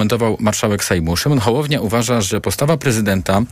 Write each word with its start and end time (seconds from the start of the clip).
komentował 0.00 0.36
marszałek 0.40 0.84
Sejmu. 0.84 1.16
Szymon 1.16 1.38
Hołownia 1.38 1.80
uważa, 1.80 2.20
że 2.20 2.40
postawa 2.40 2.76
prezydenta 2.76 3.42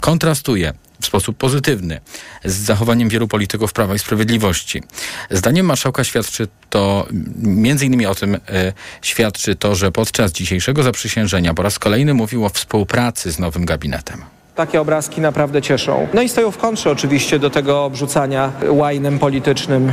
kontrastuje 0.00 0.72
w 1.00 1.06
sposób 1.06 1.36
pozytywny 1.36 2.00
z 2.44 2.54
zachowaniem 2.54 3.08
wielu 3.08 3.28
polityków 3.28 3.72
Prawa 3.72 3.94
i 3.94 3.98
Sprawiedliwości. 3.98 4.82
Zdaniem 5.30 5.66
marszałka 5.66 6.04
świadczy 6.04 6.48
to, 6.70 7.06
między 7.42 7.86
innymi 7.86 8.06
o 8.06 8.14
tym 8.14 8.34
e, 8.34 8.72
świadczy 9.02 9.56
to, 9.56 9.74
że 9.74 9.92
podczas 9.92 10.32
dzisiejszego 10.32 10.82
zaprzysiężenia 10.82 11.54
po 11.54 11.62
raz 11.62 11.78
kolejny 11.78 12.14
mówił 12.14 12.44
o 12.44 12.48
współpracy 12.48 13.32
z 13.32 13.38
nowym 13.38 13.64
gabinetem. 13.64 14.37
Takie 14.58 14.80
obrazki 14.80 15.20
naprawdę 15.20 15.62
cieszą. 15.62 16.08
No 16.14 16.22
i 16.22 16.28
stoją 16.28 16.50
w 16.50 16.58
kontrze 16.58 16.90
oczywiście 16.90 17.38
do 17.38 17.50
tego 17.50 17.84
obrzucania 17.84 18.52
łajnem 18.68 19.18
politycznym, 19.18 19.92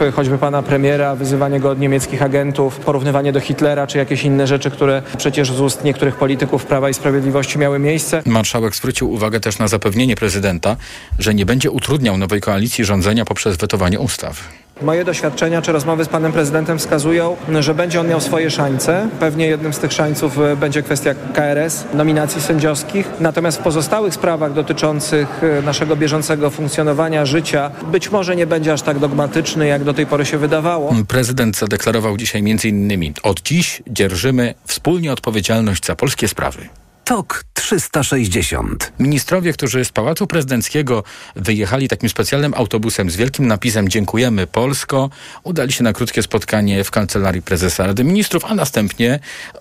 e, 0.00 0.12
choćby 0.12 0.38
pana 0.38 0.62
premiera, 0.62 1.14
wyzywanie 1.14 1.60
go 1.60 1.70
od 1.70 1.80
niemieckich 1.80 2.22
agentów, 2.22 2.76
porównywanie 2.76 3.32
do 3.32 3.40
Hitlera 3.40 3.86
czy 3.86 3.98
jakieś 3.98 4.24
inne 4.24 4.46
rzeczy, 4.46 4.70
które 4.70 5.02
przecież 5.18 5.52
z 5.52 5.60
ust 5.60 5.84
niektórych 5.84 6.16
polityków 6.16 6.66
Prawa 6.66 6.90
i 6.90 6.94
Sprawiedliwości 6.94 7.58
miały 7.58 7.78
miejsce. 7.78 8.22
Marszałek 8.26 8.76
zwrócił 8.76 9.12
uwagę 9.12 9.40
też 9.40 9.58
na 9.58 9.68
zapewnienie 9.68 10.16
prezydenta, 10.16 10.76
że 11.18 11.34
nie 11.34 11.46
będzie 11.46 11.70
utrudniał 11.70 12.16
nowej 12.16 12.40
koalicji 12.40 12.84
rządzenia 12.84 13.24
poprzez 13.24 13.56
wetowanie 13.56 14.00
ustaw. 14.00 14.48
Moje 14.82 15.04
doświadczenia 15.04 15.62
czy 15.62 15.72
rozmowy 15.72 16.04
z 16.04 16.08
panem 16.08 16.32
prezydentem 16.32 16.78
wskazują, 16.78 17.36
że 17.60 17.74
będzie 17.74 18.00
on 18.00 18.08
miał 18.08 18.20
swoje 18.20 18.50
szańce. 18.50 19.08
Pewnie 19.20 19.46
jednym 19.46 19.72
z 19.72 19.78
tych 19.78 19.92
szańców 19.92 20.38
e, 20.38 20.56
będzie 20.56 20.82
kwestia 20.82 21.14
KRS, 21.34 21.84
nominacji 21.94 22.42
sędziowskich. 22.42 23.06
Natomiast 23.20 23.58
w 23.58 23.62
pozostałych 23.62 24.14
sprawach 24.14 24.52
dotyczących 24.52 25.40
e, 25.44 25.62
naszego 25.62 25.96
bieżącego 25.96 26.50
funkcjonowania 26.50 27.26
życia 27.26 27.70
być 27.92 28.10
może 28.10 28.36
nie 28.36 28.46
będzie 28.46 28.72
aż 28.72 28.82
tak 28.82 28.98
dogmatyczny, 28.98 29.66
jak 29.66 29.84
do 29.84 29.94
tej 29.94 30.06
pory 30.06 30.26
się 30.26 30.38
wydawało. 30.38 30.94
Prezydent 31.08 31.56
zadeklarował 31.56 32.16
dzisiaj 32.16 32.40
m.in. 32.40 33.14
od 33.22 33.42
dziś 33.42 33.82
dzierżymy 33.86 34.54
wspólnie 34.66 35.12
odpowiedzialność 35.12 35.86
za 35.86 35.96
polskie 35.96 36.28
sprawy. 36.28 36.81
TOK 37.04 37.44
360. 37.54 38.92
Ministrowie, 38.98 39.52
którzy 39.52 39.84
z 39.84 39.92
Pałacu 39.92 40.26
Prezydenckiego 40.26 41.04
wyjechali 41.36 41.88
takim 41.88 42.08
specjalnym 42.08 42.54
autobusem 42.54 43.10
z 43.10 43.16
wielkim 43.16 43.46
napisem 43.46 43.88
Dziękujemy 43.88 44.46
Polsko, 44.46 45.10
udali 45.42 45.72
się 45.72 45.84
na 45.84 45.92
krótkie 45.92 46.22
spotkanie 46.22 46.84
w 46.84 46.90
kancelarii 46.90 47.42
prezesa 47.42 47.86
Rady 47.86 48.04
Ministrów, 48.04 48.44
a 48.44 48.54
następnie 48.54 49.18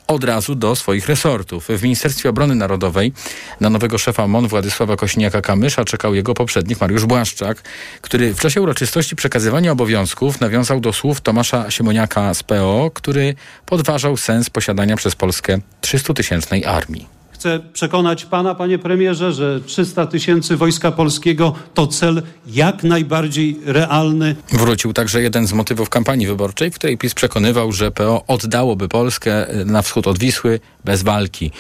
od 0.08 0.24
razu 0.24 0.56
do 0.56 0.76
swoich 0.76 1.08
resortów. 1.08 1.68
W 1.68 1.84
Ministerstwie 1.84 2.30
Obrony 2.30 2.56
Narodowej 2.56 3.14
na 3.60 3.70
nowego 3.70 3.98
szefa 3.98 4.28
MON 4.28 4.48
Władysława 4.48 4.96
Kośniaka-Kamysza 4.96 5.86
czekał 5.86 6.16
jego 6.16 6.34
poprzednik 6.34 6.82
Mariusz 6.82 7.06
Błaszczak, 7.06 7.62
który 8.02 8.34
w 8.34 8.40
czasie 8.40 8.62
uroczystości 8.62 9.16
przekazywania 9.16 9.72
obowiązków 9.72 10.42
nawiązał 10.42 10.80
do 10.80 10.94
słów 10.94 11.22
Tomasza 11.22 11.72
Siemoniaka 11.72 12.34
z 12.34 12.44
PO, 12.44 12.92
który 12.94 13.36
podważał 13.66 14.18
sens 14.18 14.50
posiadania 14.50 14.96
przez 14.96 15.16
Polskę 15.16 15.60
300-tysięcznej 15.82 16.66
armii. 16.66 17.21
Chcę 17.42 17.60
przekonać 17.74 18.26
pana, 18.26 18.56
panie 18.56 18.80
premierze, 18.80 19.34
że 19.34 19.62
300 19.66 20.06
tysięcy 20.06 20.58
Wojska 20.58 20.92
Polskiego 20.92 21.54
to 21.74 21.88
cel 21.88 22.22
jak 22.48 22.84
najbardziej 22.84 23.60
realny. 23.66 24.36
Wrócił 24.52 24.94
także 24.94 25.22
jeden 25.22 25.48
z 25.48 25.54
motywów 25.54 25.90
kampanii 25.90 26.28
wyborczej, 26.28 26.72
w 26.72 26.76
której 26.76 26.98
PiS 26.98 27.14
przekonywał, 27.14 27.72
że 27.72 27.92
PO 27.92 28.24
oddałoby 28.28 28.88
Polskę 28.88 29.48
na 29.66 29.82
wschód 29.82 30.08
od 30.08 30.20
Wisły 30.20 30.60
bez 30.86 31.04
walki. 31.04 31.52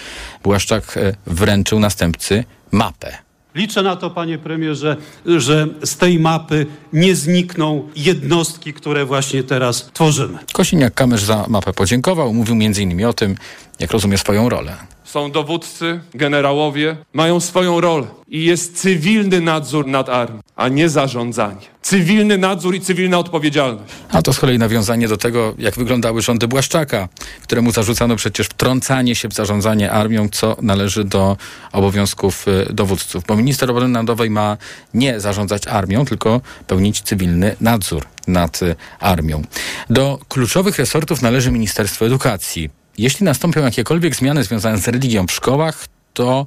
Błaszczak 0.44 0.98
e, 0.98 1.16
wręczył 1.26 1.80
następcy 1.80 2.44
mapę. 2.72 3.18
Liczę 3.56 3.84
na 3.84 3.96
to, 3.96 4.09
panie 4.09 4.38
premierze, 4.38 4.98
że 5.26 5.68
z 5.84 5.98
tej 5.98 6.20
mapy 6.20 6.66
nie 6.94 7.16
znikną 7.16 7.90
jednostki, 7.96 8.74
które 8.74 9.06
właśnie 9.06 9.44
teraz 9.44 9.90
tworzymy. 9.94 10.38
Kosiniak-Kamysz 10.54 11.26
za 11.26 11.46
mapę 11.48 11.74
podziękował. 11.74 12.34
Mówił 12.34 12.56
m.in. 12.56 13.06
o 13.06 13.14
tym, 13.14 13.36
jak 13.80 13.92
rozumie 13.92 14.18
swoją 14.18 14.50
rolę 14.50 14.78
są 15.12 15.31
dowódcy, 15.31 16.00
generałowie, 16.14 16.98
mają 17.14 17.40
swoją 17.40 17.81
rolę 17.81 18.08
i 18.28 18.45
jest 18.45 18.81
cywilny 18.81 19.42
nadzór 19.42 19.88
nad 19.88 20.09
armią, 20.09 20.40
a 20.56 20.68
nie 20.68 20.90
zarządzanie. 20.90 21.72
Cywilny 21.81 22.38
nadzór 22.38 22.75
i 22.75 22.81
cywilna 22.81 23.18
odpowiedzialność. 23.18 23.94
A 24.12 24.22
to 24.22 24.34
z 24.34 24.40
kolei 24.40 24.58
nawiązanie 24.58 25.08
do 25.08 25.18
tego, 25.18 25.53
jak 25.58 25.75
wyglądały 25.75 26.22
rządy 26.22 26.47
Błaszczaka, 26.47 27.09
któremu 27.44 27.72
zarzucano 27.72 28.16
przecież 28.16 28.47
wtrącanie 28.47 29.16
się 29.16 29.28
w 29.28 29.34
zarządzanie 29.34 29.91
armią, 29.91 30.30
co 30.30 30.58
należy 30.62 31.03
do 31.03 31.38
obowiązków 31.72 32.47
y, 32.47 32.74
dowódców. 32.74 33.24
Bo 33.28 33.35
minister 33.35 33.72
obrony 33.72 33.90
narodowej 33.90 34.30
ma 34.30 34.58
nie 34.94 35.19
zarządzać 35.19 35.68
armią, 35.68 36.06
tylko 36.06 36.41
pełnić 36.68 37.02
cywilny 37.02 37.56
nadzór 37.62 38.06
nad 38.28 38.62
y, 38.62 38.75
armią. 39.00 39.41
Do 39.90 40.19
kluczowych 40.30 40.78
resortów 40.78 41.22
należy 41.22 41.52
Ministerstwo 41.52 42.06
Edukacji. 42.06 42.81
Jeśli 42.97 43.25
nastąpią 43.25 43.63
jakiekolwiek 43.63 44.16
zmiany 44.16 44.44
związane 44.44 44.78
z 44.78 44.88
religią 44.88 45.28
w 45.28 45.31
szkołach, 45.31 45.85
to 46.13 46.46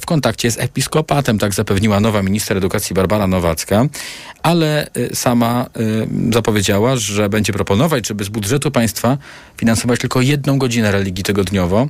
w 0.00 0.06
kontakcie 0.06 0.50
z 0.50 0.58
episkopatem, 0.58 1.38
tak 1.38 1.54
zapewniła 1.54 2.00
nowa 2.00 2.22
minister 2.22 2.56
edukacji 2.56 2.94
Barbara 2.94 3.26
Nowacka, 3.26 3.86
ale 4.42 4.88
y, 4.96 5.16
sama 5.16 5.66
y, 5.76 6.32
zapowiedziała, 6.32 6.96
że 6.96 7.28
będzie 7.28 7.52
proponować, 7.52 8.06
żeby 8.06 8.24
z 8.24 8.28
budżetu 8.28 8.70
państwa 8.70 9.18
finansować 9.56 10.00
tylko 10.00 10.20
jedną 10.20 10.58
godzinę 10.58 10.92
religii 10.92 11.24
tygodniowo 11.24 11.88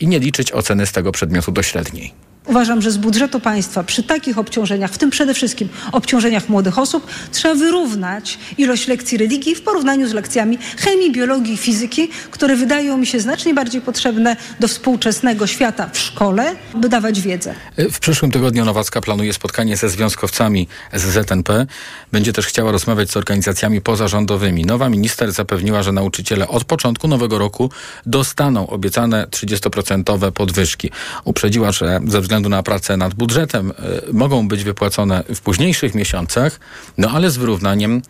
i 0.00 0.06
nie 0.06 0.18
liczyć 0.18 0.52
oceny 0.52 0.86
z 0.86 0.92
tego 0.92 1.12
przedmiotu 1.12 1.52
do 1.52 1.62
średniej. 1.62 2.27
Uważam, 2.48 2.82
że 2.82 2.90
z 2.90 2.96
budżetu 2.96 3.40
państwa 3.40 3.84
przy 3.84 4.02
takich 4.02 4.38
obciążeniach, 4.38 4.92
w 4.92 4.98
tym 4.98 5.10
przede 5.10 5.34
wszystkim 5.34 5.68
obciążeniach 5.92 6.48
młodych 6.48 6.78
osób, 6.78 7.06
trzeba 7.32 7.54
wyrównać 7.54 8.38
ilość 8.58 8.88
lekcji 8.88 9.18
religii 9.18 9.54
w 9.54 9.62
porównaniu 9.62 10.08
z 10.08 10.12
lekcjami 10.12 10.58
chemii, 10.76 11.12
biologii 11.12 11.54
i 11.54 11.56
fizyki, 11.56 12.08
które 12.30 12.56
wydają 12.56 12.96
mi 12.96 13.06
się 13.06 13.20
znacznie 13.20 13.54
bardziej 13.54 13.80
potrzebne 13.80 14.36
do 14.60 14.68
współczesnego 14.68 15.46
świata 15.46 15.90
w 15.92 15.98
szkole, 15.98 16.56
by 16.74 16.88
dawać 16.88 17.20
wiedzę. 17.20 17.54
W 17.78 17.98
przyszłym 17.98 18.30
tygodniu 18.30 18.64
Nowacka 18.64 19.00
planuje 19.00 19.32
spotkanie 19.32 19.76
ze 19.76 19.88
związkowcami 19.88 20.68
z 20.94 21.02
ZNP. 21.02 21.66
Będzie 22.12 22.32
też 22.32 22.46
chciała 22.46 22.72
rozmawiać 22.72 23.10
z 23.10 23.16
organizacjami 23.16 23.80
pozarządowymi. 23.80 24.64
Nowa 24.64 24.88
minister 24.88 25.32
zapewniła, 25.32 25.82
że 25.82 25.92
nauczyciele 25.92 26.48
od 26.48 26.64
początku 26.64 27.08
nowego 27.08 27.38
roku 27.38 27.70
dostaną 28.06 28.66
obiecane 28.66 29.26
30% 29.30 30.32
podwyżki. 30.32 30.90
Uprzedziła, 31.24 31.72
że 31.72 32.00
ze 32.06 32.20
względu 32.20 32.37
względu 32.38 32.56
na 32.56 32.62
pracę 32.62 32.96
nad 32.96 33.14
budżetem 33.14 33.70
y, 33.70 34.12
mogą 34.12 34.48
być 34.48 34.64
wypłacone 34.64 35.24
w 35.34 35.40
późniejszych 35.40 35.94
miesiącach, 35.94 36.60
no 36.98 37.10
ale 37.10 37.30
z 37.30 37.36
wyrównaniem 37.36 38.02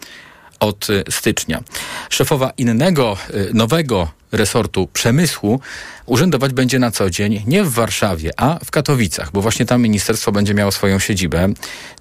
od 0.61 0.91
y, 0.91 1.05
stycznia. 1.11 1.61
Szefowa 2.11 2.53
innego, 2.57 3.17
y, 3.35 3.51
nowego 3.55 4.09
resortu 4.33 4.89
przemysłu 4.93 5.61
urzędować 6.07 6.53
będzie 6.53 6.79
na 6.79 6.91
co 6.91 7.11
dzień 7.11 7.43
nie 7.47 7.65
w 7.65 7.73
Warszawie, 7.73 8.31
a 8.37 8.59
w 8.65 8.71
Katowicach, 8.71 9.31
bo 9.33 9.43
właśnie 9.43 9.67
tam 9.67 9.83
ministerstwo 9.83 10.33
będzie 10.33 10.55
miało 10.55 10.73
swoją 10.73 10.99
siedzibę. 10.99 11.49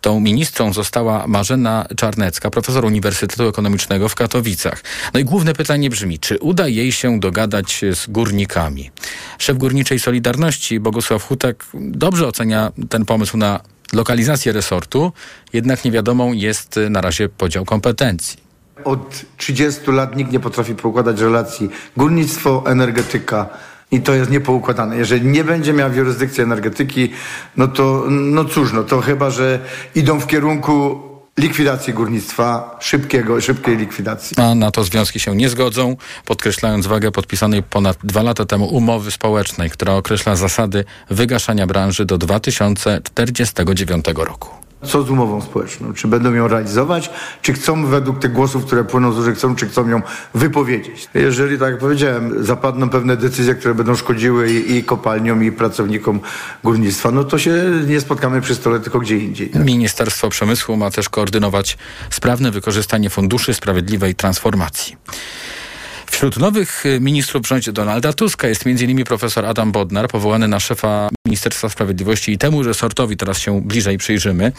Tą 0.01 0.19
ministrą 0.19 0.73
została 0.73 1.27
Marzena 1.27 1.85
Czarnecka, 1.97 2.49
profesor 2.49 2.85
Uniwersytetu 2.85 3.47
Ekonomicznego 3.47 4.09
w 4.09 4.15
Katowicach. 4.15 4.83
No 5.13 5.19
i 5.19 5.23
główne 5.23 5.53
pytanie 5.53 5.89
brzmi, 5.89 6.19
czy 6.19 6.39
uda 6.39 6.67
jej 6.67 6.91
się 6.91 7.19
dogadać 7.19 7.81
z 7.93 8.07
górnikami? 8.07 8.91
Szef 9.37 9.57
Górniczej 9.57 9.99
Solidarności 9.99 10.79
Bogusław 10.79 11.23
Hutek 11.23 11.65
dobrze 11.73 12.27
ocenia 12.27 12.71
ten 12.89 13.05
pomysł 13.05 13.37
na 13.37 13.59
lokalizację 13.93 14.51
resortu, 14.51 15.11
jednak 15.53 15.85
niewiadomą 15.85 16.33
jest 16.33 16.79
na 16.89 17.01
razie 17.01 17.29
podział 17.29 17.65
kompetencji. 17.65 18.46
Od 18.83 19.25
30 19.37 19.91
lat 19.91 20.15
nikt 20.15 20.31
nie 20.31 20.39
potrafi 20.39 20.75
poukładać 20.75 21.19
relacji 21.19 21.69
górnictwo, 21.97 22.63
energetyka. 22.67 23.49
I 23.91 24.01
to 24.01 24.13
jest 24.13 24.31
niepoukładane. 24.31 24.97
Jeżeli 24.97 25.27
nie 25.27 25.43
będzie 25.43 25.73
miał 25.73 25.93
jurysdykcji 25.93 26.43
energetyki, 26.43 27.09
no 27.57 27.67
to, 27.67 28.03
no 28.09 28.45
cóż, 28.45 28.73
no 28.73 28.83
to 28.83 29.01
chyba, 29.01 29.29
że 29.29 29.59
idą 29.95 30.19
w 30.19 30.27
kierunku 30.27 31.01
likwidacji 31.37 31.93
górnictwa, 31.93 32.77
szybkiego, 32.79 33.41
szybkiej 33.41 33.77
likwidacji. 33.77 34.37
A 34.37 34.55
na 34.55 34.71
to 34.71 34.83
związki 34.83 35.19
się 35.19 35.35
nie 35.35 35.49
zgodzą, 35.49 35.95
podkreślając 36.25 36.87
wagę 36.87 37.11
podpisanej 37.11 37.63
ponad 37.63 37.97
dwa 38.03 38.23
lata 38.23 38.45
temu 38.45 38.65
umowy 38.65 39.11
społecznej, 39.11 39.69
która 39.69 39.93
określa 39.93 40.35
zasady 40.35 40.85
wygaszania 41.09 41.67
branży 41.67 42.05
do 42.05 42.17
2049 42.17 44.05
roku. 44.15 44.66
Co 44.83 45.03
z 45.03 45.09
umową 45.09 45.41
społeczną? 45.41 45.93
Czy 45.93 46.07
będą 46.07 46.33
ją 46.33 46.47
realizować? 46.47 47.09
Czy 47.41 47.53
chcą 47.53 47.85
według 47.85 48.19
tych 48.19 48.33
głosów, 48.33 48.65
które 48.65 48.83
płyną 48.83 49.11
z 49.11 49.37
chcą, 49.37 49.55
czy 49.55 49.67
chcą 49.67 49.89
ją 49.89 50.01
wypowiedzieć? 50.33 51.07
Jeżeli, 51.13 51.59
tak 51.59 51.71
jak 51.71 51.79
powiedziałem, 51.79 52.45
zapadną 52.45 52.89
pewne 52.89 53.17
decyzje, 53.17 53.55
które 53.55 53.75
będą 53.75 53.95
szkodziły 53.95 54.51
i, 54.51 54.75
i 54.75 54.83
kopalniom, 54.83 55.43
i 55.43 55.51
pracownikom 55.51 56.19
górnictwa, 56.63 57.11
no 57.11 57.23
to 57.23 57.39
się 57.39 57.63
nie 57.87 58.01
spotkamy 58.01 58.41
przy 58.41 58.55
stole, 58.55 58.79
tylko 58.79 58.99
gdzie 58.99 59.17
indziej. 59.17 59.49
Tak? 59.49 59.65
Ministerstwo 59.65 60.29
Przemysłu 60.29 60.77
ma 60.77 60.91
też 60.91 61.09
koordynować 61.09 61.77
sprawne 62.09 62.51
wykorzystanie 62.51 63.09
funduszy 63.09 63.53
sprawiedliwej 63.53 64.15
transformacji. 64.15 64.95
Wśród 66.17 66.37
nowych 66.37 66.85
y, 66.85 66.99
ministrów 66.99 67.43
w 67.43 67.47
rządzie 67.47 67.71
Donalda 67.71 68.13
Tuska 68.13 68.47
jest 68.47 68.67
m.in. 68.67 69.03
profesor 69.03 69.45
Adam 69.45 69.71
Bodnar, 69.71 70.07
powołany 70.07 70.47
na 70.47 70.59
szefa 70.59 71.09
Ministerstwa 71.25 71.69
Sprawiedliwości 71.69 72.31
i 72.31 72.37
temu 72.37 72.63
resortowi 72.63 73.17
teraz 73.17 73.39
się 73.39 73.61
bliżej 73.61 73.97
przyjrzymy. 73.97 74.51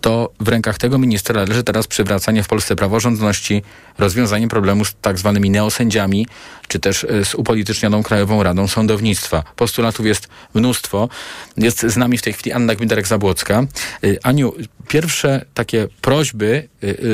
To 0.00 0.32
w 0.40 0.48
rękach 0.48 0.78
tego 0.78 0.98
ministra 0.98 1.44
leży 1.44 1.64
teraz 1.64 1.86
przywracanie 1.86 2.42
w 2.42 2.48
Polsce 2.48 2.76
praworządności, 2.76 3.62
rozwiązanie 3.98 4.48
problemu 4.48 4.84
z 4.84 4.94
tak 5.02 5.18
zwanymi 5.18 5.50
neosędziami, 5.50 6.26
czy 6.68 6.78
też 6.78 7.04
y, 7.04 7.24
z 7.24 7.34
upolitycznioną 7.34 8.02
Krajową 8.02 8.42
Radą 8.42 8.68
Sądownictwa. 8.68 9.42
Postulatów 9.56 10.06
jest 10.06 10.28
mnóstwo. 10.54 11.08
Jest 11.56 11.80
z 11.80 11.96
nami 11.96 12.18
w 12.18 12.22
tej 12.22 12.32
chwili 12.32 12.52
Anna 12.52 12.74
Gmidarek-Zabłocka. 12.74 13.66
Y, 14.04 14.18
Aniu, 14.22 14.54
pierwsze 14.88 15.44
takie 15.54 15.88
prośby 16.00 16.68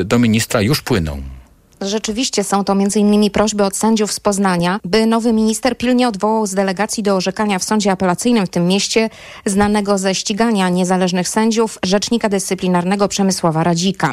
do 0.04 0.18
ministra 0.18 0.62
już 0.62 0.82
płyną. 0.82 1.35
Rzeczywiście 1.80 2.44
są 2.44 2.64
to 2.64 2.72
m.in. 2.72 3.30
prośby 3.30 3.64
od 3.64 3.76
sędziów 3.76 4.12
z 4.12 4.20
Poznania, 4.20 4.80
by 4.84 5.06
nowy 5.06 5.32
minister 5.32 5.78
pilnie 5.78 6.08
odwołał 6.08 6.46
z 6.46 6.54
delegacji 6.54 7.02
do 7.02 7.16
orzekania 7.16 7.58
w 7.58 7.64
sądzie 7.64 7.90
apelacyjnym 7.92 8.46
w 8.46 8.48
tym 8.48 8.66
mieście 8.66 9.10
znanego 9.46 9.98
ze 9.98 10.14
ścigania 10.14 10.68
niezależnych 10.68 11.28
sędziów 11.28 11.78
rzecznika 11.82 12.28
dyscyplinarnego 12.28 13.08
Przemysława 13.08 13.64
Radzika. 13.64 14.12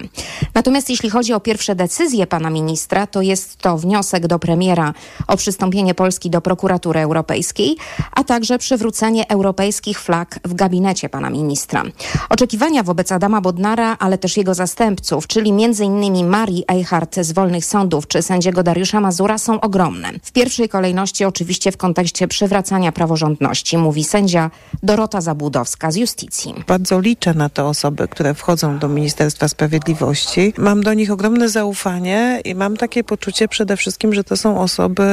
Natomiast 0.55 0.89
jeśli 0.89 1.09
chodzi 1.09 1.33
o 1.33 1.39
pierwsze 1.39 1.75
decyzje 1.75 2.27
pana 2.27 2.49
ministra, 2.49 3.07
to 3.07 3.21
jest 3.21 3.57
to 3.57 3.77
wniosek 3.77 4.27
do 4.27 4.39
premiera 4.39 4.93
o 5.27 5.37
przystąpienie 5.37 5.95
Polski 5.95 6.29
do 6.29 6.41
prokuratury 6.41 6.99
europejskiej, 6.99 7.77
a 8.11 8.23
także 8.23 8.57
przywrócenie 8.57 9.29
europejskich 9.29 9.99
flag 9.99 10.39
w 10.43 10.53
gabinecie 10.53 11.09
pana 11.09 11.29
ministra. 11.29 11.83
Oczekiwania 12.29 12.83
wobec 12.83 13.11
Adama 13.11 13.41
Bodnara, 13.41 13.97
ale 13.99 14.17
też 14.17 14.37
jego 14.37 14.53
zastępców, 14.53 15.27
czyli 15.27 15.51
m.in. 15.51 16.27
Marii 16.27 16.63
Eichhardt 16.67 17.15
z 17.21 17.31
Wolnej 17.31 17.52
Sądów 17.61 18.07
czy 18.07 18.21
sędziego 18.21 18.63
Dariusza 18.63 18.99
Mazura 18.99 19.37
są 19.37 19.61
ogromne. 19.61 20.11
W 20.23 20.31
pierwszej 20.31 20.69
kolejności 20.69 21.25
oczywiście 21.25 21.71
w 21.71 21.77
kontekście 21.77 22.27
przywracania 22.27 22.91
praworządności, 22.91 23.77
mówi 23.77 24.03
sędzia 24.03 24.51
Dorota 24.83 25.21
Zabłudowska 25.21 25.91
z 25.91 25.95
Justicji. 25.95 26.53
Bardzo 26.67 26.99
liczę 26.99 27.33
na 27.33 27.49
te 27.49 27.65
osoby, 27.65 28.07
które 28.07 28.33
wchodzą 28.33 28.79
do 28.79 28.87
Ministerstwa 28.89 29.47
Sprawiedliwości. 29.47 30.53
Mam 30.57 30.83
do 30.83 30.93
nich 30.93 31.11
ogromne 31.11 31.49
zaufanie 31.49 32.41
i 32.45 32.55
mam 32.55 32.77
takie 32.77 33.03
poczucie 33.03 33.47
przede 33.47 33.77
wszystkim, 33.77 34.13
że 34.13 34.23
to 34.23 34.37
są 34.37 34.59
osoby 34.59 35.03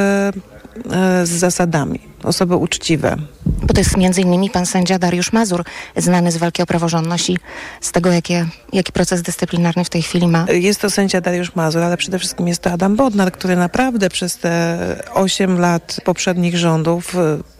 z 1.23 1.29
zasadami, 1.29 1.99
osoby 2.23 2.55
uczciwe. 2.55 3.17
Bo 3.45 3.73
to 3.73 3.81
jest 3.81 3.97
między 3.97 4.21
innymi 4.21 4.49
pan 4.49 4.65
sędzia 4.65 4.99
Dariusz 4.99 5.33
Mazur, 5.33 5.63
znany 5.97 6.31
z 6.31 6.37
walki 6.37 6.61
o 6.61 6.65
praworządność 6.65 7.29
i 7.29 7.37
z 7.81 7.91
tego, 7.91 8.11
jakie, 8.11 8.45
jaki 8.73 8.91
proces 8.91 9.21
dyscyplinarny 9.21 9.85
w 9.85 9.89
tej 9.89 10.01
chwili 10.01 10.27
ma. 10.27 10.45
Jest 10.49 10.81
to 10.81 10.89
sędzia 10.89 11.21
Dariusz 11.21 11.55
Mazur, 11.55 11.81
ale 11.81 11.97
przede 11.97 12.19
wszystkim 12.19 12.47
jest 12.47 12.61
to 12.61 12.71
Adam 12.71 12.95
Bodnar, 12.95 13.31
który 13.31 13.55
naprawdę 13.55 14.09
przez 14.09 14.37
te 14.37 14.77
8 15.13 15.59
lat 15.59 15.97
poprzednich 16.03 16.57
rządów 16.57 17.15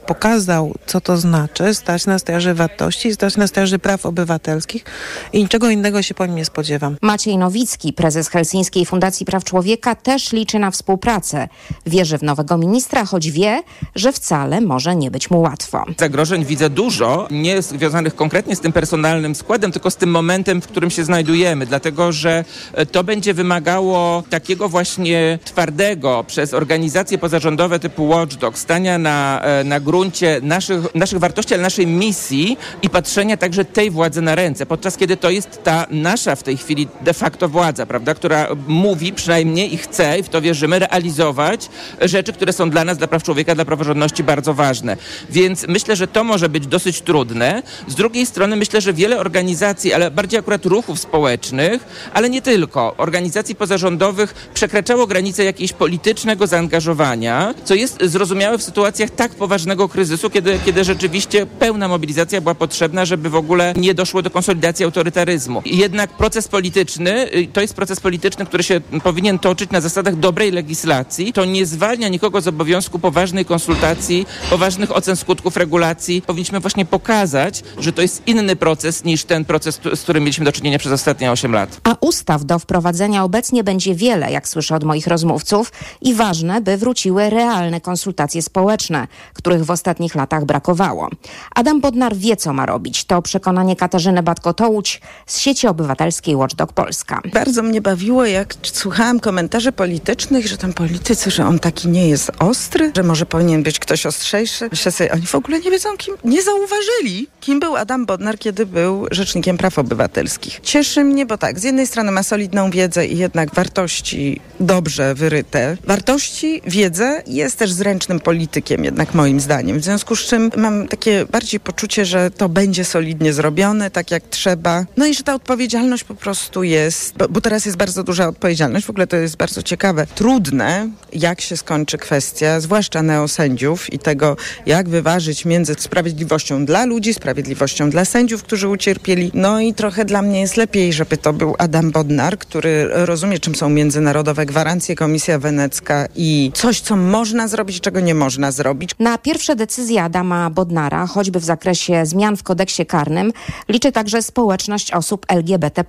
pokazał, 0.07 0.73
co 0.85 1.01
to 1.01 1.17
znaczy 1.17 1.73
stać 1.73 2.05
na 2.05 2.19
straży 2.19 2.53
wartości, 2.53 3.13
stać 3.13 3.37
na 3.37 3.47
straży 3.47 3.79
praw 3.79 4.05
obywatelskich 4.05 4.85
i 5.33 5.39
niczego 5.39 5.69
innego 5.69 6.01
się 6.01 6.13
po 6.13 6.25
nim 6.25 6.35
nie 6.35 6.45
spodziewam. 6.45 6.97
Maciej 7.01 7.37
Nowicki, 7.37 7.93
prezes 7.93 8.29
Helsińskiej 8.29 8.85
Fundacji 8.85 9.25
Praw 9.25 9.43
Człowieka, 9.43 9.95
też 9.95 10.31
liczy 10.31 10.59
na 10.59 10.71
współpracę. 10.71 11.47
Wierzy 11.85 12.17
w 12.17 12.23
nowego 12.23 12.57
ministra, 12.57 13.05
choć 13.05 13.31
wie, 13.31 13.63
że 13.95 14.13
wcale 14.13 14.61
może 14.61 14.95
nie 14.95 15.11
być 15.11 15.29
mu 15.29 15.41
łatwo. 15.41 15.85
Zagrożeń 15.99 16.45
widzę 16.45 16.69
dużo, 16.69 17.27
nie 17.31 17.61
związanych 17.61 18.15
konkretnie 18.15 18.55
z 18.55 18.59
tym 18.59 18.71
personalnym 18.71 19.35
składem, 19.35 19.71
tylko 19.71 19.91
z 19.91 19.95
tym 19.95 20.11
momentem, 20.11 20.61
w 20.61 20.67
którym 20.67 20.89
się 20.89 21.03
znajdujemy, 21.03 21.65
dlatego 21.65 22.11
że 22.11 22.45
e, 22.73 22.85
to 22.85 23.03
będzie 23.03 23.33
wymagało 23.33 24.23
takiego 24.29 24.69
właśnie 24.69 25.39
twardego 25.45 26.23
przez 26.27 26.53
organizacje 26.53 27.17
pozarządowe 27.17 27.79
typu 27.79 28.07
Watchdog 28.07 28.57
stania 28.57 28.97
na, 28.97 29.41
e, 29.41 29.63
na 29.63 29.79
gruncie 29.91 30.39
naszych, 30.43 30.95
naszych 30.95 31.19
wartości, 31.19 31.53
ale 31.53 31.63
naszej 31.63 31.87
misji 31.87 32.57
i 32.81 32.89
patrzenia 32.89 33.37
także 33.37 33.65
tej 33.65 33.91
władzy 33.91 34.21
na 34.21 34.35
ręce, 34.35 34.65
podczas 34.65 34.97
kiedy 34.97 35.17
to 35.17 35.29
jest 35.29 35.63
ta 35.63 35.85
nasza 35.89 36.35
w 36.35 36.43
tej 36.43 36.57
chwili 36.57 36.87
de 37.01 37.13
facto 37.13 37.49
władza, 37.49 37.85
prawda, 37.85 38.13
która 38.13 38.47
mówi 38.67 39.13
przynajmniej 39.13 39.73
i 39.73 39.77
chce, 39.77 40.19
i 40.19 40.23
w 40.23 40.29
to 40.29 40.41
wierzymy, 40.41 40.79
realizować 40.79 41.69
rzeczy, 42.01 42.33
które 42.33 42.53
są 42.53 42.69
dla 42.69 42.83
nas, 42.83 42.97
dla 42.97 43.07
praw 43.07 43.23
człowieka, 43.23 43.55
dla 43.55 43.65
praworządności 43.65 44.23
bardzo 44.23 44.53
ważne. 44.53 44.97
Więc 45.29 45.65
myślę, 45.67 45.95
że 45.95 46.07
to 46.07 46.23
może 46.23 46.49
być 46.49 46.67
dosyć 46.67 47.01
trudne. 47.01 47.63
Z 47.87 47.95
drugiej 47.95 48.25
strony 48.25 48.55
myślę, 48.55 48.81
że 48.81 48.93
wiele 48.93 49.19
organizacji, 49.19 49.93
ale 49.93 50.11
bardziej 50.11 50.39
akurat 50.39 50.65
ruchów 50.65 50.99
społecznych, 50.99 51.81
ale 52.13 52.29
nie 52.29 52.41
tylko, 52.41 52.93
organizacji 52.97 53.55
pozarządowych 53.55 54.49
przekraczało 54.53 55.07
granice 55.07 55.43
jakiegoś 55.43 55.73
politycznego 55.73 56.47
zaangażowania, 56.47 57.53
co 57.63 57.75
jest 57.75 57.97
zrozumiałe 58.03 58.57
w 58.57 58.63
sytuacjach 58.63 59.09
tak 59.09 59.31
poważnego 59.31 59.80
kryzysu, 59.87 60.29
kiedy, 60.29 60.59
kiedy 60.65 60.83
rzeczywiście 60.83 61.45
pełna 61.45 61.87
mobilizacja 61.87 62.41
była 62.41 62.55
potrzebna, 62.55 63.05
żeby 63.05 63.29
w 63.29 63.35
ogóle 63.35 63.73
nie 63.77 63.93
doszło 63.93 64.21
do 64.21 64.29
konsolidacji 64.29 64.85
autorytaryzmu. 64.85 65.61
Jednak 65.65 66.09
proces 66.09 66.47
polityczny, 66.47 67.33
y, 67.35 67.47
to 67.53 67.61
jest 67.61 67.73
proces 67.73 67.99
polityczny, 67.99 68.45
który 68.45 68.63
się 68.63 68.81
powinien 69.03 69.39
toczyć 69.39 69.71
na 69.71 69.81
zasadach 69.81 70.15
dobrej 70.15 70.51
legislacji. 70.51 71.33
To 71.33 71.45
nie 71.45 71.65
zwalnia 71.65 72.07
nikogo 72.07 72.41
z 72.41 72.47
obowiązku 72.47 72.99
poważnej 72.99 73.45
konsultacji, 73.45 74.25
poważnych 74.49 74.95
ocen 74.95 75.15
skutków 75.15 75.57
regulacji. 75.57 76.21
Powinniśmy 76.21 76.59
właśnie 76.59 76.85
pokazać, 76.85 77.63
że 77.77 77.93
to 77.93 78.01
jest 78.01 78.27
inny 78.27 78.55
proces 78.55 79.03
niż 79.03 79.23
ten 79.23 79.45
proces, 79.45 79.79
z 79.95 80.01
którym 80.01 80.23
mieliśmy 80.23 80.45
do 80.45 80.51
czynienia 80.51 80.79
przez 80.79 80.91
ostatnie 80.91 81.31
8 81.31 81.53
lat. 81.53 81.81
A 81.83 81.95
ustaw 82.01 82.45
do 82.45 82.59
wprowadzenia 82.59 83.23
obecnie 83.23 83.63
będzie 83.63 83.95
wiele, 83.95 84.31
jak 84.31 84.47
słyszę 84.47 84.75
od 84.75 84.83
moich 84.83 85.07
rozmówców, 85.07 85.71
i 86.01 86.13
ważne, 86.13 86.61
by 86.61 86.77
wróciły 86.77 87.29
realne 87.29 87.81
konsultacje 87.81 88.41
społeczne, 88.41 89.07
których 89.33 89.65
w 89.65 89.70
ostatnich 89.71 90.15
latach 90.15 90.45
brakowało. 90.45 91.09
Adam 91.55 91.81
Bodnar 91.81 92.15
wie, 92.15 92.35
co 92.37 92.53
ma 92.53 92.65
robić. 92.65 93.05
To 93.05 93.21
przekonanie 93.21 93.75
Katarzyny 93.75 94.23
Batko-Tołuć 94.23 95.01
z 95.25 95.39
sieci 95.39 95.67
obywatelskiej 95.67 96.35
Watchdog 96.35 96.73
Polska. 96.73 97.21
Bardzo 97.33 97.63
mnie 97.63 97.81
bawiło, 97.81 98.25
jak 98.25 98.55
słuchałam 98.63 99.19
komentarzy 99.19 99.71
politycznych, 99.71 100.47
że 100.47 100.57
tam 100.57 100.73
politycy, 100.73 101.31
że 101.31 101.45
on 101.45 101.59
taki 101.59 101.87
nie 101.87 102.09
jest 102.09 102.31
ostry, 102.39 102.91
że 102.95 103.03
może 103.03 103.25
powinien 103.25 103.63
być 103.63 103.79
ktoś 103.79 104.05
ostrzejszy. 104.05 104.67
Myślę 104.71 104.91
sobie, 104.91 105.11
oni 105.11 105.25
w 105.25 105.35
ogóle 105.35 105.59
nie 105.59 105.71
wiedzą, 105.71 105.97
kim, 105.97 106.15
nie 106.23 106.43
zauważyli, 106.43 107.27
kim 107.39 107.59
był 107.59 107.75
Adam 107.75 108.05
Bodnar, 108.05 108.39
kiedy 108.39 108.65
był 108.65 109.07
Rzecznikiem 109.11 109.57
Praw 109.57 109.79
Obywatelskich. 109.79 110.59
Cieszy 110.63 111.03
mnie, 111.03 111.25
bo 111.25 111.37
tak, 111.37 111.59
z 111.59 111.63
jednej 111.63 111.87
strony 111.87 112.11
ma 112.11 112.23
solidną 112.23 112.71
wiedzę 112.71 113.07
i 113.07 113.17
jednak 113.17 113.55
wartości 113.55 114.41
dobrze 114.59 115.15
wyryte. 115.15 115.77
Wartości, 115.87 116.61
wiedzę 116.67 117.23
jest 117.27 117.57
też 117.57 117.71
zręcznym 117.71 118.19
politykiem, 118.19 118.83
jednak 118.83 119.13
moim 119.13 119.39
zdaniem 119.39 119.60
zdaniem. 119.61 119.79
W 119.79 119.83
związku 119.83 120.15
z 120.15 120.19
czym 120.19 120.51
mam 120.57 120.87
takie 120.87 121.25
bardziej 121.25 121.59
poczucie, 121.59 122.05
że 122.05 122.31
to 122.31 122.49
będzie 122.49 122.85
solidnie 122.85 123.33
zrobione, 123.33 123.91
tak 123.91 124.11
jak 124.11 124.23
trzeba. 124.29 124.85
No 124.97 125.05
i 125.05 125.13
że 125.13 125.23
ta 125.23 125.35
odpowiedzialność 125.35 126.03
po 126.03 126.15
prostu 126.15 126.63
jest, 126.63 127.17
bo, 127.17 127.29
bo 127.29 127.41
teraz 127.41 127.65
jest 127.65 127.77
bardzo 127.77 128.03
duża 128.03 128.27
odpowiedzialność. 128.27 128.85
W 128.85 128.89
ogóle 128.89 129.07
to 129.07 129.17
jest 129.17 129.37
bardzo 129.37 129.63
ciekawe. 129.63 130.07
Trudne, 130.15 130.89
jak 131.13 131.41
się 131.41 131.57
skończy 131.57 131.97
kwestia, 131.97 132.59
zwłaszcza 132.59 133.01
neosędziów 133.01 133.93
i 133.93 133.99
tego, 133.99 134.37
jak 134.65 134.89
wyważyć 134.89 135.45
między 135.45 135.75
sprawiedliwością 135.79 136.65
dla 136.65 136.85
ludzi, 136.85 137.13
sprawiedliwością 137.13 137.89
dla 137.89 138.05
sędziów, 138.05 138.43
którzy 138.43 138.67
ucierpieli. 138.67 139.31
No 139.33 139.59
i 139.59 139.73
trochę 139.73 140.05
dla 140.05 140.21
mnie 140.21 140.41
jest 140.41 140.57
lepiej, 140.57 140.93
żeby 140.93 141.17
to 141.17 141.33
był 141.33 141.55
Adam 141.57 141.91
Bodnar, 141.91 142.37
który 142.37 142.89
rozumie, 142.91 143.39
czym 143.39 143.55
są 143.55 143.69
międzynarodowe 143.69 144.45
gwarancje, 144.45 144.95
Komisja 144.95 145.39
Wenecka 145.39 146.07
i 146.15 146.51
coś, 146.53 146.81
co 146.81 146.95
można 146.95 147.47
zrobić, 147.47 147.81
czego 147.81 147.99
nie 147.99 148.15
można 148.15 148.51
zrobić. 148.51 148.91
Na 148.99 149.17
pierwsze 149.17 149.50
Pierwsze 149.51 149.65
decyzje 149.65 150.03
Adama 150.03 150.49
Bodnara, 150.49 151.07
choćby 151.07 151.39
w 151.39 151.43
zakresie 151.43 152.05
zmian 152.05 152.37
w 152.37 152.43
kodeksie 152.43 152.85
karnym, 152.85 153.33
liczy 153.69 153.91
także 153.91 154.21
społeczność 154.21 154.91
osób 154.91 155.25
LGBT. 155.29 155.83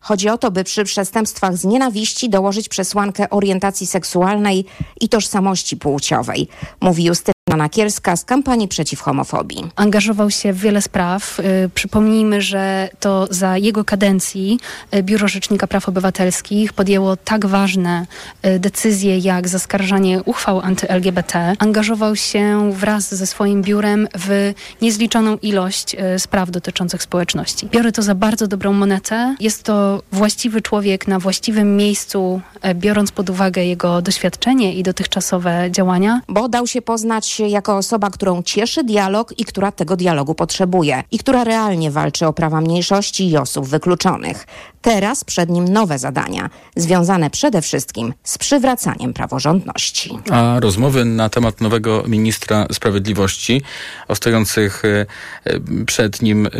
Chodzi 0.00 0.28
o 0.28 0.38
to, 0.38 0.50
by 0.50 0.64
przy 0.64 0.84
przestępstwach 0.84 1.56
z 1.56 1.64
nienawiści 1.64 2.28
dołożyć 2.28 2.68
przesłankę 2.68 3.30
orientacji 3.30 3.86
seksualnej 3.86 4.64
i 5.00 5.08
tożsamości 5.08 5.76
płciowej, 5.76 6.48
mówi 6.80 7.04
Justyna 7.04 7.39
Anna 7.50 7.68
Kielska 7.68 8.16
z 8.16 8.24
kampanii 8.24 8.68
przeciw 8.68 9.00
homofobii. 9.00 9.64
Angażował 9.76 10.30
się 10.30 10.52
w 10.52 10.58
wiele 10.58 10.82
spraw. 10.82 11.40
Y, 11.40 11.70
przypomnijmy, 11.74 12.42
że 12.42 12.88
to 13.00 13.28
za 13.30 13.58
jego 13.58 13.84
kadencji 13.84 14.58
y, 14.94 15.02
Biuro 15.02 15.28
Rzecznika 15.28 15.66
Praw 15.66 15.88
Obywatelskich 15.88 16.72
podjęło 16.72 17.16
tak 17.16 17.46
ważne 17.46 18.06
y, 18.46 18.58
decyzje 18.58 19.18
jak 19.18 19.48
zaskarżanie 19.48 20.22
uchwał 20.22 20.60
anty-LGBT. 20.60 21.54
Angażował 21.58 22.16
się 22.16 22.72
wraz 22.72 23.14
ze 23.14 23.26
swoim 23.26 23.62
biurem 23.62 24.08
w 24.18 24.52
niezliczoną 24.82 25.36
ilość 25.36 25.96
spraw 26.18 26.50
dotyczących 26.50 27.02
społeczności. 27.02 27.66
Biorę 27.66 27.92
to 27.92 28.02
za 28.02 28.14
bardzo 28.14 28.46
dobrą 28.46 28.72
monetę. 28.72 29.36
Jest 29.40 29.62
to 29.62 30.02
właściwy 30.12 30.62
człowiek 30.62 31.08
na 31.08 31.18
właściwym 31.18 31.76
miejscu, 31.76 32.40
biorąc 32.74 33.12
pod 33.12 33.30
uwagę 33.30 33.64
jego 33.64 34.02
doświadczenie 34.02 34.74
i 34.74 34.82
dotychczasowe 34.82 35.68
działania. 35.70 36.20
Bo 36.28 36.48
dał 36.48 36.66
się 36.66 36.82
poznać 36.82 37.39
jako 37.48 37.76
osoba, 37.76 38.10
którą 38.10 38.42
cieszy 38.42 38.84
dialog 38.84 39.38
i 39.38 39.44
która 39.44 39.72
tego 39.72 39.96
dialogu 39.96 40.34
potrzebuje 40.34 41.02
i 41.10 41.18
która 41.18 41.44
realnie 41.44 41.90
walczy 41.90 42.26
o 42.26 42.32
prawa 42.32 42.60
mniejszości 42.60 43.30
i 43.30 43.36
osób 43.36 43.66
wykluczonych. 43.66 44.46
Teraz 44.82 45.24
przed 45.24 45.50
nim 45.50 45.68
nowe 45.68 45.98
zadania, 45.98 46.50
związane 46.76 47.30
przede 47.30 47.62
wszystkim 47.62 48.14
z 48.24 48.38
przywracaniem 48.38 49.12
praworządności. 49.12 50.18
A 50.30 50.56
rozmowy 50.60 51.04
na 51.04 51.28
temat 51.28 51.60
nowego 51.60 52.04
ministra 52.06 52.66
sprawiedliwości 52.72 53.62
o 54.08 54.14
stojących 54.14 54.82
e, 54.84 55.06
e, 55.44 55.60
przed 55.86 56.22
nim 56.22 56.46
e, 56.46 56.50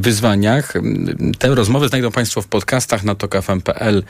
wyzwaniach, 0.00 0.74
te 1.38 1.54
rozmowy 1.54 1.88
znajdą 1.88 2.10
Państwo 2.12 2.42
w 2.42 2.46
podcastach 2.46 3.04
na 3.04 3.14
tokafm.pl 3.14 4.02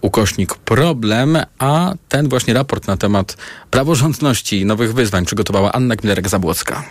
ukośnik 0.00 0.54
problem, 0.54 1.38
a 1.58 1.94
ten 2.08 2.28
właśnie 2.28 2.54
raport 2.54 2.86
na 2.86 2.96
temat 2.96 3.36
praworządności 3.70 4.60
i 4.60 4.66
nowych 4.66 4.94
wyzwań 4.94 5.24
przygotowała 5.24 5.72
Anna 5.72 5.96
Kmilerek-Zabłocka. 5.96 6.82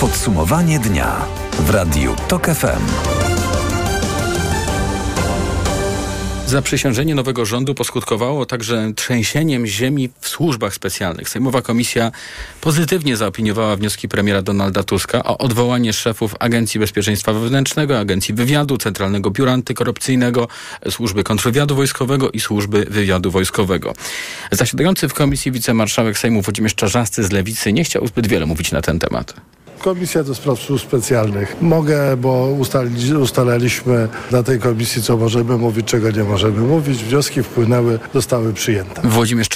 Podsumowanie 0.00 0.78
dnia 0.78 1.41
w 1.66 1.70
Radiu 1.70 2.14
TOK 2.28 2.46
FM. 2.46 3.12
Zaprzysiężenie 6.46 7.14
nowego 7.14 7.44
rządu 7.44 7.74
poskutkowało 7.74 8.46
także 8.46 8.92
trzęsieniem 8.96 9.66
ziemi 9.66 10.08
w 10.20 10.28
służbach 10.28 10.74
specjalnych. 10.74 11.28
Sejmowa 11.28 11.62
Komisja 11.62 12.12
pozytywnie 12.60 13.16
zaopiniowała 13.16 13.76
wnioski 13.76 14.08
premiera 14.08 14.42
Donalda 14.42 14.82
Tuska 14.82 15.24
o 15.24 15.38
odwołanie 15.38 15.92
szefów 15.92 16.34
Agencji 16.38 16.80
Bezpieczeństwa 16.80 17.32
Wewnętrznego, 17.32 17.98
Agencji 17.98 18.34
Wywiadu, 18.34 18.78
Centralnego 18.78 19.30
Biura 19.30 19.52
Antykorupcyjnego, 19.52 20.48
Służby 20.90 21.24
Kontrwywiadu 21.24 21.76
Wojskowego 21.76 22.30
i 22.30 22.40
Służby 22.40 22.86
Wywiadu 22.90 23.30
Wojskowego. 23.30 23.94
Zasiadający 24.52 25.08
w 25.08 25.14
komisji 25.14 25.52
wicemarszałek 25.52 26.18
Sejmu 26.18 26.42
Włodzimierz 26.42 26.74
Czarzasty 26.74 27.24
z 27.24 27.32
Lewicy 27.32 27.72
nie 27.72 27.84
chciał 27.84 28.06
zbyt 28.06 28.26
wiele 28.26 28.46
mówić 28.46 28.72
na 28.72 28.82
ten 28.82 28.98
temat. 28.98 29.34
Komisja 29.82 30.24
do 30.24 30.34
Spraw 30.34 30.58
Służb 30.58 30.84
Specjalnych. 30.86 31.56
Mogę, 31.60 32.16
bo 32.16 32.46
ustali, 32.58 33.14
ustalaliśmy 33.14 34.08
na 34.30 34.42
tej 34.42 34.58
komisji, 34.60 35.02
co 35.02 35.16
możemy 35.16 35.56
mówić, 35.56 35.86
czego 35.86 36.10
nie 36.10 36.24
możemy 36.24 36.60
mówić. 36.60 37.04
Wnioski 37.04 37.42
wpłynęły, 37.42 37.98
zostały 38.14 38.52
przyjęte. 38.52 39.02
Włodzimierz 39.04 39.48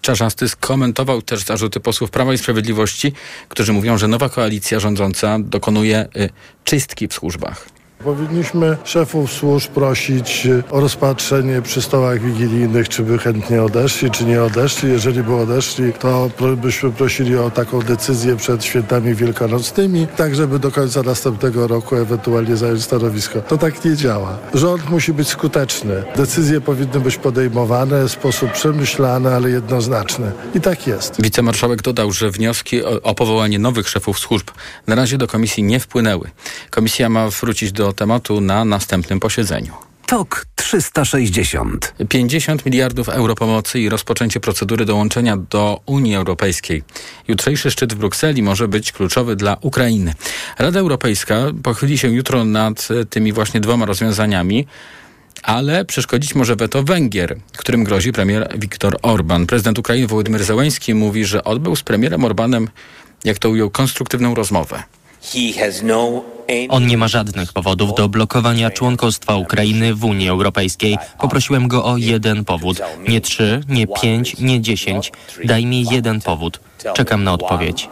Czarzasty 0.00 0.48
skomentował 0.48 1.22
też 1.22 1.44
zarzuty 1.44 1.80
posłów 1.80 2.10
Prawa 2.10 2.34
i 2.34 2.38
Sprawiedliwości, 2.38 3.12
którzy 3.48 3.72
mówią, 3.72 3.98
że 3.98 4.08
nowa 4.08 4.28
koalicja 4.28 4.80
rządząca 4.80 5.38
dokonuje 5.38 6.08
y, 6.16 6.30
czystki 6.64 7.08
w 7.08 7.12
służbach. 7.12 7.77
Powinniśmy 8.04 8.76
szefów 8.84 9.32
służb 9.32 9.70
prosić 9.70 10.48
o 10.70 10.80
rozpatrzenie 10.80 11.62
przy 11.62 11.82
stołach 11.82 12.20
wigilijnych, 12.20 12.88
czy 12.88 13.02
by 13.02 13.18
chętnie 13.18 13.62
odeszli, 13.62 14.10
czy 14.10 14.24
nie 14.24 14.42
odeszli. 14.42 14.90
Jeżeli 14.90 15.22
by 15.22 15.34
odeszli, 15.34 15.92
to 15.92 16.30
byśmy 16.56 16.90
prosili 16.90 17.36
o 17.36 17.50
taką 17.50 17.82
decyzję 17.82 18.36
przed 18.36 18.64
świętami 18.64 19.14
wielkanocnymi, 19.14 20.06
tak 20.16 20.34
żeby 20.34 20.58
do 20.58 20.70
końca 20.70 21.02
następnego 21.02 21.66
roku 21.66 21.96
ewentualnie 21.96 22.56
zająć 22.56 22.82
stanowisko. 22.82 23.40
To 23.40 23.58
tak 23.58 23.84
nie 23.84 23.96
działa. 23.96 24.38
Rząd 24.54 24.90
musi 24.90 25.12
być 25.12 25.28
skuteczny. 25.28 26.04
Decyzje 26.16 26.60
powinny 26.60 27.00
być 27.00 27.16
podejmowane 27.16 28.04
w 28.04 28.10
sposób 28.10 28.52
przemyślany, 28.52 29.34
ale 29.34 29.50
jednoznaczny. 29.50 30.32
I 30.54 30.60
tak 30.60 30.86
jest. 30.86 31.22
Wicemarszałek 31.22 31.82
dodał, 31.82 32.12
że 32.12 32.30
wnioski 32.30 32.84
o, 32.84 33.02
o 33.02 33.14
powołanie 33.14 33.58
nowych 33.58 33.88
szefów 33.88 34.18
służb 34.18 34.50
na 34.86 34.94
razie 34.94 35.18
do 35.18 35.26
komisji 35.26 35.62
nie 35.62 35.80
wpłynęły. 35.80 36.30
Komisja 36.70 37.08
ma 37.08 37.28
wrócić 37.28 37.72
do 37.72 37.87
tematu 37.92 38.40
na 38.40 38.64
następnym 38.64 39.20
posiedzeniu. 39.20 39.72
TOK 40.06 40.46
360. 40.54 41.94
50 42.08 42.66
miliardów 42.66 43.08
euro 43.08 43.34
pomocy 43.34 43.80
i 43.80 43.88
rozpoczęcie 43.88 44.40
procedury 44.40 44.84
dołączenia 44.84 45.36
do 45.36 45.80
Unii 45.86 46.14
Europejskiej. 46.14 46.82
Jutrzejszy 47.28 47.70
szczyt 47.70 47.94
w 47.94 47.96
Brukseli 47.96 48.42
może 48.42 48.68
być 48.68 48.92
kluczowy 48.92 49.36
dla 49.36 49.56
Ukrainy. 49.60 50.14
Rada 50.58 50.80
Europejska 50.80 51.34
pochyli 51.62 51.98
się 51.98 52.08
jutro 52.08 52.44
nad 52.44 52.88
tymi 53.10 53.32
właśnie 53.32 53.60
dwoma 53.60 53.86
rozwiązaniami 53.86 54.66
ale 55.42 55.84
przeszkodzić 55.84 56.34
może 56.34 56.56
weto 56.56 56.82
Węgier, 56.82 57.36
którym 57.56 57.84
grozi 57.84 58.12
premier 58.12 58.48
Viktor 58.58 58.98
Orban. 59.02 59.46
Prezydent 59.46 59.78
Ukrainy 59.78 60.06
Wołodymyr 60.06 60.44
Zełański 60.44 60.94
mówi, 60.94 61.24
że 61.24 61.44
odbył 61.44 61.76
z 61.76 61.82
premierem 61.82 62.24
Orbanem, 62.24 62.68
jak 63.24 63.38
to 63.38 63.50
ujął, 63.50 63.70
konstruktywną 63.70 64.34
rozmowę. 64.34 64.82
No 65.82 66.37
On 66.68 66.86
nie 66.86 66.98
ma 66.98 67.08
żadnych 67.08 67.52
powodów 67.52 67.94
do 67.94 68.08
blokowania 68.08 68.70
członkostwa 68.70 69.36
Ukrainy 69.36 69.94
w 69.94 70.04
Unii 70.04 70.28
Europejskiej. 70.28 70.98
Poprosiłem 71.20 71.68
go 71.68 71.84
o 71.84 71.96
jeden 71.96 72.44
powód. 72.44 72.80
Nie 73.08 73.20
trzy, 73.20 73.60
nie 73.68 73.86
pięć, 73.86 74.38
nie 74.38 74.60
dziesięć. 74.60 75.12
Daj 75.44 75.66
mi 75.66 75.84
jeden 75.90 76.20
powód. 76.20 76.60
Czekam 76.94 77.24
na 77.24 77.32
odpowiedź. 77.32 77.88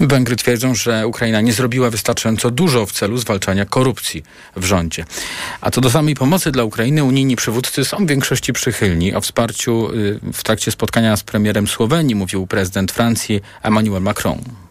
Węgry 0.00 0.36
twierdzą, 0.36 0.74
że 0.74 1.06
Ukraina 1.06 1.40
nie 1.40 1.52
zrobiła 1.52 1.90
wystarczająco 1.90 2.50
dużo 2.50 2.86
w 2.86 2.92
celu 2.92 3.16
zwalczania 3.16 3.64
korupcji 3.64 4.22
w 4.56 4.64
rządzie. 4.64 5.04
A 5.60 5.70
co 5.70 5.80
do 5.80 5.90
samej 5.90 6.14
pomocy 6.14 6.52
dla 6.52 6.64
Ukrainy, 6.64 7.04
unijni 7.04 7.36
przywódcy 7.36 7.84
są 7.84 7.96
w 7.96 8.08
większości 8.08 8.52
przychylni. 8.52 9.14
O 9.14 9.20
wsparciu 9.20 9.90
y, 9.92 10.20
w 10.32 10.42
trakcie 10.42 10.70
spotkania 10.70 11.16
z 11.16 11.22
premierem 11.22 11.66
Słowenii 11.66 12.14
mówił 12.14 12.46
prezydent 12.46 12.92
Francji 12.92 13.40
Emmanuel 13.62 14.02
Macron. 14.02 14.63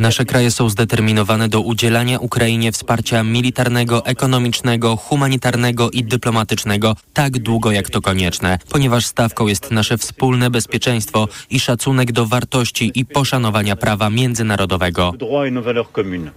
Nasze 0.00 0.24
kraje 0.24 0.50
są 0.50 0.68
zdeterminowane 0.68 1.48
do 1.48 1.60
udzielania 1.60 2.18
Ukrainie 2.18 2.72
wsparcia 2.72 3.22
militarnego, 3.22 4.06
ekonomicznego, 4.06 4.96
humanitarnego 4.96 5.90
i 5.90 6.04
dyplomatycznego 6.04 6.96
tak 7.12 7.38
długo 7.38 7.72
jak 7.72 7.90
to 7.90 8.00
konieczne, 8.00 8.58
ponieważ 8.70 9.06
stawką 9.06 9.46
jest 9.46 9.70
nasze 9.70 9.98
wspólne 9.98 10.50
bezpieczeństwo 10.50 11.28
i 11.50 11.60
szacunek 11.60 12.12
do 12.12 12.26
wartości 12.26 12.92
i 12.94 13.04
poszanowania 13.04 13.76
prawa 13.76 14.10
międzynarodowego. 14.10 15.12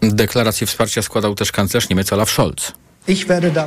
Deklarację 0.01 0.67
wsparcia 0.67 1.01
składał 1.01 1.35
też 1.35 1.51
kanclerz 1.51 1.89
Niemiec 1.89 2.13
Olaf 2.13 2.29
Scholz. 2.29 2.73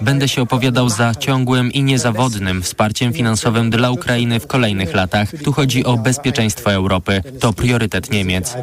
Będę 0.03 0.29
się 0.29 0.43
opowiadał 0.43 0.89
za 0.89 1.15
ciągłym 1.15 1.73
i 1.73 1.83
niezawodnym 1.83 2.63
wsparciem 2.63 3.13
finansowym 3.13 3.71
dla 3.71 3.91
Ukrainy 3.91 4.41
w 4.41 4.47
kolejnych 4.47 4.95
latach. 4.95 5.29
Tu 5.45 5.53
chodzi 5.53 5.85
o 5.85 5.97
bezpieczeństwo 5.97 6.73
Europy. 6.73 7.23
To 7.41 7.53
priorytet 7.53 8.11
Niemiec. 8.11 8.57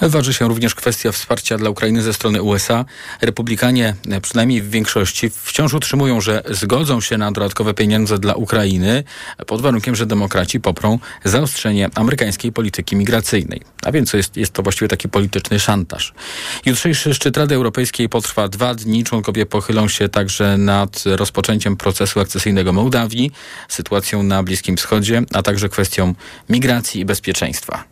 Waży 0.00 0.34
się 0.34 0.48
również 0.48 0.74
kwestia 0.74 1.12
wsparcia 1.12 1.58
dla 1.58 1.70
Ukrainy 1.70 2.02
ze 2.02 2.12
strony 2.12 2.42
USA. 2.42 2.84
Republikanie, 3.20 3.94
przynajmniej 4.22 4.62
w 4.62 4.70
większości, 4.70 5.30
wciąż 5.30 5.74
utrzymują, 5.74 6.20
że 6.20 6.42
zgodzą 6.50 7.00
się 7.00 7.18
na 7.18 7.32
dodatkowe 7.32 7.74
pieniądze 7.74 8.18
dla 8.18 8.34
Ukrainy 8.34 9.04
pod 9.46 9.60
warunkiem, 9.60 9.96
że 9.96 10.06
demokraci 10.06 10.60
poprą 10.60 10.98
zaostrzenie 11.24 11.90
amerykańskiej 11.94 12.52
polityki 12.52 12.96
migracyjnej. 12.96 13.60
A 13.84 13.92
więc 13.92 14.12
jest, 14.12 14.36
jest 14.36 14.52
to 14.52 14.62
właściwie 14.62 14.88
taki 14.88 15.08
polityczny 15.08 15.60
szantaż. 15.60 16.12
Jutrzejszy 16.66 17.14
szczyt 17.14 17.36
Rady 17.36 17.54
Europejskiej 17.54 18.08
potrwa 18.08 18.48
dwa 18.48 18.74
dni. 18.74 19.04
Członkowie 19.04 19.46
pochylą 19.46 19.81
się 19.88 20.08
także 20.08 20.58
nad 20.58 21.04
rozpoczęciem 21.06 21.76
procesu 21.76 22.20
akcesyjnego 22.20 22.72
Mołdawii, 22.72 23.30
sytuacją 23.68 24.22
na 24.22 24.42
Bliskim 24.42 24.76
Wschodzie, 24.76 25.22
a 25.32 25.42
także 25.42 25.68
kwestią 25.68 26.14
migracji 26.48 27.00
i 27.00 27.04
bezpieczeństwa. 27.04 27.84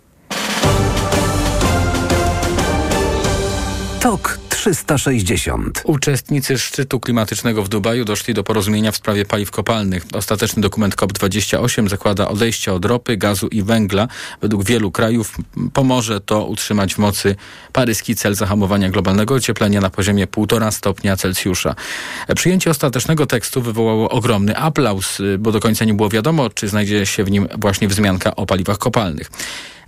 TOK 4.01 4.39
360. 4.61 5.83
Uczestnicy 5.85 6.59
szczytu 6.59 7.01
klimatycznego 7.01 7.63
w 7.63 7.69
Dubaju 7.69 8.05
doszli 8.05 8.35
do 8.35 8.45
porozumienia 8.45 8.93
w 8.93 8.97
sprawie 8.97 9.25
paliw 9.25 9.51
kopalnych. 9.51 10.07
Ostateczny 10.13 10.63
dokument 10.63 10.97
COP28 10.97 11.89
zakłada 11.89 12.29
odejście 12.29 12.73
od 12.73 12.85
ropy, 12.85 13.17
gazu 13.17 13.49
i 13.49 13.63
węgla. 13.63 14.09
Według 14.41 14.65
wielu 14.65 14.91
krajów 14.91 15.37
pomoże 15.73 16.21
to 16.21 16.47
utrzymać 16.47 16.95
w 16.95 16.99
mocy 16.99 17.37
paryski 17.73 18.17
cel 18.17 18.35
zahamowania 18.35 18.91
globalnego 18.91 19.35
ocieplenia 19.35 19.81
na 19.81 19.91
poziomie 19.91 20.27
1,5 20.27 20.71
stopnia 20.71 21.17
Celsjusza. 21.17 21.75
Przyjęcie 22.37 22.71
ostatecznego 22.71 23.27
tekstu 23.27 23.63
wywołało 23.63 24.11
ogromny 24.11 24.57
aplauz, 24.57 25.19
bo 25.39 25.53
do 25.53 25.61
końca 25.61 25.85
nie 25.85 25.95
było 25.95 26.09
wiadomo, 26.09 26.51
czy 26.51 26.69
znajdzie 26.69 27.07
się 27.07 27.25
w 27.25 27.31
nim 27.31 27.49
właśnie 27.59 27.89
wzmianka 27.89 28.37
o 28.37 28.47
paliwach 28.47 28.79
kopalnych. 28.79 29.31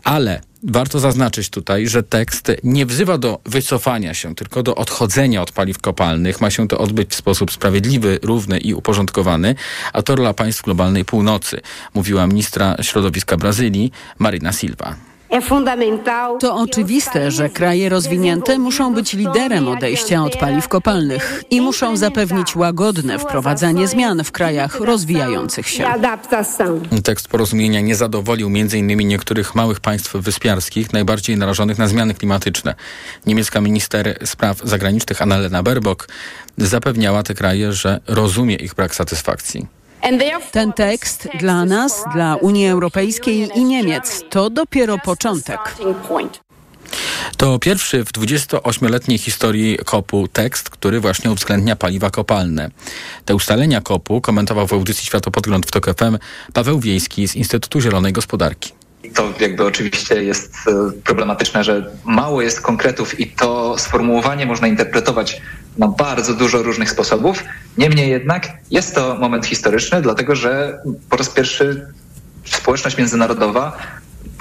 Ale 0.04 0.40
warto 0.62 1.00
zaznaczyć 1.00 1.50
tutaj, 1.50 1.88
że 1.88 2.02
tekst 2.02 2.52
nie 2.64 2.86
wzywa 2.86 3.18
do 3.18 3.40
wycofania 3.46 4.14
się, 4.14 4.34
tylko 4.34 4.62
do 4.62 4.74
odchodzenia 4.74 5.42
od 5.42 5.52
paliw 5.52 5.78
kopalnych. 5.78 6.40
Ma 6.40 6.50
się 6.50 6.68
to 6.68 6.78
odbyć 6.78 7.10
w 7.10 7.14
sposób 7.14 7.52
sprawiedliwy, 7.52 8.18
równy 8.22 8.58
i 8.58 8.74
uporządkowany, 8.74 9.54
a 9.92 10.02
to 10.02 10.16
rola 10.16 10.34
państw 10.34 10.62
globalnej 10.62 11.04
północy, 11.04 11.60
mówiła 11.94 12.26
ministra 12.26 12.76
środowiska 12.82 13.36
Brazylii 13.36 13.92
Marina 14.18 14.52
Silva. 14.52 15.11
To 16.40 16.56
oczywiste, 16.56 17.30
że 17.30 17.50
kraje 17.50 17.88
rozwinięte 17.88 18.58
muszą 18.58 18.94
być 18.94 19.12
liderem 19.12 19.68
odejścia 19.68 20.24
od 20.24 20.36
paliw 20.36 20.68
kopalnych 20.68 21.42
i 21.50 21.60
muszą 21.60 21.96
zapewnić 21.96 22.56
łagodne 22.56 23.18
wprowadzanie 23.18 23.88
zmian 23.88 24.24
w 24.24 24.32
krajach 24.32 24.80
rozwijających 24.80 25.68
się. 25.68 25.84
Tekst 27.04 27.28
porozumienia 27.28 27.80
nie 27.80 27.94
zadowolił 27.94 28.48
m.in. 28.48 29.08
niektórych 29.08 29.54
małych 29.54 29.80
państw 29.80 30.16
wyspiarskich, 30.16 30.92
najbardziej 30.92 31.36
narażonych 31.36 31.78
na 31.78 31.88
zmiany 31.88 32.14
klimatyczne. 32.14 32.74
Niemiecka 33.26 33.60
minister 33.60 34.18
spraw 34.24 34.58
zagranicznych 34.64 35.22
Annalena 35.22 35.62
Baerbock 35.62 36.08
zapewniała 36.58 37.22
te 37.22 37.34
kraje, 37.34 37.72
że 37.72 38.00
rozumie 38.06 38.56
ich 38.56 38.74
brak 38.74 38.94
satysfakcji. 38.94 39.81
Ten 40.52 40.72
tekst 40.72 41.28
dla 41.38 41.64
nas, 41.64 42.04
dla 42.12 42.36
Unii 42.36 42.68
Europejskiej 42.68 43.50
i 43.54 43.64
Niemiec 43.64 44.24
to 44.30 44.50
dopiero 44.50 44.98
początek. 44.98 45.58
To 47.36 47.58
pierwszy 47.58 48.04
w 48.04 48.12
28-letniej 48.12 49.18
historii 49.18 49.78
kopu 49.84 50.28
tekst, 50.28 50.70
który 50.70 51.00
właśnie 51.00 51.30
uwzględnia 51.30 51.76
paliwa 51.76 52.10
kopalne. 52.10 52.70
Te 53.24 53.34
ustalenia 53.34 53.80
kopu 53.80 54.20
komentował 54.20 54.66
w 54.66 54.72
audycji 54.72 55.06
Światopodgląd 55.06 55.66
w 55.66 55.70
TOK 55.70 55.86
FM 55.86 56.18
Paweł 56.52 56.80
Wiejski 56.80 57.28
z 57.28 57.36
Instytutu 57.36 57.80
Zielonej 57.80 58.12
Gospodarki. 58.12 58.72
To 59.14 59.32
jakby 59.40 59.64
oczywiście 59.64 60.24
jest 60.24 60.54
e, 60.68 61.02
problematyczne, 61.04 61.64
że 61.64 61.90
mało 62.04 62.42
jest 62.42 62.60
konkretów 62.60 63.20
i 63.20 63.26
to 63.26 63.78
sformułowanie 63.78 64.46
można 64.46 64.68
interpretować 64.68 65.40
na 65.78 65.88
bardzo 65.88 66.34
dużo 66.34 66.62
różnych 66.62 66.90
sposobów. 66.90 67.44
Niemniej 67.78 68.10
jednak 68.10 68.48
jest 68.70 68.94
to 68.94 69.16
moment 69.20 69.46
historyczny, 69.46 70.02
dlatego 70.02 70.36
że 70.36 70.78
po 71.10 71.16
raz 71.16 71.28
pierwszy 71.28 71.86
społeczność 72.44 72.98
międzynarodowa 72.98 73.76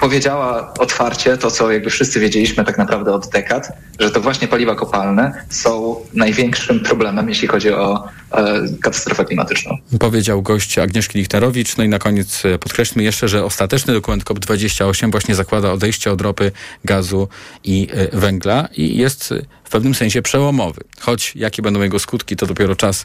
powiedziała 0.02 0.74
otwarcie 0.78 1.36
to, 1.36 1.50
co 1.50 1.72
jakby 1.72 1.90
wszyscy 1.90 2.20
wiedzieliśmy 2.20 2.64
tak 2.64 2.78
naprawdę 2.78 3.12
od 3.12 3.28
dekad, 3.28 3.72
że 4.00 4.10
to 4.10 4.20
właśnie 4.20 4.48
paliwa 4.48 4.74
kopalne 4.74 5.44
są 5.50 5.96
największym 6.14 6.80
problemem, 6.80 7.28
jeśli 7.28 7.48
chodzi 7.48 7.72
o 7.72 8.08
e, 8.32 8.62
katastrofę 8.80 9.24
klimatyczną. 9.24 9.76
Powiedział 9.98 10.42
gość 10.42 10.78
Agnieszki 10.78 11.18
Lichterowicz. 11.18 11.76
No 11.76 11.84
i 11.84 11.88
na 11.88 11.98
koniec 11.98 12.44
e, 12.44 12.58
podkreślmy 12.58 13.02
jeszcze, 13.02 13.28
że 13.28 13.44
ostateczny 13.44 13.94
dokument 13.94 14.24
COP28 14.24 15.10
właśnie 15.10 15.34
zakłada 15.34 15.72
odejście 15.72 16.12
od 16.12 16.20
ropy, 16.20 16.52
gazu 16.84 17.28
i 17.64 17.88
e, 17.92 18.18
węgla 18.18 18.68
i 18.76 18.96
jest 18.96 19.34
pewnym 19.72 19.94
sensie 19.94 20.22
przełomowy. 20.22 20.80
Choć 21.00 21.36
jakie 21.36 21.62
będą 21.62 21.82
jego 21.82 21.98
skutki, 21.98 22.36
to 22.36 22.46
dopiero 22.46 22.76
czas 22.76 23.04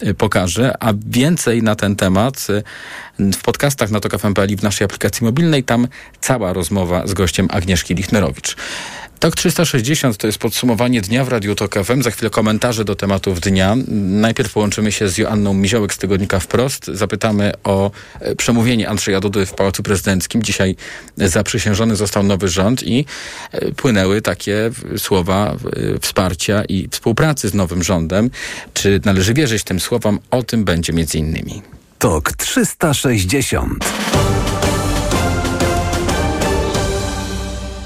e, 0.00 0.14
pokaże. 0.14 0.74
A 0.80 0.92
więcej 1.06 1.62
na 1.62 1.74
ten 1.76 1.96
temat 1.96 2.46
w 3.18 3.42
podcastach 3.42 3.90
na 3.90 4.00
TOK.fm.pl 4.00 4.50
i 4.50 4.56
w 4.56 4.62
naszej 4.62 4.84
aplikacji 4.84 5.24
mobilnej. 5.24 5.64
Tam 5.64 5.88
cała 6.20 6.52
rozmowa 6.52 7.06
z 7.06 7.14
gościem 7.14 7.48
Agnieszki 7.50 7.94
Lichnerowicz. 7.94 8.56
TOK 9.20 9.36
360 9.36 10.16
to 10.16 10.26
jest 10.26 10.38
podsumowanie 10.38 11.00
dnia 11.00 11.24
w 11.24 11.28
Radiu 11.28 11.54
TOK 11.54 11.74
FM. 11.84 12.02
Za 12.02 12.10
chwilę 12.10 12.30
komentarze 12.30 12.84
do 12.84 12.94
tematów 12.94 13.40
dnia. 13.40 13.76
Najpierw 13.88 14.52
połączymy 14.52 14.92
się 14.92 15.08
z 15.08 15.18
Joanną 15.18 15.54
Miziołek 15.54 15.94
z 15.94 15.98
Tygodnika 15.98 16.40
Wprost. 16.40 16.86
Zapytamy 16.86 17.52
o 17.64 17.90
e, 18.20 18.36
przemówienie 18.36 18.88
Andrzeja 18.88 19.20
Dudy 19.20 19.46
w 19.46 19.54
Pałacu 19.54 19.82
Prezydenckim. 19.82 20.42
Dzisiaj 20.42 20.76
zaprzysiężony 21.16 21.96
został 21.96 22.22
nowy 22.22 22.48
rząd 22.48 22.82
i 22.82 23.04
e, 23.52 23.72
płynęły 23.72 24.22
takie 24.22 24.70
słowa 24.96 25.52
e, 25.52 25.98
wsparcia 26.00 26.64
i 26.64 26.88
współpracy 26.90 27.48
z 27.48 27.54
nowym 27.54 27.82
rządem. 27.82 28.30
Czy 28.74 29.00
należy 29.04 29.34
wierzyć 29.34 29.64
tym 29.64 29.80
słowom? 29.80 30.18
O 30.30 30.42
tym 30.42 30.64
będzie 30.64 30.92
między 30.92 31.18
innymi. 31.18 31.62
TOK 31.98 32.32
360 32.32 33.84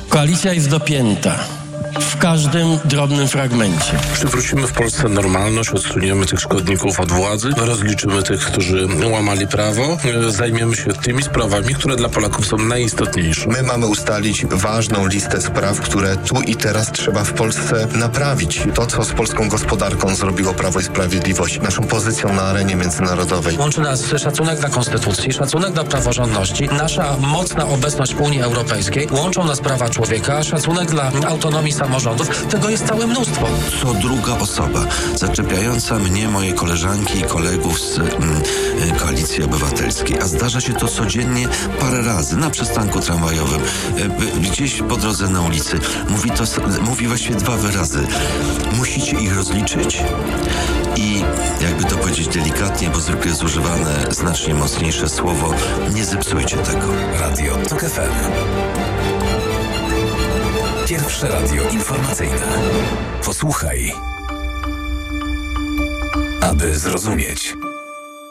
Koalicja 0.09 0.53
jest 0.53 0.71
dopięta 0.71 1.58
w 2.00 2.17
każdym 2.19 2.78
drobnym 2.85 3.28
fragmencie. 3.28 3.99
Przywrócimy 4.12 4.67
w 4.67 4.73
Polsce 4.73 5.09
normalność, 5.09 5.71
odsuniemy 5.71 6.26
tych 6.26 6.40
szkodników 6.40 7.00
od 7.00 7.12
władzy, 7.12 7.50
rozliczymy 7.57 8.23
tych, 8.23 8.40
którzy 8.40 8.88
łamali 9.12 9.47
prawo, 9.47 9.99
zajmiemy 10.28 10.76
się 10.76 10.93
tymi 10.93 11.23
sprawami, 11.23 11.75
które 11.75 11.97
dla 11.97 12.09
Polaków 12.09 12.47
są 12.47 12.57
najistotniejsze. 12.57 13.49
My 13.49 13.62
mamy 13.62 13.87
ustalić 13.87 14.47
ważną 14.47 15.07
listę 15.07 15.40
spraw, 15.40 15.81
które 15.81 16.17
tu 16.17 16.40
i 16.40 16.57
teraz 16.57 16.93
trzeba 16.93 17.25
w 17.25 17.33
Polsce 17.33 17.88
naprawić. 17.95 18.62
To, 18.75 18.87
co 18.87 19.05
z 19.05 19.12
polską 19.12 19.49
gospodarką 19.49 20.14
zrobiło 20.14 20.55
Prawo 20.55 20.81
i 20.81 20.85
Sprawiedliwość, 20.85 21.61
naszą 21.61 21.83
pozycją 21.83 22.33
na 22.33 22.43
arenie 22.43 22.76
międzynarodowej. 22.76 23.59
Łączy 23.59 23.81
nas 23.81 24.05
szacunek 24.17 24.61
dla 24.61 24.69
konstytucji, 24.69 25.33
szacunek 25.33 25.73
dla 25.73 25.85
praworządności, 25.85 26.69
nasza 26.69 27.17
mocna 27.21 27.67
obecność 27.67 28.14
w 28.14 28.21
Unii 28.21 28.43
Europejskiej, 28.43 29.09
łączą 29.11 29.45
nas 29.45 29.61
prawa 29.61 29.90
człowieka, 29.90 30.43
szacunek 30.43 30.90
dla 30.90 31.12
autonomii 31.28 31.73
samorządu 31.73 31.88
samorządów. 31.88 32.47
Tego 32.47 32.71
jest 32.71 32.87
całe 32.87 33.07
mnóstwo. 33.07 33.47
Co 33.83 33.95
druga 33.95 34.38
osoba 34.38 34.85
zaczepiająca 35.14 35.99
mnie, 35.99 36.28
moje 36.28 36.52
koleżanki 36.52 37.18
i 37.18 37.23
kolegów 37.23 37.80
z 37.80 37.99
mm, 37.99 38.42
y, 38.88 39.00
Koalicji 39.00 39.45
Obywatelskiej. 39.45 40.21
A 40.21 40.26
zdarza 40.26 40.61
się 40.61 40.73
to 40.73 40.88
codziennie 40.88 41.49
parę 41.80 42.02
razy 42.02 42.37
na 42.37 42.50
przystanku 42.50 43.00
tramwajowym, 43.00 43.61
y, 43.61 44.40
gdzieś 44.40 44.83
po 44.83 44.97
drodze 44.97 45.28
na 45.28 45.40
ulicy. 45.40 45.78
Mówi 46.09 46.30
to, 46.30 46.45
mówi 46.80 47.07
właściwie 47.07 47.35
dwa 47.35 47.57
wyrazy. 47.57 48.07
Musicie 48.76 49.21
ich 49.21 49.37
rozliczyć. 49.37 50.02
I 50.97 51.25
jakby 51.61 51.85
to 51.85 51.97
powiedzieć 51.97 52.28
delikatnie, 52.28 52.90
bo 52.90 53.00
zwykle 53.00 53.30
jest 53.30 53.45
używane 53.45 53.95
znacznie 54.11 54.54
mocniejsze 54.54 55.09
słowo, 55.09 55.54
nie 55.95 56.04
zepsujcie 56.04 56.57
tego. 56.57 56.87
Radio 57.21 57.57
TOK 57.68 57.80
FM. 57.80 58.88
Pierwsze 60.88 61.28
radio 61.28 61.68
informacyjne. 61.71 62.46
Posłuchaj. 63.24 63.92
Aby 66.40 66.79
zrozumieć. 66.79 67.55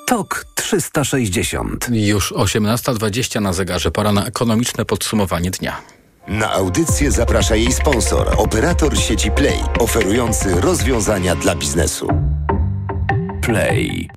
TOK 0.05 0.45
360. 0.55 1.87
Już 1.91 2.33
18.20 2.33 3.41
na 3.41 3.53
zegarze. 3.53 3.91
Pora 3.91 4.11
na 4.11 4.25
ekonomiczne 4.25 4.85
podsumowanie 4.85 5.51
dnia. 5.51 5.81
Na 6.27 6.51
audycję 6.51 7.11
zaprasza 7.11 7.55
jej 7.55 7.73
sponsor, 7.73 8.33
operator 8.37 8.97
sieci 8.97 9.31
Play, 9.31 9.59
oferujący 9.79 10.61
rozwiązania 10.61 11.35
dla 11.35 11.55
biznesu. 11.55 12.07
Play. 13.41 14.09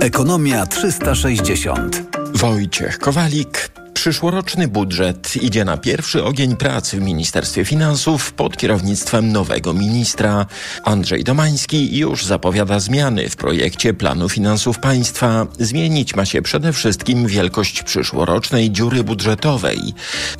Ekonomia 0.00 0.66
360. 0.66 2.02
Wojciech 2.34 2.98
Kowalik. 2.98 3.70
Przyszłoroczny 3.98 4.68
budżet 4.68 5.36
idzie 5.36 5.64
na 5.64 5.76
pierwszy 5.76 6.24
ogień 6.24 6.56
pracy 6.56 6.96
w 6.96 7.00
Ministerstwie 7.00 7.64
Finansów 7.64 8.32
pod 8.32 8.56
kierownictwem 8.56 9.32
nowego 9.32 9.74
ministra. 9.74 10.46
Andrzej 10.84 11.24
Domański 11.24 11.98
już 11.98 12.24
zapowiada 12.24 12.80
zmiany 12.80 13.28
w 13.28 13.36
projekcie 13.36 13.94
planu 13.94 14.28
finansów 14.28 14.78
państwa. 14.78 15.46
Zmienić 15.58 16.16
ma 16.16 16.24
się 16.24 16.42
przede 16.42 16.72
wszystkim 16.72 17.26
wielkość 17.26 17.82
przyszłorocznej 17.82 18.70
dziury 18.70 19.04
budżetowej. 19.04 19.78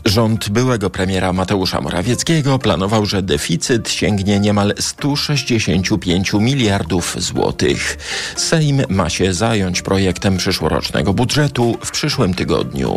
Rząd 0.04 0.48
byłego 0.48 0.90
premiera 0.90 1.32
Mateusza 1.32 1.80
Morawieckiego 1.80 2.58
planował, 2.58 3.06
że 3.06 3.22
deficyt 3.22 3.90
sięgnie 3.90 4.40
niemal 4.40 4.74
165 4.78 6.32
miliardów 6.32 7.16
złotych. 7.18 7.98
Sejm 8.36 8.82
ma 8.88 9.10
się 9.10 9.34
zająć 9.34 9.82
projektem 9.82 10.36
przyszłorocznego 10.36 11.14
budżetu 11.14 11.78
w 11.84 11.90
przyszłym 11.90 12.34
tygodniu. 12.34 12.96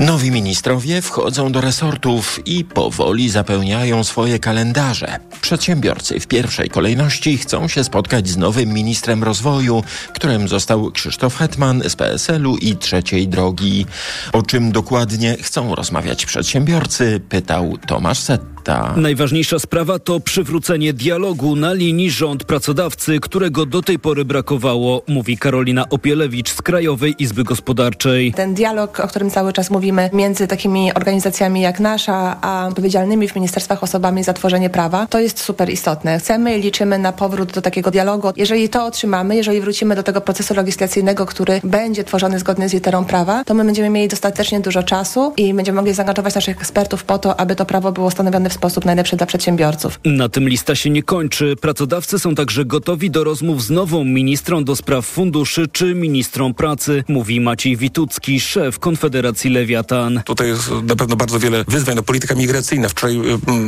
Nowi 0.00 0.30
ministrowie 0.30 1.02
wchodzą 1.02 1.52
do 1.52 1.60
resortów 1.60 2.40
i 2.46 2.64
powoli 2.64 3.30
zapełniają 3.30 4.04
swoje 4.04 4.38
kalendarze. 4.38 5.18
Przedsiębiorcy 5.40 6.20
w 6.20 6.26
pierwszej 6.26 6.70
kolejności 6.70 7.38
chcą 7.38 7.68
się 7.68 7.84
spotkać 7.84 8.28
z 8.28 8.36
nowym 8.36 8.72
ministrem 8.72 9.24
rozwoju, 9.24 9.82
którym 10.12 10.48
został 10.48 10.90
Krzysztof 10.90 11.36
Hetman 11.36 11.82
z 11.88 11.96
PSL-u 11.96 12.56
i 12.56 12.76
Trzeciej 12.76 13.28
Drogi. 13.28 13.86
O 14.32 14.42
czym 14.42 14.72
dokładnie 14.72 15.36
chcą 15.42 15.74
rozmawiać 15.74 16.26
przedsiębiorcy, 16.26 17.20
pytał 17.28 17.78
Tomasz 17.86 18.18
Setta. 18.18 18.59
Najważniejsza 18.96 19.58
sprawa 19.58 19.98
to 19.98 20.20
przywrócenie 20.20 20.92
dialogu 20.92 21.56
na 21.56 21.72
linii 21.72 22.10
rząd-pracodawcy, 22.10 23.20
którego 23.20 23.66
do 23.66 23.82
tej 23.82 23.98
pory 23.98 24.24
brakowało, 24.24 25.02
mówi 25.08 25.38
Karolina 25.38 25.88
Opielewicz 25.88 26.50
z 26.50 26.62
Krajowej 26.62 27.14
Izby 27.18 27.44
Gospodarczej. 27.44 28.32
Ten 28.32 28.54
dialog, 28.54 29.00
o 29.00 29.08
którym 29.08 29.30
cały 29.30 29.52
czas 29.52 29.70
mówimy, 29.70 30.10
między 30.12 30.46
takimi 30.46 30.94
organizacjami 30.94 31.60
jak 31.60 31.80
nasza, 31.80 32.40
a 32.40 32.66
odpowiedzialnymi 32.68 33.28
w 33.28 33.34
ministerstwach 33.34 33.82
osobami 33.82 34.24
za 34.24 34.32
tworzenie 34.32 34.70
prawa, 34.70 35.06
to 35.06 35.20
jest 35.20 35.40
super 35.40 35.70
istotne. 35.70 36.18
Chcemy 36.18 36.58
i 36.58 36.62
liczymy 36.62 36.98
na 36.98 37.12
powrót 37.12 37.52
do 37.52 37.62
takiego 37.62 37.90
dialogu. 37.90 38.28
Jeżeli 38.36 38.68
to 38.68 38.84
otrzymamy, 38.84 39.36
jeżeli 39.36 39.60
wrócimy 39.60 39.96
do 39.96 40.02
tego 40.02 40.20
procesu 40.20 40.54
legislacyjnego, 40.54 41.26
który 41.26 41.60
będzie 41.64 42.04
tworzony 42.04 42.38
zgodnie 42.38 42.68
z 42.68 42.72
literą 42.72 43.04
prawa, 43.04 43.44
to 43.44 43.54
my 43.54 43.64
będziemy 43.64 43.90
mieli 43.90 44.08
dostatecznie 44.08 44.60
dużo 44.60 44.82
czasu 44.82 45.32
i 45.36 45.54
będziemy 45.54 45.76
mogli 45.76 45.94
zaangażować 45.94 46.34
naszych 46.34 46.56
ekspertów 46.56 47.04
po 47.04 47.18
to, 47.18 47.40
aby 47.40 47.56
to 47.56 47.66
prawo 47.66 47.92
było 47.92 48.10
stanowione 48.10 48.50
w 48.50 48.52
sposób 48.60 48.84
najlepszy 48.84 49.16
dla 49.16 49.26
przedsiębiorców. 49.26 50.00
Na 50.04 50.28
tym 50.28 50.48
lista 50.48 50.74
się 50.74 50.90
nie 50.90 51.02
kończy. 51.02 51.56
Pracodawcy 51.60 52.18
są 52.18 52.34
także 52.34 52.64
gotowi 52.64 53.10
do 53.10 53.24
rozmów 53.24 53.62
z 53.62 53.70
nową 53.70 54.04
ministrą 54.04 54.64
do 54.64 54.76
spraw 54.76 55.06
funduszy 55.06 55.68
czy 55.72 55.94
ministrą 55.94 56.54
pracy, 56.54 57.04
mówi 57.08 57.40
Maciej 57.40 57.76
Witucki, 57.76 58.40
szef 58.40 58.78
Konfederacji 58.78 59.50
Lewiatan. 59.50 60.22
Tutaj 60.24 60.48
jest 60.48 60.70
na 60.82 60.96
pewno 60.96 61.16
bardzo 61.16 61.38
wiele 61.38 61.64
wyzwań. 61.68 61.96
No, 61.96 62.02
polityka 62.02 62.34
migracyjna. 62.34 62.88
Wczoraj 62.88 63.16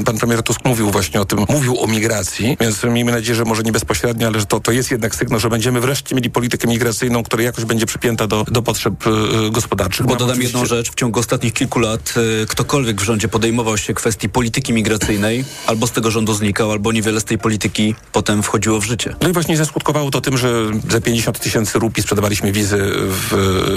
y, 0.00 0.05
pan 0.05 0.18
premier 0.18 0.42
Tusk 0.42 0.61
mówił 0.64 0.90
właśnie 0.90 1.20
o 1.20 1.24
tym, 1.24 1.38
mówił 1.48 1.81
o 1.81 1.87
migracji, 1.87 2.57
więc 2.61 2.85
miejmy 2.85 3.12
nadzieję, 3.12 3.35
że 3.35 3.44
może 3.44 3.62
nie 3.62 3.72
bezpośrednio, 3.72 4.26
ale 4.26 4.40
że 4.40 4.46
to, 4.46 4.61
to 4.61 4.72
jest 4.72 4.90
jednak 4.90 5.14
sygnał, 5.14 5.40
że 5.40 5.50
będziemy 5.50 5.81
wreszcie 5.81 6.14
mieli 6.14 6.31
politykę 6.31 6.68
migracyjną, 6.68 7.22
która 7.22 7.42
jakoś 7.42 7.64
będzie 7.64 7.87
przypięta 7.87 8.26
do, 8.26 8.44
do 8.44 8.62
potrzeb 8.62 9.07
y, 9.07 9.50
gospodarczych. 9.50 10.07
Bo 10.07 10.16
dodam 10.16 10.42
jedną 10.42 10.66
rzecz. 10.66 10.90
W 10.90 10.94
ciągu 10.94 11.20
ostatnich 11.20 11.52
kilku 11.52 11.78
lat 11.78 12.14
y, 12.42 12.46
ktokolwiek 12.46 13.00
w 13.00 13.05
rządzie 13.05 13.28
podejmował 13.28 13.78
się 13.78 13.94
kwestii 13.94 14.28
polityki 14.28 14.71
polityki 14.72 14.82
migracyjnej 14.82 15.44
albo 15.66 15.87
z 15.87 15.92
tego 15.92 16.11
rządu 16.11 16.35
znikał, 16.35 16.72
albo 16.72 16.92
niewiele 16.92 17.20
z 17.20 17.24
tej 17.24 17.38
polityki 17.38 17.94
potem 18.12 18.42
wchodziło 18.42 18.80
w 18.80 18.85
życie. 18.85 19.14
No 19.22 19.28
i 19.28 19.32
właśnie 19.32 19.56
zaskutkowało 19.56 20.11
to 20.11 20.20
tym, 20.20 20.38
że 20.38 20.70
za 20.90 21.00
50 21.00 21.38
tysięcy 21.38 21.78
rupii 21.78 22.02
sprzedawaliśmy 22.02 22.52
wizy 22.52 22.78
w, 23.08 23.30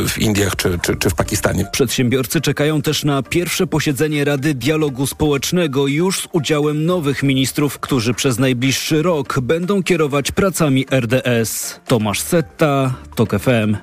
w 0.10 0.17
Indiach 0.17 0.55
czy, 0.55 0.79
czy, 0.81 0.95
czy 0.95 1.10
w 1.10 1.13
Pakistanie. 1.13 1.65
Przedsiębiorcy 1.71 2.41
czekają 2.41 2.81
też 2.81 3.03
na 3.03 3.23
pierwsze 3.23 3.67
posiedzenie 3.67 4.25
Rady 4.25 4.53
Dialogu 4.53 5.08
Społecznego 5.08 5.88
już 5.88 6.19
z 6.19 6.27
udziałem 6.31 6.86
nowych 6.86 7.23
ministrów, 7.23 7.79
którzy 7.79 8.13
przez 8.13 8.39
najbliższy 8.39 9.01
rok 9.01 9.39
będą 9.41 9.84
kierować 9.84 10.31
pracami 10.31 10.86
RDS. 10.91 11.79
Tomasz 11.88 12.19
Setta, 12.19 12.93
TOK 13.15 13.39
FM. 13.39 13.77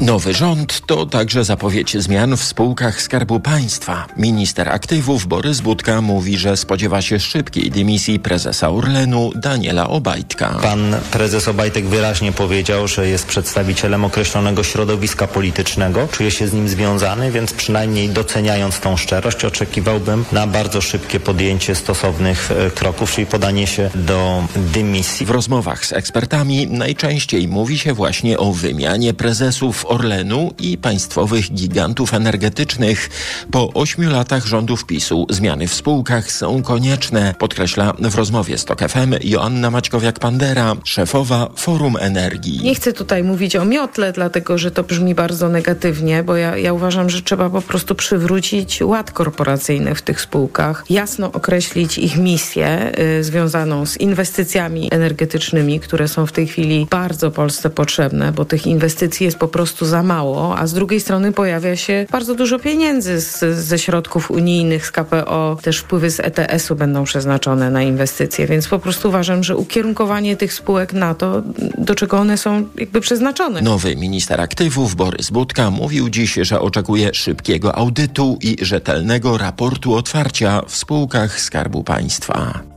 Nowy 0.00 0.34
rząd 0.34 0.86
to 0.86 1.06
także 1.06 1.44
zapowiedź 1.44 1.96
zmian 1.98 2.36
w 2.36 2.44
spółkach 2.44 3.02
Skarbu 3.02 3.40
Państwa. 3.40 4.06
Minister 4.16 4.68
aktywów 4.68 5.26
Borys 5.26 5.60
Budka 5.60 6.00
mówi, 6.00 6.36
że 6.36 6.55
spodziewa 6.56 7.02
się 7.02 7.20
szybkiej 7.20 7.70
dymisji 7.70 8.18
prezesa 8.18 8.70
Orlenu 8.70 9.32
Daniela 9.34 9.88
Obajtka. 9.88 10.58
Pan 10.62 10.96
prezes 11.10 11.48
Obajtek 11.48 11.86
wyraźnie 11.86 12.32
powiedział, 12.32 12.88
że 12.88 13.08
jest 13.08 13.26
przedstawicielem 13.26 14.04
określonego 14.04 14.64
środowiska 14.64 15.26
politycznego, 15.26 16.08
czuje 16.08 16.30
się 16.30 16.48
z 16.48 16.52
nim 16.52 16.68
związany, 16.68 17.32
więc 17.32 17.52
przynajmniej 17.52 18.08
doceniając 18.08 18.80
tą 18.80 18.96
szczerość 18.96 19.44
oczekiwałbym 19.44 20.24
na 20.32 20.46
bardzo 20.46 20.80
szybkie 20.80 21.20
podjęcie 21.20 21.74
stosownych 21.74 22.50
e, 22.50 22.70
kroków, 22.70 23.12
czyli 23.12 23.26
podanie 23.26 23.66
się 23.66 23.90
do 23.94 24.44
dymisji. 24.56 25.26
W 25.26 25.30
rozmowach 25.30 25.86
z 25.86 25.92
ekspertami 25.92 26.66
najczęściej 26.66 27.48
mówi 27.48 27.78
się 27.78 27.94
właśnie 27.94 28.38
o 28.38 28.52
wymianie 28.52 29.14
prezesów 29.14 29.86
Orlenu 29.88 30.54
i 30.58 30.78
państwowych 30.78 31.52
gigantów 31.52 32.14
energetycznych. 32.14 33.10
Po 33.50 33.72
ośmiu 33.72 34.10
latach 34.10 34.46
rządów 34.46 34.86
PiSu 34.86 35.26
zmiany 35.30 35.68
w 35.68 35.74
spółkach 35.74 36.32
są 36.32 36.45
konieczne, 36.64 37.34
podkreśla 37.38 37.92
w 37.98 38.14
rozmowie 38.14 38.58
z 38.58 38.64
TOK 38.64 38.80
FM 38.80 39.14
Joanna 39.24 39.70
Maćkowiak-Pandera, 39.70 40.76
szefowa 40.84 41.48
Forum 41.56 41.96
Energii. 42.00 42.60
Nie 42.62 42.74
chcę 42.74 42.92
tutaj 42.92 43.24
mówić 43.24 43.56
o 43.56 43.64
miotle, 43.64 44.12
dlatego 44.12 44.58
że 44.58 44.70
to 44.70 44.82
brzmi 44.82 45.14
bardzo 45.14 45.48
negatywnie, 45.48 46.22
bo 46.22 46.36
ja, 46.36 46.56
ja 46.56 46.72
uważam, 46.72 47.10
że 47.10 47.22
trzeba 47.22 47.50
po 47.50 47.62
prostu 47.62 47.94
przywrócić 47.94 48.82
ład 48.82 49.10
korporacyjny 49.10 49.94
w 49.94 50.02
tych 50.02 50.20
spółkach, 50.20 50.84
jasno 50.90 51.32
określić 51.32 51.98
ich 51.98 52.16
misję 52.16 52.92
y, 53.18 53.24
związaną 53.24 53.86
z 53.86 53.96
inwestycjami 53.96 54.88
energetycznymi, 54.92 55.80
które 55.80 56.08
są 56.08 56.26
w 56.26 56.32
tej 56.32 56.46
chwili 56.46 56.86
bardzo 56.90 57.30
Polsce 57.30 57.70
potrzebne, 57.70 58.32
bo 58.32 58.44
tych 58.44 58.66
inwestycji 58.66 59.24
jest 59.24 59.38
po 59.38 59.48
prostu 59.48 59.86
za 59.86 60.02
mało, 60.02 60.58
a 60.58 60.66
z 60.66 60.74
drugiej 60.74 61.00
strony 61.00 61.32
pojawia 61.32 61.76
się 61.76 62.06
bardzo 62.10 62.34
dużo 62.34 62.58
pieniędzy 62.58 63.20
z, 63.20 63.44
ze 63.58 63.78
środków 63.78 64.30
unijnych, 64.30 64.86
z 64.86 64.90
KPO, 64.90 65.58
też 65.62 65.78
wpływy 65.78 66.10
z 66.10 66.20
ETS-u 66.38 66.76
będą 66.76 67.04
przeznaczone 67.04 67.70
na 67.70 67.82
inwestycje, 67.82 68.46
więc 68.46 68.68
po 68.68 68.78
prostu 68.78 69.08
uważam, 69.08 69.44
że 69.44 69.56
ukierunkowanie 69.56 70.36
tych 70.36 70.52
spółek 70.52 70.92
na 70.92 71.14
to, 71.14 71.42
do 71.78 71.94
czego 71.94 72.18
one 72.18 72.38
są 72.38 72.68
jakby 72.78 73.00
przeznaczone. 73.00 73.62
Nowy 73.62 73.96
minister 73.96 74.40
aktywów 74.40 74.94
Borys 74.94 75.30
Budka 75.30 75.70
mówił 75.70 76.10
dziś, 76.10 76.34
że 76.34 76.60
oczekuje 76.60 77.14
szybkiego 77.14 77.76
audytu 77.76 78.38
i 78.42 78.56
rzetelnego 78.62 79.38
raportu 79.38 79.94
otwarcia 79.94 80.62
w 80.68 80.76
spółkach 80.76 81.40
Skarbu 81.40 81.84
Państwa. 81.84 82.75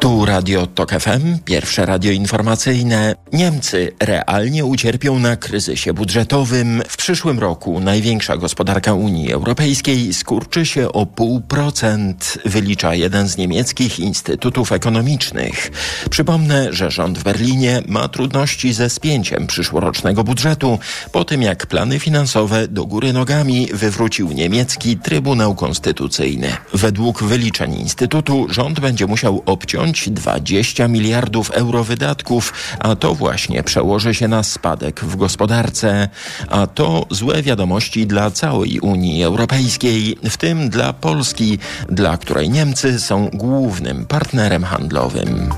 Tu 0.00 0.24
Radio 0.24 0.66
TOK 0.66 0.90
FM, 0.90 1.38
pierwsze 1.44 1.86
radio 1.86 2.12
informacyjne. 2.12 3.14
Niemcy 3.32 3.92
realnie 4.00 4.64
ucierpią 4.64 5.18
na 5.18 5.36
kryzysie 5.36 5.92
budżetowym. 5.92 6.82
W 6.88 6.96
przyszłym 6.96 7.38
roku 7.38 7.80
największa 7.80 8.36
gospodarka 8.36 8.94
Unii 8.94 9.32
Europejskiej 9.32 10.14
skurczy 10.14 10.66
się 10.66 10.92
o 10.92 11.06
pół 11.06 11.40
procent, 11.40 12.38
wylicza 12.44 12.94
jeden 12.94 13.28
z 13.28 13.36
niemieckich 13.36 13.98
instytutów 14.00 14.72
ekonomicznych. 14.72 15.70
Przypomnę, 16.10 16.72
że 16.72 16.90
rząd 16.90 17.18
w 17.18 17.22
Berlinie 17.22 17.82
ma 17.88 18.08
trudności 18.08 18.72
ze 18.72 18.90
spięciem 18.90 19.46
przyszłorocznego 19.46 20.24
budżetu 20.24 20.78
po 21.12 21.24
tym 21.24 21.42
jak 21.42 21.66
plany 21.66 21.98
finansowe 21.98 22.68
do 22.68 22.86
góry 22.86 23.12
nogami 23.12 23.68
wywrócił 23.72 24.32
niemiecki 24.32 24.96
Trybunał 24.96 25.54
Konstytucyjny. 25.54 26.56
Według 26.74 27.22
wyliczeń 27.22 27.74
instytutu 27.74 28.46
rząd 28.50 28.80
będzie 28.80 29.06
musiał 29.06 29.42
obciąć 29.46 29.93
20 30.10 30.88
miliardów 30.88 31.50
euro 31.50 31.84
wydatków, 31.84 32.52
a 32.78 32.96
to 32.96 33.14
właśnie 33.14 33.62
przełoży 33.62 34.14
się 34.14 34.28
na 34.28 34.42
spadek 34.42 35.00
w 35.00 35.16
gospodarce. 35.16 36.08
A 36.48 36.66
to 36.66 37.06
złe 37.10 37.42
wiadomości 37.42 38.06
dla 38.06 38.30
całej 38.30 38.80
Unii 38.80 39.24
Europejskiej, 39.24 40.16
w 40.30 40.36
tym 40.36 40.68
dla 40.68 40.92
Polski, 40.92 41.58
dla 41.88 42.16
której 42.16 42.50
Niemcy 42.50 43.00
są 43.00 43.30
głównym 43.32 44.06
partnerem 44.06 44.64
handlowym. 44.64 45.50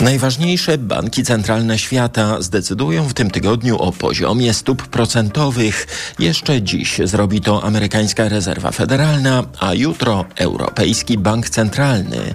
Najważniejsze 0.00 0.78
banki 0.78 1.22
centralne 1.22 1.78
świata 1.78 2.42
zdecydują 2.42 3.08
w 3.08 3.14
tym 3.14 3.30
tygodniu 3.30 3.78
o 3.78 3.92
poziomie 3.92 4.54
stóp 4.54 4.86
procentowych. 4.86 5.86
Jeszcze 6.18 6.62
dziś 6.62 7.00
zrobi 7.04 7.40
to 7.40 7.64
amerykańska 7.64 8.28
rezerwa 8.28 8.70
federalna, 8.70 9.44
a 9.58 9.74
jutro 9.74 10.24
Europejski 10.36 11.18
Bank 11.18 11.48
Centralny. 11.48 12.34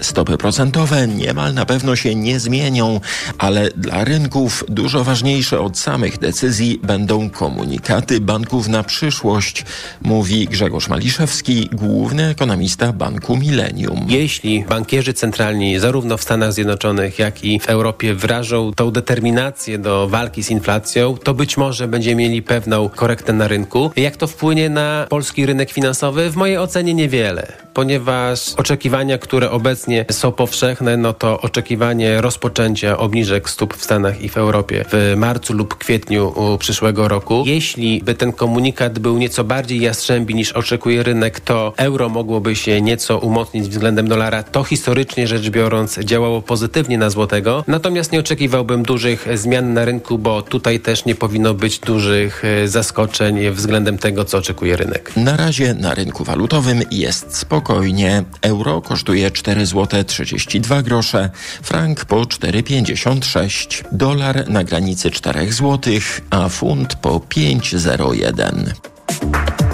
Stopy 0.00 0.38
procentowe 0.38 1.08
niemal 1.08 1.54
na 1.54 1.66
pewno 1.66 1.96
się 1.96 2.14
nie 2.14 2.40
zmienią, 2.40 3.00
ale 3.38 3.70
dla 3.76 4.04
rynków 4.04 4.64
dużo 4.68 5.04
ważniejsze 5.04 5.60
od 5.60 5.78
samych 5.78 6.18
decyzji 6.18 6.80
będą 6.82 7.30
komunikaty 7.30 8.20
banków 8.20 8.68
na 8.68 8.82
przyszłość, 8.82 9.64
mówi 10.02 10.46
Grzegorz 10.46 10.88
Maliszewski, 10.88 11.68
główny 11.72 12.28
ekonomista 12.28 12.92
Banku 12.92 13.36
Millennium. 13.36 14.06
Jeśli 14.08 14.64
bankierzy 14.68 15.14
centralni 15.14 15.78
zarówno 15.78 16.16
w 16.16 16.22
Stanach 16.22 16.52
Zjednoczonych, 16.52 17.05
jak 17.18 17.44
i 17.44 17.60
w 17.60 17.68
Europie 17.68 18.14
wyrażą 18.14 18.72
tą 18.76 18.90
determinację 18.90 19.78
do 19.78 20.08
walki 20.08 20.42
z 20.42 20.50
inflacją, 20.50 21.16
to 21.16 21.34
być 21.34 21.56
może 21.56 21.88
będziemy 21.88 22.22
mieli 22.22 22.42
pewną 22.42 22.88
korektę 22.88 23.32
na 23.32 23.48
rynku. 23.48 23.90
Jak 23.96 24.16
to 24.16 24.26
wpłynie 24.26 24.70
na 24.70 25.06
polski 25.10 25.46
rynek 25.46 25.70
finansowy? 25.70 26.30
W 26.30 26.36
mojej 26.36 26.58
ocenie 26.58 26.94
niewiele, 26.94 27.52
ponieważ 27.74 28.54
oczekiwania, 28.56 29.18
które 29.18 29.50
obecnie 29.50 30.04
są 30.10 30.32
powszechne, 30.32 30.96
no 30.96 31.12
to 31.12 31.40
oczekiwanie 31.40 32.20
rozpoczęcia 32.20 32.98
obniżek 32.98 33.50
stóp 33.50 33.74
w 33.74 33.84
Stanach 33.84 34.22
i 34.22 34.28
w 34.28 34.36
Europie 34.36 34.84
w 34.92 35.14
marcu 35.16 35.52
lub 35.52 35.74
kwietniu 35.74 36.34
przyszłego 36.58 37.08
roku. 37.08 37.44
Jeśli 37.46 38.00
by 38.04 38.14
ten 38.14 38.32
komunikat 38.32 38.98
był 38.98 39.18
nieco 39.18 39.44
bardziej 39.44 39.80
jastrzębi 39.80 40.34
niż 40.34 40.52
oczekuje 40.52 41.02
rynek, 41.02 41.40
to 41.40 41.72
euro 41.76 42.08
mogłoby 42.08 42.56
się 42.56 42.80
nieco 42.80 43.18
umocnić 43.18 43.68
względem 43.68 44.08
dolara. 44.08 44.42
To 44.42 44.64
historycznie 44.64 45.26
rzecz 45.26 45.50
biorąc 45.50 45.98
działało 45.98 46.42
pozytywnie 46.42 46.95
na 46.98 47.10
złotego. 47.10 47.64
Natomiast 47.66 48.12
nie 48.12 48.20
oczekiwałbym 48.20 48.82
dużych 48.82 49.26
zmian 49.34 49.74
na 49.74 49.84
rynku, 49.84 50.18
bo 50.18 50.42
tutaj 50.42 50.80
też 50.80 51.04
nie 51.04 51.14
powinno 51.14 51.54
być 51.54 51.78
dużych 51.78 52.42
e, 52.44 52.68
zaskoczeń 52.68 53.50
względem 53.50 53.98
tego, 53.98 54.24
co 54.24 54.38
oczekuje 54.38 54.76
rynek. 54.76 55.12
Na 55.16 55.36
razie 55.36 55.74
na 55.74 55.94
rynku 55.94 56.24
walutowym 56.24 56.82
jest 56.90 57.36
spokojnie. 57.36 58.24
Euro 58.42 58.80
kosztuje 58.80 59.30
4 59.30 59.66
zł 59.66 60.04
32 60.04 60.82
grosze, 60.82 61.30
frank 61.62 62.04
po 62.04 62.16
4,56, 62.16 63.84
dolar 63.92 64.48
na 64.48 64.64
granicy 64.64 65.10
4 65.10 65.52
zł, 65.52 65.92
a 66.30 66.48
funt 66.48 66.94
po 66.94 67.18
5,01. 67.18 69.65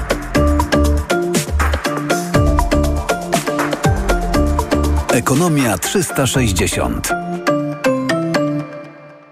Ekonomia 5.13 5.79
360. 5.79 7.11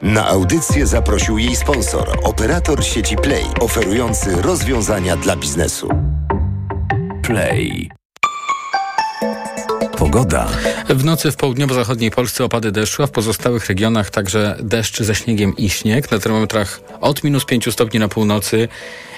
Na 0.03 0.27
audycję 0.27 0.87
zaprosił 0.87 1.39
jej 1.39 1.57
sponsor, 1.57 2.19
operator 2.25 2.85
sieci 2.85 3.17
Play, 3.17 3.45
oferujący 3.61 4.43
rozwiązania 4.43 5.17
dla 5.17 5.37
biznesu. 5.37 5.89
Play. 7.23 8.00
Pogoda. 10.01 10.49
W 10.89 11.05
nocy 11.05 11.33
w 11.33 11.37
południowo-zachodniej 11.37 12.11
Polsce 12.11 12.45
opady 12.45 12.73
deszczu, 12.73 13.03
a 13.03 13.07
w 13.07 13.11
pozostałych 13.11 13.67
regionach 13.67 14.11
także 14.11 14.57
deszcz 14.63 15.03
ze 15.03 15.15
śniegiem 15.15 15.57
i 15.57 15.71
śnieg. 15.71 16.11
Na 16.11 16.19
termometrach 16.19 16.81
od 17.01 17.25
minus 17.25 17.45
5 17.45 17.73
stopni 17.73 18.01
na 18.01 18.09
północy 18.09 18.69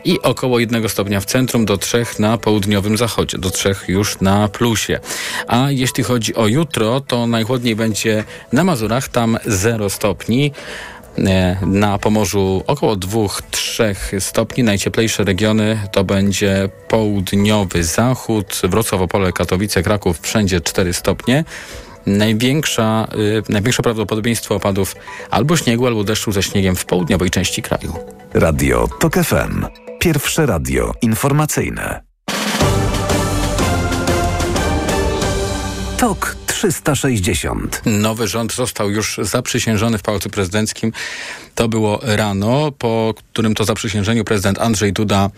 i 0.04 0.20
około 0.22 0.58
1 0.58 0.88
stopnia 0.88 1.20
w 1.20 1.24
centrum 1.24 1.64
do 1.64 1.78
3 1.78 2.06
na 2.18 2.38
południowym 2.38 2.96
zachodzie, 2.96 3.38
do 3.38 3.50
3 3.50 3.74
już 3.88 4.20
na 4.20 4.48
plusie. 4.48 5.00
A 5.46 5.70
jeśli 5.70 6.04
chodzi 6.04 6.34
o 6.34 6.46
jutro, 6.46 7.00
to 7.00 7.26
najchłodniej 7.26 7.76
będzie 7.76 8.24
na 8.52 8.64
Mazurach, 8.64 9.08
tam 9.08 9.38
0 9.46 9.90
stopni. 9.90 10.52
E, 11.18 11.56
Na 11.66 11.98
Pomorzu 11.98 12.62
około 12.66 12.96
2-3 12.96 14.20
stopni. 14.20 14.64
Najcieplejsze 14.64 15.24
regiony 15.24 15.78
to 15.92 16.04
będzie 16.04 16.68
południowy 16.88 17.84
zachód, 17.84 18.60
Wrocław, 18.64 19.00
Opole, 19.00 19.32
Katowice, 19.32 19.82
Kraków, 19.82 20.20
wszędzie 20.20 20.60
4 20.60 20.92
stopnie. 20.92 21.44
Największa, 22.06 23.08
y, 23.48 23.52
największe 23.52 23.82
prawdopodobieństwo 23.82 24.54
opadów 24.54 24.96
albo 25.30 25.56
śniegu, 25.56 25.86
albo 25.86 26.04
deszczu 26.04 26.32
ze 26.32 26.42
śniegiem 26.42 26.76
w 26.76 26.84
południowej 26.84 27.30
części 27.30 27.62
kraju. 27.62 27.94
Radio 28.34 28.88
TOK 29.00 29.14
FM. 29.14 29.66
Pierwsze 29.98 30.46
radio 30.46 30.94
informacyjne. 31.02 32.02
TOK 35.98 36.41
360. 36.52 37.82
Nowy 37.86 38.28
rząd 38.28 38.54
został 38.54 38.90
już 38.90 39.18
zaprzysiężony 39.22 39.98
w 39.98 40.02
Pałacu 40.02 40.30
Prezydenckim. 40.30 40.92
To 41.54 41.68
było 41.68 42.00
rano, 42.02 42.72
po 42.72 43.14
którym 43.16 43.54
to 43.54 43.64
zaprzysiężeniu 43.64 44.24
prezydent 44.24 44.58
Andrzej 44.58 44.92
Duda 44.92 45.30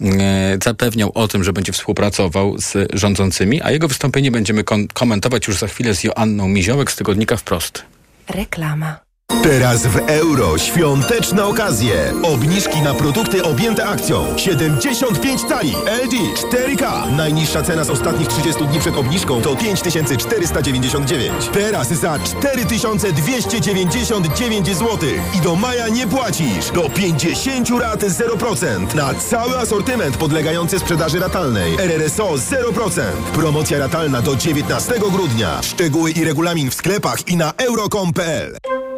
e, 0.00 0.58
zapewniał 0.64 1.12
o 1.14 1.28
tym, 1.28 1.44
że 1.44 1.52
będzie 1.52 1.72
współpracował 1.72 2.58
z 2.58 2.92
rządzącymi, 2.92 3.62
a 3.62 3.70
jego 3.70 3.88
wystąpienie 3.88 4.30
będziemy 4.30 4.64
kon- 4.64 4.88
komentować 4.88 5.48
już 5.48 5.58
za 5.58 5.66
chwilę 5.66 5.94
z 5.94 6.04
Joanną 6.04 6.48
Miziołek 6.48 6.90
z 6.92 6.96
tygodnika 6.96 7.36
Wprost. 7.36 7.82
Reklama. 8.28 9.09
Teraz 9.42 9.86
w 9.86 9.96
euro 9.96 10.58
świąteczne 10.58 11.44
okazje. 11.44 12.12
Obniżki 12.22 12.82
na 12.82 12.94
produkty 12.94 13.42
objęte 13.42 13.86
akcją. 13.86 14.26
75 14.36 15.44
cali 15.44 15.74
LG 16.04 16.14
4K. 16.36 17.12
Najniższa 17.16 17.62
cena 17.62 17.84
z 17.84 17.90
ostatnich 17.90 18.28
30 18.28 18.66
dni 18.66 18.78
przed 18.78 18.96
obniżką 18.96 19.42
to 19.42 19.56
5499. 19.56 21.50
Teraz 21.52 21.88
za 21.88 22.18
4299 22.18 24.66
zł. 24.66 24.98
I 25.34 25.40
do 25.40 25.56
maja 25.56 25.88
nie 25.88 26.06
płacisz. 26.06 26.70
Do 26.74 26.90
50 26.90 27.70
rat 27.80 28.00
0%. 28.00 28.94
Na 28.94 29.14
cały 29.14 29.58
asortyment 29.58 30.16
podlegający 30.16 30.78
sprzedaży 30.78 31.18
ratalnej. 31.18 31.74
RRSO 31.78 32.34
0%. 32.34 33.00
Promocja 33.32 33.78
ratalna 33.78 34.22
do 34.22 34.36
19 34.36 34.94
grudnia. 35.12 35.62
Szczegóły 35.62 36.10
i 36.10 36.24
regulamin 36.24 36.70
w 36.70 36.74
sklepach 36.74 37.28
i 37.28 37.36
na 37.36 37.52
euro.com.pl. 37.56 38.89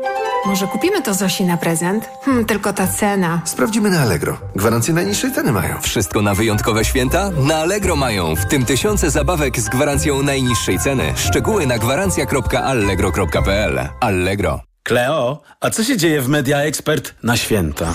Może 0.46 0.66
kupimy 0.66 1.02
to 1.02 1.14
Zosi 1.14 1.44
na 1.44 1.56
prezent? 1.56 2.08
Hmm, 2.24 2.44
tylko 2.44 2.72
ta 2.72 2.86
cena. 2.86 3.40
Sprawdzimy 3.44 3.90
na 3.90 4.00
Allegro. 4.00 4.38
Gwarancję 4.56 4.94
najniższej 4.94 5.32
ceny 5.32 5.52
mają. 5.52 5.80
Wszystko 5.80 6.22
na 6.22 6.34
wyjątkowe 6.34 6.84
święta? 6.84 7.30
Na 7.30 7.56
Allegro 7.56 7.96
mają, 7.96 8.36
w 8.36 8.46
tym 8.46 8.64
tysiące 8.64 9.10
zabawek 9.10 9.60
z 9.60 9.68
gwarancją 9.68 10.22
najniższej 10.22 10.78
ceny. 10.78 11.12
Szczegóły 11.16 11.66
na 11.66 11.78
gwarancja.allegro.pl. 11.78 13.88
Allegro. 14.00 14.60
Kleo, 14.82 15.42
a 15.60 15.70
co 15.70 15.84
się 15.84 15.96
dzieje 15.96 16.20
w 16.20 16.28
Media 16.28 16.58
Expert 16.58 17.14
na 17.22 17.36
święta? 17.36 17.92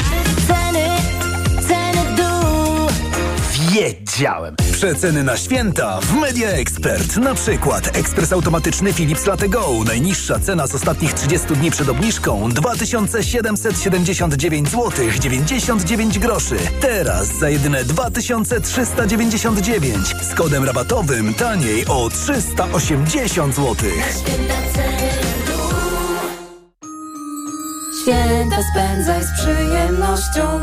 Wiedziałem! 3.81 4.55
Przeceny 4.71 5.23
na 5.23 5.37
święta 5.37 5.99
w 6.01 6.13
Media 6.13 6.49
Expert. 6.49 7.17
Na 7.17 7.35
przykład 7.35 7.97
ekspres 7.97 8.33
automatyczny 8.33 8.93
Philips 8.93 9.25
Latte 9.25 9.49
Go. 9.49 9.69
Najniższa 9.85 10.39
cena 10.39 10.67
z 10.67 10.75
ostatnich 10.75 11.13
30 11.13 11.47
dni 11.47 11.71
przed 11.71 11.89
obniżką 11.89 12.49
2779 12.49 14.69
zł 14.69 14.91
99 15.19 16.19
groszy. 16.19 16.55
Teraz 16.81 17.39
za 17.39 17.49
jedyne 17.49 17.83
2399 17.83 20.15
z 20.21 20.35
kodem 20.35 20.63
rabatowym 20.63 21.33
taniej 21.33 21.85
o 21.85 22.09
380 22.09 23.55
zł. 23.55 23.75
Święta 28.01 28.57
spędzaj 28.71 29.23
z 29.23 29.31
przyjemnością. 29.41 30.57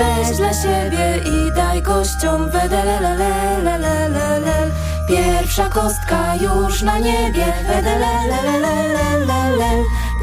Weź 0.00 0.36
dla 0.36 0.52
siebie 0.54 1.20
i 1.24 1.52
daj 1.56 1.82
gościom, 1.82 2.50
wedelelelelelelele. 2.50 4.70
Pierwsza 5.08 5.68
kostka 5.68 6.34
już 6.34 6.82
na 6.82 6.98
niebie, 6.98 7.44
wedelelelelelelele. 7.68 9.70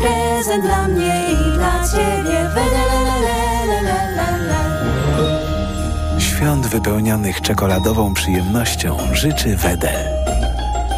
Prezent 0.01 0.65
dla 0.65 0.87
mnie 0.87 1.31
i 1.31 1.35
dla 1.57 1.87
ciebie. 1.87 2.49
Świąt 6.19 6.67
wypełnionych 6.67 7.41
czekoladową 7.41 8.13
przyjemnością 8.13 8.97
życzy 9.13 9.55
Wedel. 9.55 10.07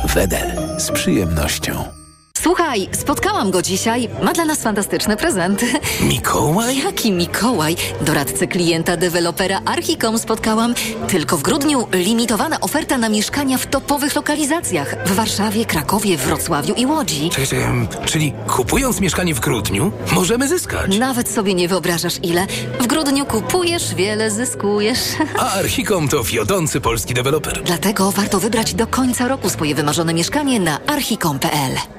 Wedel 0.06 0.52
z 0.78 0.92
przyjemnością. 0.92 1.99
Słuchaj, 2.43 2.89
spotkałam 2.91 3.52
go 3.52 3.62
dzisiaj. 3.62 4.10
Ma 4.23 4.34
dla 4.34 4.45
nas 4.45 4.62
fantastyczny 4.62 5.17
prezent. 5.17 5.62
Mikołaj? 6.02 6.78
Jaki 6.78 7.12
Mikołaj? 7.12 7.75
Doradcę 8.02 8.47
klienta 8.47 8.97
dewelopera 8.97 9.62
Archicom 9.65 10.19
spotkałam. 10.19 10.73
Tylko 11.08 11.38
w 11.38 11.41
grudniu 11.41 11.88
limitowana 11.91 12.60
oferta 12.60 12.97
na 12.97 13.10
mieszkania 13.10 13.58
w 13.58 13.65
topowych 13.67 14.15
lokalizacjach. 14.15 14.95
W 15.06 15.15
Warszawie, 15.15 15.65
Krakowie, 15.65 16.17
Wrocławiu 16.17 16.73
i 16.73 16.86
Łodzi. 16.86 17.30
Czekaj, 17.30 17.47
czekaj, 17.47 17.88
czyli 18.06 18.34
kupując 18.47 18.99
mieszkanie 18.99 19.34
w 19.36 19.39
grudniu, 19.39 19.91
możemy 20.12 20.47
zyskać. 20.47 20.97
Nawet 20.97 21.30
sobie 21.30 21.54
nie 21.54 21.67
wyobrażasz 21.67 22.15
ile. 22.23 22.47
W 22.80 22.88
grudniu 22.88 23.25
kupujesz, 23.25 23.95
wiele 23.95 24.32
zyskujesz. 24.32 24.99
A 25.39 25.54
Archicom 25.54 26.08
to 26.08 26.23
wiodący 26.23 26.82
polski 26.82 27.13
deweloper. 27.13 27.63
Dlatego 27.63 28.12
warto 28.12 28.39
wybrać 28.39 28.73
do 28.73 28.88
końca 28.88 29.28
roku 29.28 29.49
swoje 29.49 29.75
wymarzone 29.75 30.13
mieszkanie 30.13 30.60
na 30.60 30.80
archicom.pl. 30.86 31.99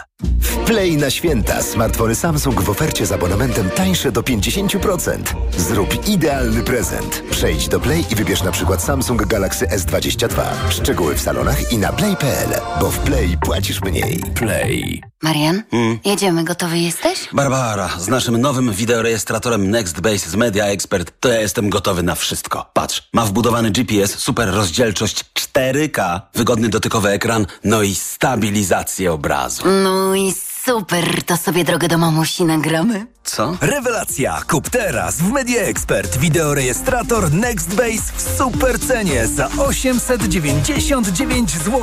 W 0.21 0.57
Play 0.57 0.97
na 0.97 1.09
święta 1.09 1.61
smartfony 1.61 2.15
Samsung 2.15 2.61
w 2.61 2.69
ofercie 2.69 3.05
z 3.05 3.11
abonamentem 3.11 3.69
tańsze 3.69 4.11
do 4.11 4.21
50%. 4.21 5.17
Zrób 5.57 6.07
idealny 6.07 6.63
prezent. 6.63 7.23
Przejdź 7.31 7.67
do 7.67 7.79
Play 7.79 8.05
i 8.11 8.15
wybierz 8.15 8.43
na 8.43 8.51
przykład 8.51 8.83
Samsung 8.83 9.25
Galaxy 9.25 9.67
S22. 9.67 10.41
Szczegóły 10.69 11.15
w 11.15 11.21
salonach 11.21 11.71
i 11.73 11.77
na 11.77 11.93
play.pl, 11.93 12.49
bo 12.79 12.91
w 12.91 12.99
Play 12.99 13.37
płacisz 13.45 13.81
mniej. 13.81 14.23
Play. 14.35 15.01
Marian, 15.23 15.63
jedziemy, 16.05 16.43
gotowy 16.43 16.77
jesteś? 16.77 17.29
Barbara, 17.33 17.89
z 17.99 18.07
naszym 18.07 18.37
nowym 18.37 18.73
wideorejestratorem 18.73 19.69
NextBase 19.69 20.29
z 20.29 20.35
Media 20.35 20.65
Expert 20.65 21.11
to 21.19 21.29
ja 21.29 21.41
jestem 21.41 21.69
gotowy 21.69 22.03
na 22.03 22.15
wszystko. 22.15 22.69
Patrz, 22.73 23.09
ma 23.13 23.25
wbudowany 23.25 23.71
GPS, 23.71 24.19
super 24.19 24.49
rozdzielczość 24.49 25.25
4K, 25.33 26.21
wygodny 26.35 26.69
dotykowy 26.69 27.09
ekran, 27.09 27.45
no 27.63 27.81
i 27.81 27.95
stabilizację 27.95 29.13
obrazu. 29.13 29.63
No 29.83 29.90
i 30.15 30.33
super, 30.65 31.23
to 31.23 31.37
sobie 31.37 31.63
drogę 31.63 31.87
do 31.87 31.97
mamusi 31.97 32.45
nagramy. 32.45 33.07
Co? 33.23 33.57
Rewelacja! 33.61 34.41
Kup 34.49 34.69
teraz 34.69 35.17
w 35.17 35.31
Media 35.31 35.61
Expert 35.61 36.17
wideorejestrator 36.17 37.33
NextBase 37.33 38.13
w 38.15 38.37
super 38.37 38.79
cenie 38.79 39.27
za 39.27 39.49
899 39.57 41.51
zł. 41.51 41.81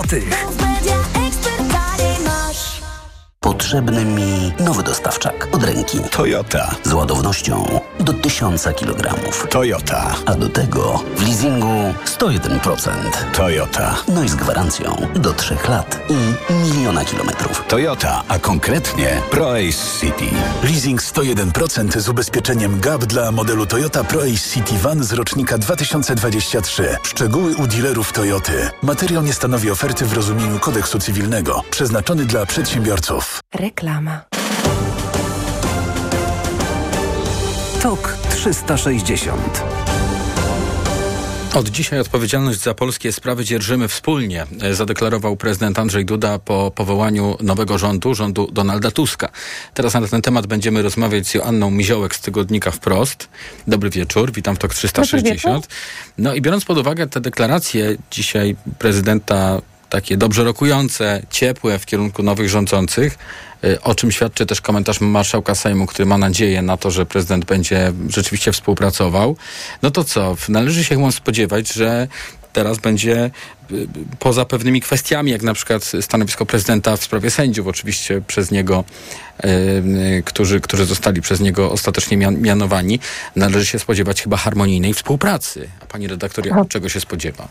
Potrzebny 3.41 4.05
mi 4.05 4.53
nowy 4.61 4.83
dostawczak 4.83 5.49
od 5.53 5.65
ręki. 5.65 5.99
Toyota. 6.11 6.75
Z 6.85 6.93
ładownością 6.93 7.81
do 8.01 8.13
1000 8.13 8.69
kg. 8.77 9.15
Toyota. 9.51 10.15
A 10.27 10.35
do 10.35 10.49
tego 10.49 11.05
w 11.17 11.23
leasingu 11.23 11.95
101%. 12.19 12.91
Toyota. 13.37 13.97
No 14.09 14.23
i 14.23 14.29
z 14.29 14.35
gwarancją 14.35 14.97
do 15.15 15.33
3 15.33 15.57
lat 15.69 15.99
i 16.09 16.53
miliona 16.55 17.05
kilometrów. 17.05 17.65
Toyota, 17.69 18.23
a 18.29 18.39
konkretnie 18.39 19.23
ProAce 19.31 20.01
City. 20.01 20.35
Leasing 20.63 21.03
101% 21.03 22.01
z 22.01 22.09
ubezpieczeniem 22.09 22.81
GAP 22.81 23.05
dla 23.05 23.33
modelu 23.33 23.67
Toyota 23.67 24.05
ProAce 24.05 24.51
City 24.55 24.79
Van 24.79 25.05
z 25.05 25.13
rocznika 25.13 25.59
2023. 25.59 26.97
Szczegóły 27.03 27.57
u 27.57 27.67
dealerów 27.67 28.13
Toyoty. 28.13 28.71
Materiał 28.83 29.23
nie 29.23 29.33
stanowi 29.33 29.71
oferty 29.71 30.05
w 30.05 30.13
rozumieniu 30.13 30.59
kodeksu 30.59 30.99
cywilnego. 30.99 31.63
Przeznaczony 31.71 32.25
dla 32.25 32.47
przedsiębiorców. 32.47 33.28
Reklama. 33.55 34.25
TOK 37.83 38.17
360. 38.31 39.63
Od 41.55 41.69
dzisiaj 41.69 42.01
odpowiedzialność 42.01 42.61
za 42.61 42.75
polskie 42.75 43.13
sprawy 43.13 43.45
dzierżymy 43.45 43.89
wspólnie, 43.89 44.47
e, 44.63 44.75
zadeklarował 44.75 45.37
prezydent 45.37 45.79
Andrzej 45.79 46.05
Duda 46.05 46.39
po 46.39 46.71
powołaniu 46.75 47.37
nowego 47.41 47.79
rządu, 47.79 48.15
rządu 48.15 48.49
Donalda 48.53 48.91
Tuska. 48.91 49.29
Teraz 49.75 49.95
na 49.95 50.07
ten 50.07 50.23
temat 50.23 50.47
będziemy 50.47 50.83
rozmawiać 50.83 51.27
z 51.27 51.35
Joanną 51.35 51.71
Miziołek 51.71 52.15
z 52.15 52.21
tygodnika 52.21 52.71
Wprost. 52.71 53.29
Dobry 53.67 53.91
wieczór, 53.91 54.33
witam 54.33 54.57
w 54.57 54.59
TOK 54.59 54.75
360. 54.75 55.69
No 56.19 56.35
i 56.35 56.41
biorąc 56.41 56.65
pod 56.65 56.79
uwagę 56.79 57.07
te 57.07 57.21
deklaracje 57.21 57.97
dzisiaj 58.11 58.57
prezydenta 58.79 59.61
takie 59.91 60.17
dobrze 60.17 60.45
rokujące, 60.45 61.23
ciepłe 61.31 61.79
w 61.79 61.87
kierunku 61.87 62.23
nowych 62.23 62.49
rządzących, 62.49 63.19
y, 63.65 63.81
o 63.81 63.95
czym 63.95 64.13
świadczy 64.13 64.47
też 64.47 64.61
komentarz 64.61 65.01
marszałka 65.01 65.55
Sejmu, 65.55 65.87
który 65.87 66.07
ma 66.07 66.19
nadzieję 66.19 66.63
na 66.63 66.77
to, 66.77 66.91
że 66.91 67.07
prezydent 67.07 67.45
będzie 67.45 67.93
rzeczywiście 68.09 68.53
współpracował. 68.53 69.37
No 69.83 69.91
to 69.91 70.05
co? 70.05 70.37
Należy 70.49 70.85
się 70.85 70.97
chyba 70.97 71.11
spodziewać, 71.11 71.73
że 71.73 72.09
teraz 72.53 72.79
będzie 72.79 73.31
y, 73.73 73.89
poza 74.19 74.45
pewnymi 74.45 74.81
kwestiami, 74.81 75.31
jak 75.31 75.43
na 75.43 75.55
przykład 75.55 75.93
stanowisko 76.01 76.47
prezydenta 76.47 76.97
w 76.97 77.05
sprawie 77.05 77.31
sędziów, 77.31 77.67
oczywiście 77.67 78.21
przez 78.21 78.51
niego, 78.51 78.85
y, 79.45 79.49
y, 79.49 80.23
którzy, 80.25 80.61
którzy 80.61 80.85
zostali 80.85 81.21
przez 81.21 81.41
niego 81.41 81.73
ostatecznie 81.73 82.17
mian 82.17 82.41
mianowani, 82.41 83.01
należy 83.37 83.67
się 83.67 83.79
spodziewać 83.79 84.23
chyba 84.23 84.37
harmonijnej 84.37 84.95
współpracy. 84.95 85.69
A 85.81 85.87
pani 85.87 86.09
redaktor, 86.09 86.47
jak, 86.47 86.69
czego 86.69 86.89
się 86.89 87.01
spodziewa? 87.01 87.49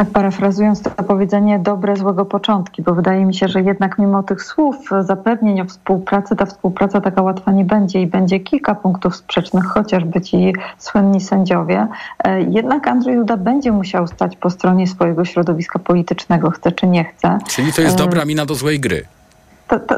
Tak 0.00 0.10
parafrazując 0.10 0.82
to 0.82 0.90
powiedzenie, 0.90 1.58
dobre 1.58 1.96
złego 1.96 2.24
początki, 2.24 2.82
bo 2.82 2.94
wydaje 2.94 3.24
mi 3.24 3.34
się, 3.34 3.48
że 3.48 3.62
jednak 3.62 3.98
mimo 3.98 4.22
tych 4.22 4.42
słów, 4.42 4.76
zapewnień 5.00 5.60
o 5.60 5.64
współpracy, 5.64 6.36
ta 6.36 6.46
współpraca 6.46 7.00
taka 7.00 7.22
łatwa 7.22 7.52
nie 7.52 7.64
będzie 7.64 8.02
i 8.02 8.06
będzie 8.06 8.40
kilka 8.40 8.74
punktów 8.74 9.16
sprzecznych, 9.16 9.64
chociażby 9.64 10.20
ci 10.20 10.54
słynni 10.78 11.20
sędziowie. 11.20 11.86
E, 12.24 12.42
jednak 12.42 12.88
Andrzej 12.88 13.16
Duda 13.16 13.36
będzie 13.36 13.72
musiał 13.72 14.06
stać 14.06 14.36
po 14.36 14.50
stronie 14.50 14.86
swojego 14.86 15.24
środowiska 15.24 15.78
politycznego, 15.78 16.50
chce 16.50 16.72
czy 16.72 16.86
nie 16.86 17.04
chce. 17.04 17.38
Czyli 17.48 17.72
to 17.72 17.82
jest 17.82 17.94
e, 17.94 17.98
dobra 17.98 18.24
mina 18.24 18.46
do 18.46 18.54
złej 18.54 18.80
gry. 18.80 19.04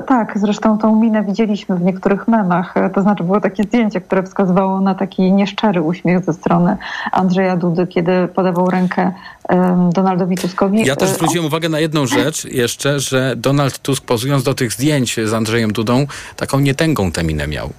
Tak, 0.07 0.39
zresztą 0.39 0.79
tą 0.79 0.97
minę 0.97 1.25
widzieliśmy 1.25 1.77
w 1.77 1.83
niektórych 1.83 2.29
memach. 2.29 2.75
To 2.95 3.03
znaczy 3.03 3.25
było 3.25 3.41
takie 3.41 3.63
zdjęcie, 3.63 4.01
które 4.01 4.23
wskazywało 4.23 4.81
na 4.81 4.95
taki 4.95 5.33
nieszczery 5.33 5.83
uśmiech 5.83 6.25
ze 6.25 6.33
strony 6.33 6.77
Andrzeja 7.13 7.57
Dudy, 7.57 7.87
kiedy 7.87 8.29
podawał 8.29 8.71
rękę 8.71 9.13
Donaldowi 9.93 10.37
Tuskowi. 10.37 10.87
Ja 10.87 10.97
też 10.97 11.11
zwróciłem 11.11 11.47
uwagę 11.47 11.69
na 11.69 11.81
jedną 11.81 12.07
rzecz 12.07 12.45
jeszcze, 12.45 13.01
że 13.01 13.35
Donald 13.37 13.79
Tusk 13.79 14.05
pozując 14.05 14.43
do 14.43 14.55
tych 14.55 14.73
zdjęć 14.73 15.17
z 15.25 15.33
Andrzejem 15.33 15.73
Dudą, 15.73 16.07
taką 16.37 16.61
nietęgą 16.61 17.13
tę 17.13 17.25
minę 17.25 17.47
miał. 17.47 17.71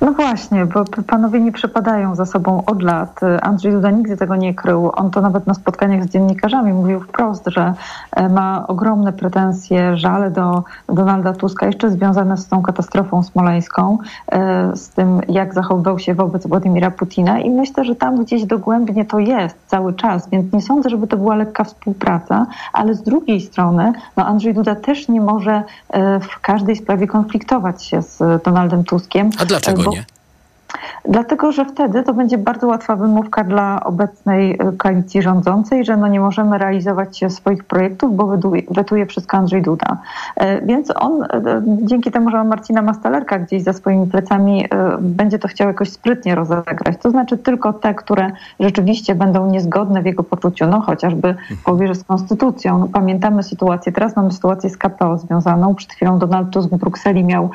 No 0.00 0.12
właśnie, 0.12 0.66
bo 0.66 0.84
panowie 1.06 1.40
nie 1.40 1.52
przepadają 1.52 2.14
za 2.14 2.26
sobą 2.26 2.62
od 2.66 2.82
lat. 2.82 3.20
Andrzej 3.42 3.72
Duda 3.72 3.90
nigdy 3.90 4.16
tego 4.16 4.36
nie 4.36 4.54
krył. 4.54 4.90
On 4.94 5.10
to 5.10 5.20
nawet 5.20 5.46
na 5.46 5.54
spotkaniach 5.54 6.04
z 6.04 6.10
dziennikarzami 6.10 6.72
mówił 6.72 7.00
wprost, 7.00 7.44
że 7.46 7.74
e, 8.12 8.28
ma 8.28 8.66
ogromne 8.66 9.12
pretensje, 9.12 9.96
żale 9.96 10.30
do 10.30 10.64
Donalda 10.88 11.32
Tuska, 11.32 11.66
jeszcze 11.66 11.90
związane 11.90 12.36
z 12.36 12.48
tą 12.48 12.62
katastrofą 12.62 13.22
smoleńską, 13.22 13.98
e, 14.32 14.76
z 14.76 14.88
tym 14.88 15.20
jak 15.28 15.54
zachowywał 15.54 15.98
się 15.98 16.14
wobec 16.14 16.46
Władimira 16.46 16.90
Putina 16.90 17.40
i 17.40 17.50
myślę, 17.50 17.84
że 17.84 17.96
tam 17.96 18.24
gdzieś 18.24 18.44
dogłębnie 18.44 19.04
to 19.04 19.18
jest 19.18 19.56
cały 19.66 19.94
czas, 19.94 20.28
więc 20.28 20.52
nie 20.52 20.62
sądzę, 20.62 20.90
żeby 20.90 21.06
to 21.06 21.16
była 21.16 21.36
lekka 21.36 21.64
współpraca, 21.64 22.46
ale 22.72 22.94
z 22.94 23.02
drugiej 23.02 23.40
strony 23.40 23.92
no 24.16 24.26
Andrzej 24.26 24.54
Duda 24.54 24.74
też 24.74 25.08
nie 25.08 25.20
może 25.20 25.62
e, 25.90 26.20
w 26.20 26.40
każdej 26.40 26.76
sprawie 26.76 27.06
konfliktować 27.06 27.84
się 27.84 28.02
z 28.02 28.42
Donaldem 28.44 28.84
Tuskiem. 28.84 29.30
A 29.42 29.44
dlaczego 29.44 29.89
nie? 29.90 30.04
Dlatego, 31.04 31.52
że 31.52 31.64
wtedy 31.64 32.02
to 32.02 32.14
będzie 32.14 32.38
bardzo 32.38 32.66
łatwa 32.66 32.96
wymówka 32.96 33.44
dla 33.44 33.80
obecnej 33.84 34.52
e, 34.52 34.72
koalicji 34.78 35.22
rządzącej, 35.22 35.84
że 35.84 35.96
no 35.96 36.08
nie 36.08 36.20
możemy 36.20 36.58
realizować 36.58 37.24
swoich 37.28 37.64
projektów, 37.64 38.16
bo 38.16 38.32
wetuje 38.70 39.06
wszystko 39.06 39.36
Andrzej 39.36 39.62
Duda. 39.62 39.96
E, 40.36 40.66
więc 40.66 40.92
on, 40.96 41.22
e, 41.22 41.62
dzięki 41.82 42.10
temu, 42.10 42.30
że 42.30 42.36
ma 42.36 42.44
Marcina 42.44 42.82
Mastalerka 42.82 43.38
gdzieś 43.38 43.62
za 43.62 43.72
swoimi 43.72 44.06
plecami, 44.06 44.64
będzie 45.00 45.38
to 45.38 45.48
chciał 45.48 45.68
jakoś 45.68 45.90
sprytnie 45.90 46.34
rozegrać. 46.34 46.96
To 47.02 47.10
znaczy 47.10 47.38
tylko 47.38 47.72
te, 47.72 47.94
które 47.94 48.30
rzeczywiście 48.60 49.14
będą 49.14 49.50
niezgodne 49.50 50.02
w 50.02 50.06
jego 50.06 50.22
poczuciu, 50.22 50.66
no 50.66 50.80
chociażby 50.80 51.34
powie, 51.64 51.94
z 51.94 52.04
konstytucją. 52.04 52.78
No, 52.78 52.88
pamiętamy 52.92 53.42
sytuację, 53.42 53.92
teraz 53.92 54.16
mamy 54.16 54.32
sytuację 54.32 54.70
z 54.70 54.76
KPO 54.76 55.18
związaną. 55.18 55.74
Przed 55.74 55.92
chwilą 55.92 56.18
Donald 56.18 56.50
Tusk 56.50 56.70
w 56.70 56.76
Brukseli 56.76 57.24
miał 57.24 57.50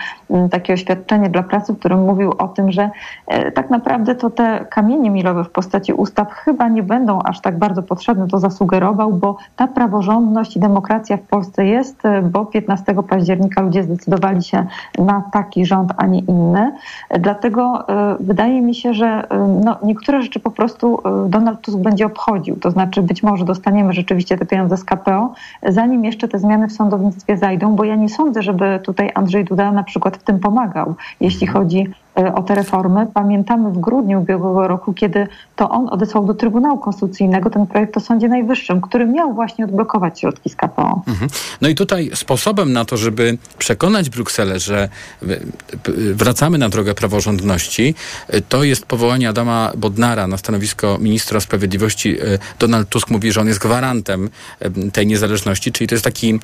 takie 0.51 0.73
oświadczenie 0.73 1.29
dla 1.29 1.43
pracy, 1.43 1.73
w 1.73 1.79
którym 1.79 1.99
mówił 1.99 2.33
o 2.37 2.47
tym, 2.47 2.71
że 2.71 2.89
tak 3.55 3.69
naprawdę 3.69 4.15
to 4.15 4.29
te 4.29 4.65
kamienie 4.69 5.09
milowe 5.09 5.43
w 5.43 5.49
postaci 5.49 5.93
ustaw 5.93 6.31
chyba 6.31 6.67
nie 6.67 6.83
będą 6.83 7.19
aż 7.21 7.41
tak 7.41 7.57
bardzo 7.57 7.83
potrzebne, 7.83 8.27
to 8.27 8.39
zasugerował, 8.39 9.13
bo 9.13 9.37
ta 9.55 9.67
praworządność 9.67 10.55
i 10.55 10.59
demokracja 10.59 11.17
w 11.17 11.21
Polsce 11.21 11.65
jest, 11.65 12.05
e, 12.05 12.21
bo 12.21 12.45
15 12.45 13.03
października 13.03 13.61
ludzie 13.61 13.83
zdecydowali 13.83 14.43
się 14.43 14.65
na 14.99 15.23
taki 15.31 15.65
rząd, 15.65 15.93
a 15.97 16.05
nie 16.05 16.19
inny. 16.19 16.71
E, 17.09 17.19
dlatego 17.19 17.85
wydaje 18.19 18.61
mi 18.61 18.75
się, 18.75 18.93
że 18.93 19.27
no, 19.63 19.77
niektóre 19.83 20.21
rzeczy 20.21 20.39
po 20.39 20.51
prostu 20.51 20.99
Donald 21.27 21.61
Tusk 21.61 21.77
będzie 21.77 22.05
obchodził. 22.05 22.55
To 22.55 22.71
znaczy 22.71 23.01
być 23.01 23.23
może 23.23 23.45
dostaniemy 23.45 23.93
rzeczywiście 23.93 24.37
te 24.37 24.45
pieniądze 24.45 24.77
z 24.77 24.83
KPO, 24.83 25.33
zanim 25.67 26.05
jeszcze 26.05 26.27
te 26.27 26.39
zmiany 26.39 26.67
w 26.67 26.71
sądownictwie 26.71 27.37
zajdą, 27.37 27.75
bo 27.75 27.83
ja 27.83 27.95
nie 27.95 28.09
sądzę, 28.09 28.41
żeby 28.41 28.79
tutaj 28.83 29.11
Andrzej 29.15 29.45
Duda 29.45 29.71
na 29.71 29.83
przykład 29.83 30.17
w 30.17 30.23
tym 30.23 30.39
pomagał, 30.39 30.95
jeśli 31.19 31.47
chodzi 31.47 31.87
E, 31.95 32.04
o 32.15 32.43
te 32.43 32.55
reformy. 32.55 33.07
Pamiętamy 33.13 33.71
w 33.71 33.77
grudniu 33.77 34.21
ubiegłego 34.21 34.67
roku, 34.67 34.93
kiedy 34.93 35.27
to 35.55 35.69
on 35.69 35.89
odesłał 35.89 36.25
do 36.25 36.33
Trybunału 36.33 36.77
Konstytucyjnego 36.77 37.49
ten 37.49 37.67
projekt 37.67 37.97
o 37.97 37.99
Sądzie 37.99 38.27
Najwyższym, 38.27 38.81
który 38.81 39.05
miał 39.05 39.33
właśnie 39.33 39.65
odblokować 39.65 40.19
środki 40.19 40.49
z 40.49 40.55
KPO. 40.55 41.01
Mhm. 41.07 41.29
No 41.61 41.69
i 41.69 41.75
tutaj 41.75 42.11
sposobem 42.13 42.73
na 42.73 42.85
to, 42.85 42.97
żeby 42.97 43.37
przekonać 43.57 44.09
Brukselę, 44.09 44.59
że 44.59 44.89
wracamy 46.13 46.57
na 46.57 46.69
drogę 46.69 46.93
praworządności, 46.93 47.95
e, 48.27 48.41
to 48.41 48.63
jest 48.63 48.85
powołanie 48.85 49.29
Adama 49.29 49.71
Bodnara 49.77 50.27
na 50.27 50.37
stanowisko 50.37 50.97
ministra 51.01 51.39
sprawiedliwości. 51.39 52.19
E, 52.19 52.23
Donald 52.59 52.89
Tusk 52.89 53.09
mówi, 53.09 53.31
że 53.31 53.41
on 53.41 53.47
jest 53.47 53.59
gwarantem 53.59 54.29
tej 54.93 55.07
niezależności, 55.07 55.71
czyli 55.71 55.87
to 55.87 55.95
jest 55.95 56.05
taki 56.05 56.39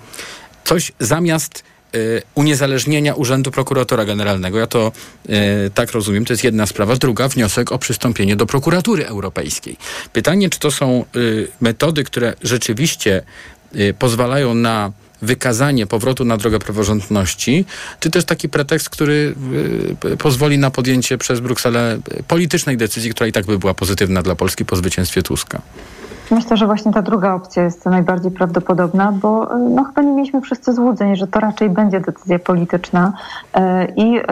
coś 0.63 0.91
zamiast 0.99 1.63
uniezależnienia 2.36 3.13
Urzędu 3.13 3.51
Prokuratora 3.51 4.06
Generalnego. 4.06 4.60
Ja 4.60 4.67
to 4.67 4.91
y, 5.30 5.32
tak 5.73 5.91
rozumiem, 5.91 6.25
to 6.25 6.34
jest 6.34 6.43
jedna 6.43 6.65
sprawa. 6.65 6.95
Druga, 6.95 7.27
wniosek 7.27 7.71
o 7.71 7.80
przystąpienie 7.80 8.36
do 8.36 8.45
prokuratury 8.45 9.08
europejskiej. 9.08 9.77
Pytanie, 10.13 10.49
czy 10.49 10.60
to 10.60 10.71
są 10.71 11.06
y, 11.15 11.47
metody, 11.62 12.04
które 12.04 12.34
rzeczywiście 12.43 13.23
pozwalają 13.99 14.54
na 14.54 14.91
wykazanie 15.21 15.88
powrotu 15.88 16.25
na 16.25 16.38
drogę 16.38 16.60
praworządności, 16.60 17.65
czy 17.99 18.10
też 18.10 18.25
taki 18.25 18.49
pretekst, 18.49 18.89
który 18.89 19.36
pozwoli 20.19 20.58
na 20.58 20.71
podjęcie 20.71 21.17
przez 21.17 21.39
Brukselę 21.39 21.99
politycznej 22.27 22.77
decyzji, 22.77 23.12
która 23.12 23.27
i 23.27 23.32
tak 23.32 23.45
by 23.45 23.60
była 23.60 23.73
pozytywna 23.73 24.21
dla 24.21 24.36
Polski 24.36 24.65
po 24.65 24.75
zwycięstwie 24.75 25.23
Tuska. 25.23 25.62
Myślę, 26.32 26.58
że 26.58 26.65
właśnie 26.65 26.91
ta 26.91 27.02
druga 27.02 27.34
opcja 27.34 27.63
jest 27.63 27.86
najbardziej 27.86 28.32
prawdopodobna, 28.32 29.12
bo 29.12 29.56
e, 29.56 29.60
no, 29.60 29.84
chyba 29.84 30.02
nie 30.02 30.12
mieliśmy 30.12 30.41
wszyscy 30.41 30.74
złudzeń, 30.74 31.15
że 31.15 31.28
to 31.28 31.39
raczej 31.39 31.70
będzie 31.70 32.00
decyzja 32.00 32.39
polityczna 32.39 33.13
e, 33.54 33.86
i 33.86 34.17
e, 34.17 34.24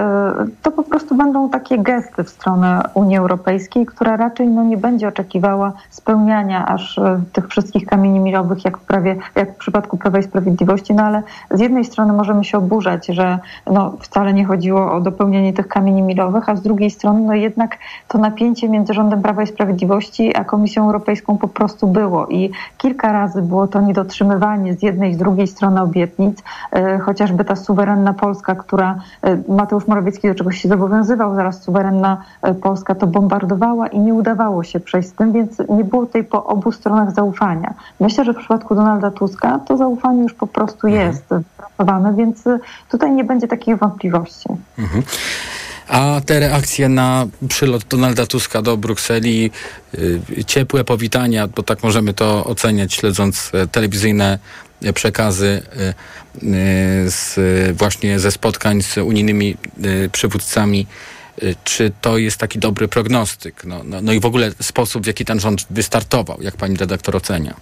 to 0.61 0.71
po 0.71 0.83
prostu 0.83 1.15
będą 1.15 1.49
takie 1.49 1.77
gesty 1.77 2.23
w 2.23 2.29
stronę 2.29 2.81
Unii 2.93 3.17
Europejskiej, 3.17 3.85
która 3.85 4.17
raczej 4.17 4.47
no, 4.47 4.63
nie 4.63 4.77
będzie 4.77 5.07
oczekiwała 5.07 5.73
spełniania 5.89 6.65
aż 6.65 6.99
tych 7.33 7.47
wszystkich 7.47 7.85
kamieni 7.85 8.19
milowych, 8.19 8.65
jak 8.65 8.77
w, 8.77 8.81
prawie, 8.81 9.15
jak 9.35 9.53
w 9.53 9.57
przypadku 9.57 9.97
Prawa 9.97 10.19
i 10.19 10.23
Sprawiedliwości, 10.23 10.93
no 10.93 11.03
ale 11.03 11.23
z 11.51 11.59
jednej 11.59 11.85
strony 11.85 12.13
możemy 12.13 12.43
się 12.43 12.57
oburzać, 12.57 13.07
że 13.07 13.39
no, 13.67 13.93
wcale 14.01 14.33
nie 14.33 14.45
chodziło 14.45 14.91
o 14.91 15.01
dopełnienie 15.01 15.53
tych 15.53 15.67
kamieni 15.67 16.01
milowych, 16.01 16.49
a 16.49 16.55
z 16.55 16.61
drugiej 16.61 16.89
strony 16.89 17.21
no, 17.21 17.33
jednak 17.33 17.77
to 18.07 18.17
napięcie 18.17 18.69
między 18.69 18.93
rządem 18.93 19.21
Prawa 19.21 19.43
i 19.43 19.47
Sprawiedliwości 19.47 20.37
a 20.37 20.43
Komisją 20.43 20.85
Europejską 20.85 21.37
po 21.37 21.47
prostu 21.47 21.88
było 21.89 22.27
i 22.27 22.51
kilka 22.77 23.11
razy 23.11 23.41
było 23.41 23.67
to 23.67 23.81
niedotrzymywanie 23.81 24.73
z 24.73 24.83
jednej 24.83 25.11
i 25.11 25.13
z 25.13 25.17
drugiej 25.17 25.47
strony 25.47 25.81
obietnic, 25.81 26.43
e, 26.71 26.99
chociażby 26.99 27.45
ta 27.45 27.55
suwerenna 27.55 28.13
Polska, 28.13 28.55
która 28.55 28.99
e, 29.21 29.37
Mateusz 29.47 29.87
Morawiecki 29.87 30.27
do 30.27 30.35
czegoś 30.35 30.61
się 30.61 30.69
zobowiązywał, 30.69 31.35
zaraz 31.35 31.63
suwerenna 31.63 32.23
e, 32.41 32.53
Polska 32.53 32.95
to 32.95 33.07
bombardowała 33.07 33.87
i 33.87 33.99
nie 33.99 34.13
udawało 34.13 34.63
się 34.63 34.79
przejść 34.79 35.09
z 35.09 35.13
tym, 35.13 35.31
więc 35.31 35.59
nie 35.69 35.83
było 35.83 36.05
tutaj 36.05 36.23
po 36.23 36.45
obu 36.45 36.71
stronach 36.71 37.11
zaufania. 37.11 37.73
Myślę, 37.99 38.25
że 38.25 38.33
w 38.33 38.37
przypadku 38.37 38.75
Donalda 38.75 39.11
Tuska 39.11 39.59
to 39.59 39.77
zaufanie 39.77 40.23
już 40.23 40.33
po 40.33 40.47
prostu 40.47 40.87
mhm. 40.87 41.07
jest 41.07 41.23
wypracowane, 41.29 42.13
więc 42.13 42.43
tutaj 42.89 43.11
nie 43.11 43.23
będzie 43.23 43.47
takich 43.47 43.77
wątpliwości. 43.77 44.49
Mhm. 44.79 45.03
A 45.89 46.21
te 46.25 46.39
reakcje 46.39 46.89
na 46.89 47.27
przylot 47.47 47.83
Donalda 47.83 48.25
Tuska 48.25 48.61
do 48.61 48.77
Brukseli, 48.77 49.51
y, 49.97 50.43
ciepłe 50.47 50.83
powitania, 50.83 51.47
bo 51.47 51.63
tak 51.63 51.83
możemy 51.83 52.13
to 52.13 52.45
oceniać, 52.45 52.93
śledząc 52.93 53.51
e, 53.53 53.67
telewizyjne 53.67 54.39
przekazy 54.93 55.61
e, 55.75 55.93
z, 57.11 57.37
właśnie 57.77 58.19
ze 58.19 58.31
spotkań 58.31 58.81
z 58.81 58.97
unijnymi 58.97 59.57
przywódcami 60.11 60.87
czy 61.63 61.91
to 62.01 62.17
jest 62.17 62.37
taki 62.37 62.59
dobry 62.59 62.87
prognostyk? 62.87 63.65
No, 63.65 63.81
no, 63.83 64.01
no, 64.01 64.13
i 64.13 64.19
w 64.19 64.25
ogóle 64.25 64.51
sposób, 64.61 65.03
w 65.03 65.07
jaki 65.07 65.25
ten 65.25 65.39
rząd 65.39 65.65
wystartował, 65.69 66.41
jak 66.41 66.57
pani 66.57 66.77
redaktor 66.77 67.15
ocenia? 67.15 67.53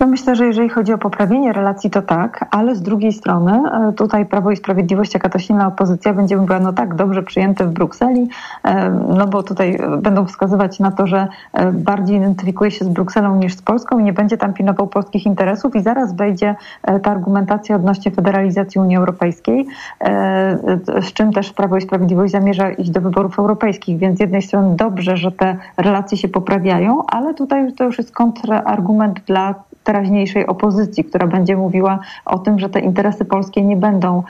Ja 0.00 0.06
myślę, 0.06 0.36
że 0.36 0.46
jeżeli 0.46 0.68
chodzi 0.68 0.92
o 0.92 0.98
poprawienie 0.98 1.52
relacji, 1.52 1.90
to 1.90 2.02
tak, 2.02 2.44
ale 2.50 2.74
z 2.74 2.82
drugiej 2.82 3.12
strony 3.12 3.52
e, 3.52 3.92
tutaj 3.92 4.26
Prawo 4.26 4.50
i 4.50 4.56
Sprawiedliwość, 4.56 5.14
jaka 5.14 5.28
to 5.28 5.38
silna 5.38 5.66
opozycja, 5.66 6.14
będzie 6.14 6.36
mówiła, 6.36 6.60
no 6.60 6.72
tak, 6.72 6.94
dobrze 6.94 7.22
przyjęte 7.22 7.66
w 7.66 7.70
Brukseli, 7.70 8.28
e, 8.64 8.90
no 8.90 9.26
bo 9.26 9.42
tutaj 9.42 9.78
będą 9.98 10.26
wskazywać 10.26 10.78
na 10.78 10.90
to, 10.90 11.06
że 11.06 11.28
e, 11.52 11.72
bardziej 11.72 12.16
identyfikuje 12.16 12.70
się 12.70 12.84
z 12.84 12.88
Brukselą 12.88 13.36
niż 13.36 13.54
z 13.54 13.62
Polską 13.62 13.98
i 13.98 14.04
nie 14.04 14.12
będzie 14.12 14.36
tam 14.36 14.52
pilnował 14.52 14.86
polskich 14.86 15.26
interesów 15.26 15.76
i 15.76 15.80
zaraz 15.80 16.16
wejdzie 16.16 16.56
ta 17.02 17.10
argumentacja 17.10 17.76
odnośnie 17.76 18.12
federalizacji 18.12 18.80
Unii 18.80 18.96
Europejskiej, 18.96 19.66
z 21.00 21.12
czym 21.12 21.32
też 21.32 21.52
Prawo 21.52 21.76
i 21.76 21.80
Sprawiedliwość 21.80 22.32
zamierza 22.32 22.70
iść 22.70 22.90
do 22.90 23.00
wyborów 23.00 23.38
europejskich, 23.38 23.98
więc 23.98 24.16
z 24.18 24.20
jednej 24.20 24.42
strony 24.42 24.76
dobrze, 24.76 25.16
że 25.16 25.32
te 25.32 25.56
relacje 25.76 26.18
się 26.18 26.28
poprawiają, 26.28 27.02
ale 27.06 27.34
tutaj 27.34 27.72
to 27.72 27.84
już 27.84 27.98
jest 27.98 28.12
kontrargument 28.12 29.20
dla 29.26 29.54
teraźniejszej 29.88 30.46
opozycji, 30.46 31.04
która 31.04 31.26
będzie 31.26 31.56
mówiła 31.56 31.98
o 32.24 32.38
tym, 32.38 32.58
że 32.58 32.68
te 32.68 32.80
interesy 32.80 33.24
polskie 33.24 33.62
nie 33.62 33.76
będą, 33.76 34.22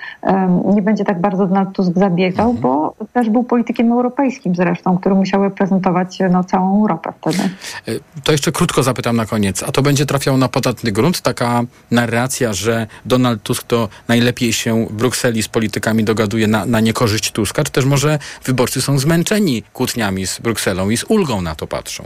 nie 0.75 0.83
będzie 0.83 1.05
tak 1.05 1.21
bardzo 1.21 1.47
Donald 1.47 1.73
Tusk 1.73 1.93
zabiegał, 1.97 2.51
mhm. 2.51 2.63
bo 2.63 2.95
też 3.13 3.31
był 3.31 3.45
politykiem 3.45 3.93
europejskim 3.93 4.55
zresztą, 4.55 4.99
który 4.99 5.15
musiał 5.15 5.43
reprezentować 5.43 6.19
no, 6.31 6.45
całą 6.45 6.81
Europę 6.81 7.13
wtedy. 7.21 7.51
E, 7.89 7.93
to 8.25 8.33
jeszcze 8.33 8.53
krótko 8.53 8.83
zapytam 8.83 9.17
na 9.17 9.27
koniec. 9.27 9.63
A 9.63 9.73
to 9.73 9.83
będzie 9.83 10.07
trafiał 10.07 10.37
na 10.37 10.49
podatny 10.49 10.93
grunt? 10.93 11.21
Taka 11.21 11.63
narracja, 11.91 12.53
że 12.53 12.87
Donald 13.05 13.43
Tusk 13.43 13.67
to 13.67 13.89
najlepiej 14.09 14.53
się 14.53 14.87
w 14.87 14.93
Brukseli 14.93 15.43
z 15.43 15.49
politykami 15.49 16.05
dogaduje 16.05 16.47
na, 16.47 16.67
na 16.67 16.81
niekorzyść 16.81 17.33
Tuska? 17.33 17.65
Czy 17.65 17.73
też 17.73 17.85
może 17.85 18.19
wyborcy 18.45 18.83
są 18.83 18.99
zmęczeni 18.99 19.63
kłótniami 19.73 20.27
z 20.27 20.39
Brukselą 20.41 20.91
i 20.91 20.97
z 20.97 21.05
ulgą 21.09 21.41
na 21.41 21.55
to 21.55 21.67
patrzą? 21.67 22.05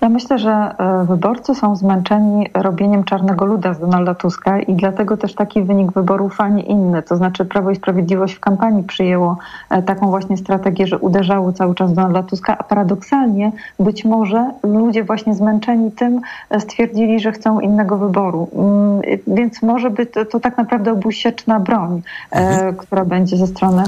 Ja 0.00 0.08
myślę, 0.10 0.38
że 0.38 0.50
e, 0.50 1.04
wyborcy 1.04 1.54
są 1.54 1.76
zmęczeni 1.76 2.48
robieniem 2.54 3.04
czarnego 3.04 3.44
luda 3.44 3.74
z 3.74 3.80
Donalda 3.80 4.14
Tuska 4.14 4.60
i 4.60 4.74
dlatego 4.74 5.16
też 5.16 5.34
taki 5.34 5.62
wynik 5.62 5.92
wyborów, 5.92 6.40
a 6.40 6.48
nie 6.48 6.62
inny. 6.62 7.02
To 7.02 7.16
znaczy 7.16 7.44
Prawo 7.44 7.70
i 7.70 7.76
Sprawiedliwość 7.76 8.34
w 8.34 8.40
kampanii 8.40 8.82
przyjęło 8.82 9.38
e, 9.70 9.82
taką 9.82 10.10
właśnie 10.10 10.36
strategię, 10.36 10.86
że 10.86 10.98
uderzało 10.98 11.52
cały 11.52 11.74
czas 11.74 11.92
Donalda 11.92 12.22
Tuska, 12.22 12.58
a 12.58 12.62
paradoksalnie 12.62 13.52
być 13.80 14.04
może 14.04 14.50
ludzie 14.62 15.04
właśnie 15.04 15.34
zmęczeni 15.34 15.92
tym 15.92 16.20
e, 16.50 16.60
stwierdzili, 16.60 17.20
że 17.20 17.32
chcą 17.32 17.60
innego 17.60 17.96
wyboru. 17.96 18.48
Mm, 18.54 19.00
więc 19.26 19.62
może 19.62 19.90
by 19.90 20.06
to, 20.06 20.24
to 20.24 20.40
tak 20.40 20.56
naprawdę 20.56 20.92
obusieczna 20.92 21.60
broń, 21.60 22.02
mhm. 22.30 22.76
która 22.76 23.04
będzie 23.04 23.36
ze 23.36 23.46
strony 23.46 23.82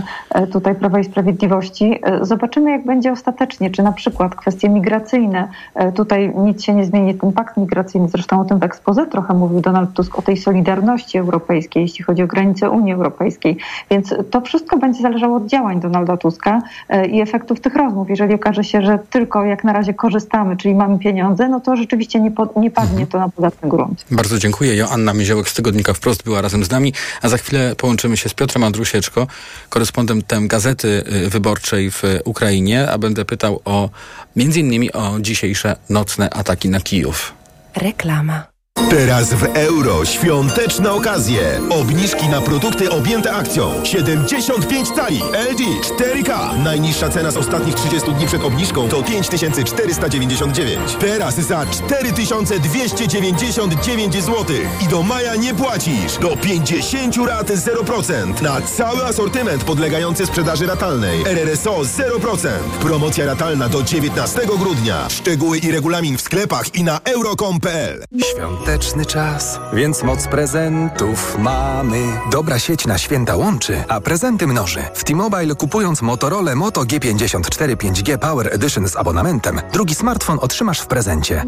tutaj 0.53 0.75
Prawa 0.75 0.99
i 0.99 1.05
Sprawiedliwości. 1.05 2.01
Zobaczymy, 2.21 2.71
jak 2.71 2.85
będzie 2.85 3.13
ostatecznie, 3.13 3.71
czy 3.71 3.83
na 3.83 3.93
przykład 3.93 4.35
kwestie 4.35 4.69
migracyjne 4.69 5.49
Tutaj 5.95 6.33
nic 6.37 6.65
się 6.65 6.75
nie 6.75 6.85
zmieni. 6.85 7.15
Ten 7.15 7.33
pakt 7.33 7.57
migracyjny, 7.57 8.09
zresztą 8.09 8.41
o 8.41 8.45
tym 8.45 8.59
w 8.59 8.63
ekspoze 8.63 9.07
trochę 9.07 9.35
mówił 9.35 9.61
Donald 9.61 9.93
Tusk, 9.93 10.19
o 10.19 10.23
tej 10.23 10.37
solidarności 10.37 11.19
europejskiej, 11.19 11.83
jeśli 11.83 12.05
chodzi 12.05 12.23
o 12.23 12.27
granice 12.27 12.71
Unii 12.71 12.93
Europejskiej. 12.93 13.57
Więc 13.91 14.15
to 14.31 14.41
wszystko 14.41 14.79
będzie 14.79 15.03
zależało 15.03 15.37
od 15.37 15.47
działań 15.47 15.81
Donalda 15.81 16.17
Tuska 16.17 16.63
e, 16.89 17.07
i 17.07 17.21
efektów 17.21 17.61
tych 17.61 17.75
rozmów. 17.75 18.11
Jeżeli 18.11 18.35
okaże 18.35 18.65
się, 18.65 18.83
że 18.83 18.99
tylko 19.11 19.45
jak 19.45 19.65
na 19.65 19.73
razie 19.73 19.95
korzystamy, 19.95 20.57
czyli 20.57 20.75
mamy 20.75 20.99
pieniądze, 20.99 21.49
no 21.49 21.61
to 21.61 21.77
rzeczywiście 21.77 22.21
nie, 22.21 22.31
po, 22.31 22.49
nie 22.61 22.71
padnie 22.71 22.91
mhm. 22.91 23.07
to 23.07 23.19
na 23.19 23.29
podatny 23.29 23.69
grunt. 23.69 24.05
Bardzo 24.11 24.39
dziękuję. 24.39 24.77
Joanna 24.77 25.15
Miziołek 25.15 25.49
z 25.49 25.55
Tygodnika 25.55 25.93
Wprost 25.93 26.25
była 26.25 26.41
razem 26.41 26.65
z 26.65 26.71
nami, 26.71 26.93
a 27.23 27.29
za 27.29 27.37
chwilę 27.37 27.75
połączymy 27.77 28.17
się 28.17 28.29
z 28.29 28.35
Piotrem 28.35 28.65
Andrusieczko, 28.65 29.27
korespondentem 29.69 30.49
Gazety 30.49 31.05
y, 31.27 31.31
Wyborczej 31.31 31.91
w 31.91 32.03
Ukrainie, 32.25 32.91
a 32.91 32.99
będę 32.99 33.25
pytał 33.25 33.61
o 33.65 33.91
między 34.37 34.61
innymi 34.61 34.93
o 34.93 35.21
dzisiejsze 35.21 35.68
nocne 35.91 36.31
ataki 36.31 36.69
na 36.69 36.81
Kijów. 36.81 37.35
Reklama. 37.77 38.58
Teraz 38.91 39.35
w 39.35 39.45
euro 39.45 40.05
świąteczne 40.05 40.93
okazje. 40.93 41.61
Obniżki 41.71 42.29
na 42.29 42.41
produkty 42.41 42.91
objęte 42.91 43.33
akcją. 43.33 43.85
75 43.85 44.91
cali 44.91 45.21
LG 45.51 45.61
4K. 45.83 46.59
Najniższa 46.65 47.09
cena 47.09 47.31
z 47.31 47.37
ostatnich 47.37 47.75
30 47.75 48.13
dni 48.13 48.27
przed 48.27 48.45
obniżką 48.45 48.89
to 48.89 49.03
5499. 49.03 50.97
Teraz 51.01 51.35
za 51.35 51.67
4299 51.67 54.15
zł. 54.15 54.45
I 54.85 54.89
do 54.89 55.03
maja 55.03 55.37
nie 55.37 55.55
płacisz. 55.55 56.19
Do 56.21 56.37
50 56.37 57.17
rat 57.17 57.51
0%. 57.51 58.43
Na 58.43 58.61
cały 58.61 59.05
asortyment 59.05 59.65
podlegający 59.65 60.27
sprzedaży 60.27 60.67
ratalnej. 60.67 61.23
RRSO 61.27 61.81
0%. 61.81 62.49
Promocja 62.81 63.27
ratalna 63.27 63.69
do 63.69 63.83
19 63.83 64.41
grudnia. 64.59 65.09
Szczegóły 65.09 65.59
i 65.59 65.73
regulamin 65.73 66.19
w 66.19 66.21
sklepach 66.21 66.75
i 66.75 66.85
na 66.85 67.01
euro.com.pl. 67.05 68.05
Świąt 68.33 68.68
świąteczny 68.69 69.07
czas, 69.07 69.61
więc 69.73 70.03
moc 70.03 70.27
prezentów 70.27 71.39
mamy. 71.39 72.03
Dobra 72.33 72.59
sieć 72.59 72.87
na 72.87 72.99
święta 72.99 73.37
łączy, 73.37 73.85
a 73.89 74.01
prezenty 74.01 74.47
mnoży. 74.47 74.81
W 74.95 75.05
T-Mobile 75.05 75.55
kupując 75.55 76.03
Motorola 76.03 76.55
Moto 76.55 76.81
G54 76.81 77.77
5G 77.77 78.19
Power 78.19 78.55
Edition 78.55 78.89
z 78.89 78.97
abonamentem, 78.97 79.61
drugi 79.73 79.95
smartfon 79.95 80.39
otrzymasz 80.43 80.81
w 80.81 80.87
prezencie. 80.87 81.45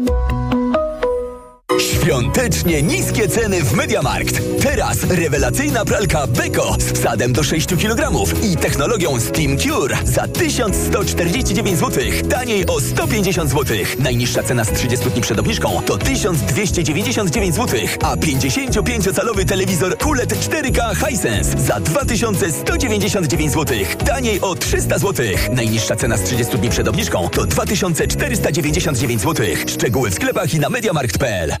Świątecznie 1.79 2.81
niskie 2.81 3.27
ceny 3.27 3.63
w 3.63 3.73
Mediamarkt. 3.73 4.41
Teraz 4.63 5.03
rewelacyjna 5.03 5.85
pralka 5.85 6.27
Beko 6.27 6.75
z 6.79 6.91
wsadem 6.91 7.33
do 7.33 7.43
6 7.43 7.67
kg 7.67 8.11
i 8.43 8.57
technologią 8.57 9.19
Steam 9.19 9.57
Cure 9.57 9.97
za 10.05 10.27
1149 10.27 11.79
zł. 11.79 12.03
Taniej 12.29 12.65
o 12.67 12.79
150 12.79 13.49
zł. 13.49 13.77
Najniższa 13.99 14.43
cena 14.43 14.65
z 14.65 14.71
30 14.71 15.09
dni 15.09 15.21
przed 15.21 15.39
obniżką 15.39 15.81
to 15.85 15.97
1299 15.97 17.55
zł, 17.55 17.79
a 18.03 18.15
55-calowy 18.15 19.45
telewizor 19.45 19.97
QLED 19.97 20.33
4K 20.33 21.07
Hisense 21.07 21.57
za 21.57 21.79
2199 21.79 23.53
zł. 23.53 23.77
Taniej 24.05 24.41
o 24.41 24.55
300 24.55 24.97
zł. 24.97 25.25
Najniższa 25.51 25.95
cena 25.95 26.17
z 26.17 26.23
30 26.23 26.57
dni 26.57 26.69
przed 26.69 26.87
obniżką 26.87 27.29
to 27.29 27.45
2499 27.45 29.21
zł. 29.21 29.45
Szczegóły 29.67 30.09
w 30.09 30.13
sklepach 30.13 30.53
i 30.53 30.59
na 30.59 30.69
mediamarkt.pl. 30.69 31.60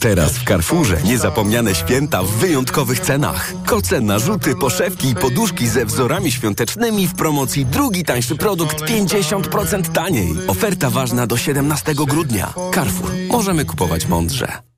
Teraz 0.00 0.38
w 0.38 0.44
Carrefourze 0.44 1.02
niezapomniane 1.04 1.74
święta 1.74 2.22
w 2.22 2.30
wyjątkowych 2.30 3.00
cenach. 3.00 3.52
Koce, 3.66 4.00
narzuty, 4.00 4.56
poszewki 4.56 5.08
i 5.08 5.14
poduszki 5.14 5.68
ze 5.68 5.84
wzorami 5.84 6.32
świątecznymi 6.32 7.06
w 7.06 7.14
promocji 7.14 7.66
drugi 7.66 8.04
tańszy 8.04 8.36
produkt 8.36 8.80
50% 8.80 9.92
taniej. 9.92 10.34
Oferta 10.46 10.90
ważna 10.90 11.26
do 11.26 11.36
17 11.36 11.94
grudnia. 11.94 12.54
Carrefour. 12.74 13.10
Możemy 13.28 13.64
kupować 13.64 14.06
mądrze. 14.06 14.69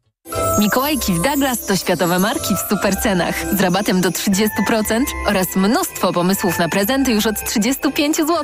Mikołajki 0.59 1.13
w 1.13 1.21
Douglas 1.21 1.67
to 1.67 1.77
światowe 1.77 2.19
marki 2.19 2.55
w 2.55 2.71
super 2.71 2.97
cenach 2.97 3.35
z 3.57 3.61
rabatem 3.61 4.01
do 4.01 4.11
30% 4.11 4.49
oraz 5.27 5.57
mnóstwo 5.57 6.13
pomysłów 6.13 6.59
na 6.59 6.69
prezenty 6.69 7.13
już 7.13 7.27
od 7.27 7.45
35 7.47 8.17
zł. 8.17 8.37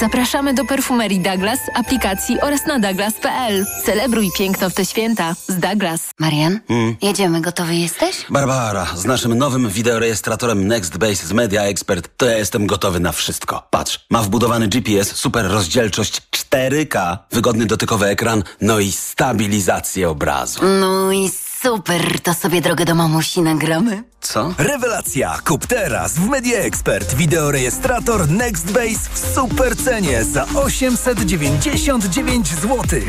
Zapraszamy 0.00 0.54
do 0.54 0.64
perfumerii 0.64 1.20
Douglas, 1.20 1.58
aplikacji 1.74 2.40
oraz 2.40 2.66
na 2.66 2.78
douglas.pl. 2.78 3.66
Celebruj 3.84 4.30
piękno 4.38 4.70
w 4.70 4.74
te 4.74 4.84
święta 4.84 5.34
z 5.48 5.58
Douglas. 5.58 6.10
Marian, 6.18 6.60
hmm? 6.68 6.96
jedziemy, 7.02 7.40
gotowy 7.40 7.74
jesteś? 7.74 8.26
Barbara, 8.30 8.86
z 8.94 9.04
naszym 9.04 9.38
nowym 9.38 9.68
wideorejestratorem 9.68 10.66
NextBase 10.66 11.26
z 11.26 11.32
Media 11.32 11.62
Expert 11.62 12.08
to 12.16 12.26
ja 12.26 12.38
jestem 12.38 12.66
gotowy 12.66 13.00
na 13.00 13.12
wszystko. 13.12 13.66
Patrz, 13.70 14.06
ma 14.10 14.22
wbudowany 14.22 14.68
GPS, 14.68 15.16
super 15.16 15.46
rozdzielczość 15.46 16.22
4K, 16.30 17.18
wygodny 17.32 17.66
dotykowy 17.66 18.06
ekran, 18.06 18.42
no 18.60 18.80
i 18.80 18.92
stabilizację 18.92 20.10
obrazu. 20.10 20.60
No 20.80 21.12
i 21.12 21.30
Super, 21.64 22.20
to 22.20 22.34
sobie 22.34 22.60
drogę 22.60 22.84
do 22.84 22.94
mamusi 22.94 23.42
nagramy. 23.42 24.04
Co? 24.20 24.54
Rewelacja! 24.58 25.38
Kup 25.44 25.66
teraz 25.66 26.12
w 26.14 26.28
Media 26.28 26.58
Expert 26.58 27.14
wideorejestrator 27.14 28.28
NextBase 28.28 29.10
w 29.12 29.34
super 29.34 29.76
cenie 29.76 30.24
za 30.24 30.46
899 30.54 32.48
zł. 32.48 33.00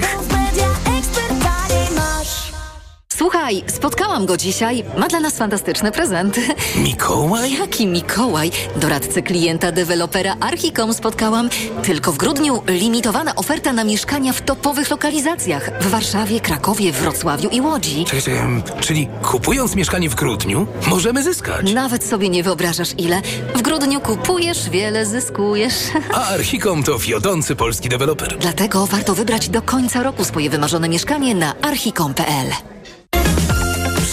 Słuchaj, 3.18 3.64
spotkałam 3.68 4.26
go 4.26 4.38
dzisiaj. 4.38 4.84
Ma 4.98 5.08
dla 5.08 5.20
nas 5.20 5.38
fantastyczny 5.38 5.92
prezent. 5.92 6.40
Mikołaj? 6.84 7.54
Jaki 7.54 7.88
Mikołaj? 7.88 8.52
Doradcę 8.76 9.22
klienta 9.22 9.72
dewelopera 9.72 10.36
Archicom 10.40 10.94
spotkałam. 10.94 11.50
Tylko 11.84 12.12
w 12.12 12.18
grudniu 12.18 12.62
limitowana 12.68 13.36
oferta 13.36 13.74
na 13.74 13.84
mieszkania 13.84 14.34
w 14.34 14.42
topowych 14.42 14.90
lokalizacjach. 14.90 15.70
W 15.82 15.90
Warszawie, 15.90 16.40
Krakowie, 16.40 16.92
Wrocławiu 16.92 17.50
i 17.50 17.62
Łodzi. 17.62 18.06
Em, 18.28 18.64
czyli 18.80 19.08
kupując 19.24 19.76
mieszkanie 19.76 20.10
w 20.10 20.16
grudniu, 20.16 20.68
możemy 20.88 21.24
zyskać. 21.24 21.74
Nawet 21.74 22.04
sobie 22.04 22.30
nie 22.30 22.44
wyobrażasz 22.44 22.94
ile. 22.98 23.22
W 23.56 23.62
grudniu 23.62 24.02
kupujesz, 24.02 24.70
wiele 24.70 25.06
zyskujesz. 25.06 25.74
A 26.14 26.28
Archicom 26.28 26.84
to 26.84 27.00
wiodący 27.00 27.56
polski 27.56 27.90
deweloper. 27.90 28.38
Dlatego 28.38 28.86
warto 28.86 29.16
wybrać 29.16 29.50
do 29.50 29.62
końca 29.62 30.04
roku 30.04 30.24
swoje 30.24 30.50
wymarzone 30.50 30.90
mieszkanie 30.90 31.36
na 31.36 31.54
archicom.pl. 31.62 32.75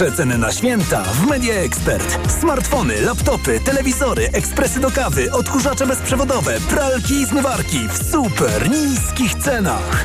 Przeceny 0.02 0.38
na 0.38 0.52
święta 0.52 1.02
w 1.02 1.26
Media 1.26 1.54
Expert. 1.54 2.32
Smartfony, 2.40 3.00
laptopy, 3.00 3.60
telewizory, 3.60 4.28
ekspresy 4.32 4.80
do 4.80 4.90
kawy, 4.90 5.32
odkurzacze 5.32 5.86
bezprzewodowe, 5.86 6.60
pralki 6.60 7.14
i 7.14 7.26
zmywarki 7.26 7.88
w 7.88 8.10
super 8.10 8.70
niskich 8.70 9.34
cenach. 9.34 10.04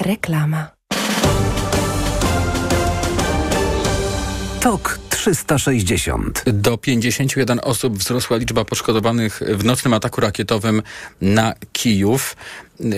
Reklama. 0.00 0.70
TOK 4.60 4.98
360. 5.10 6.44
Do 6.46 6.78
51 6.78 7.60
osób 7.62 7.98
wzrosła 7.98 8.36
liczba 8.36 8.64
poszkodowanych 8.64 9.40
w 9.48 9.64
nocnym 9.64 9.94
ataku 9.94 10.20
rakietowym 10.20 10.82
na 11.20 11.54
Kijów. 11.72 12.36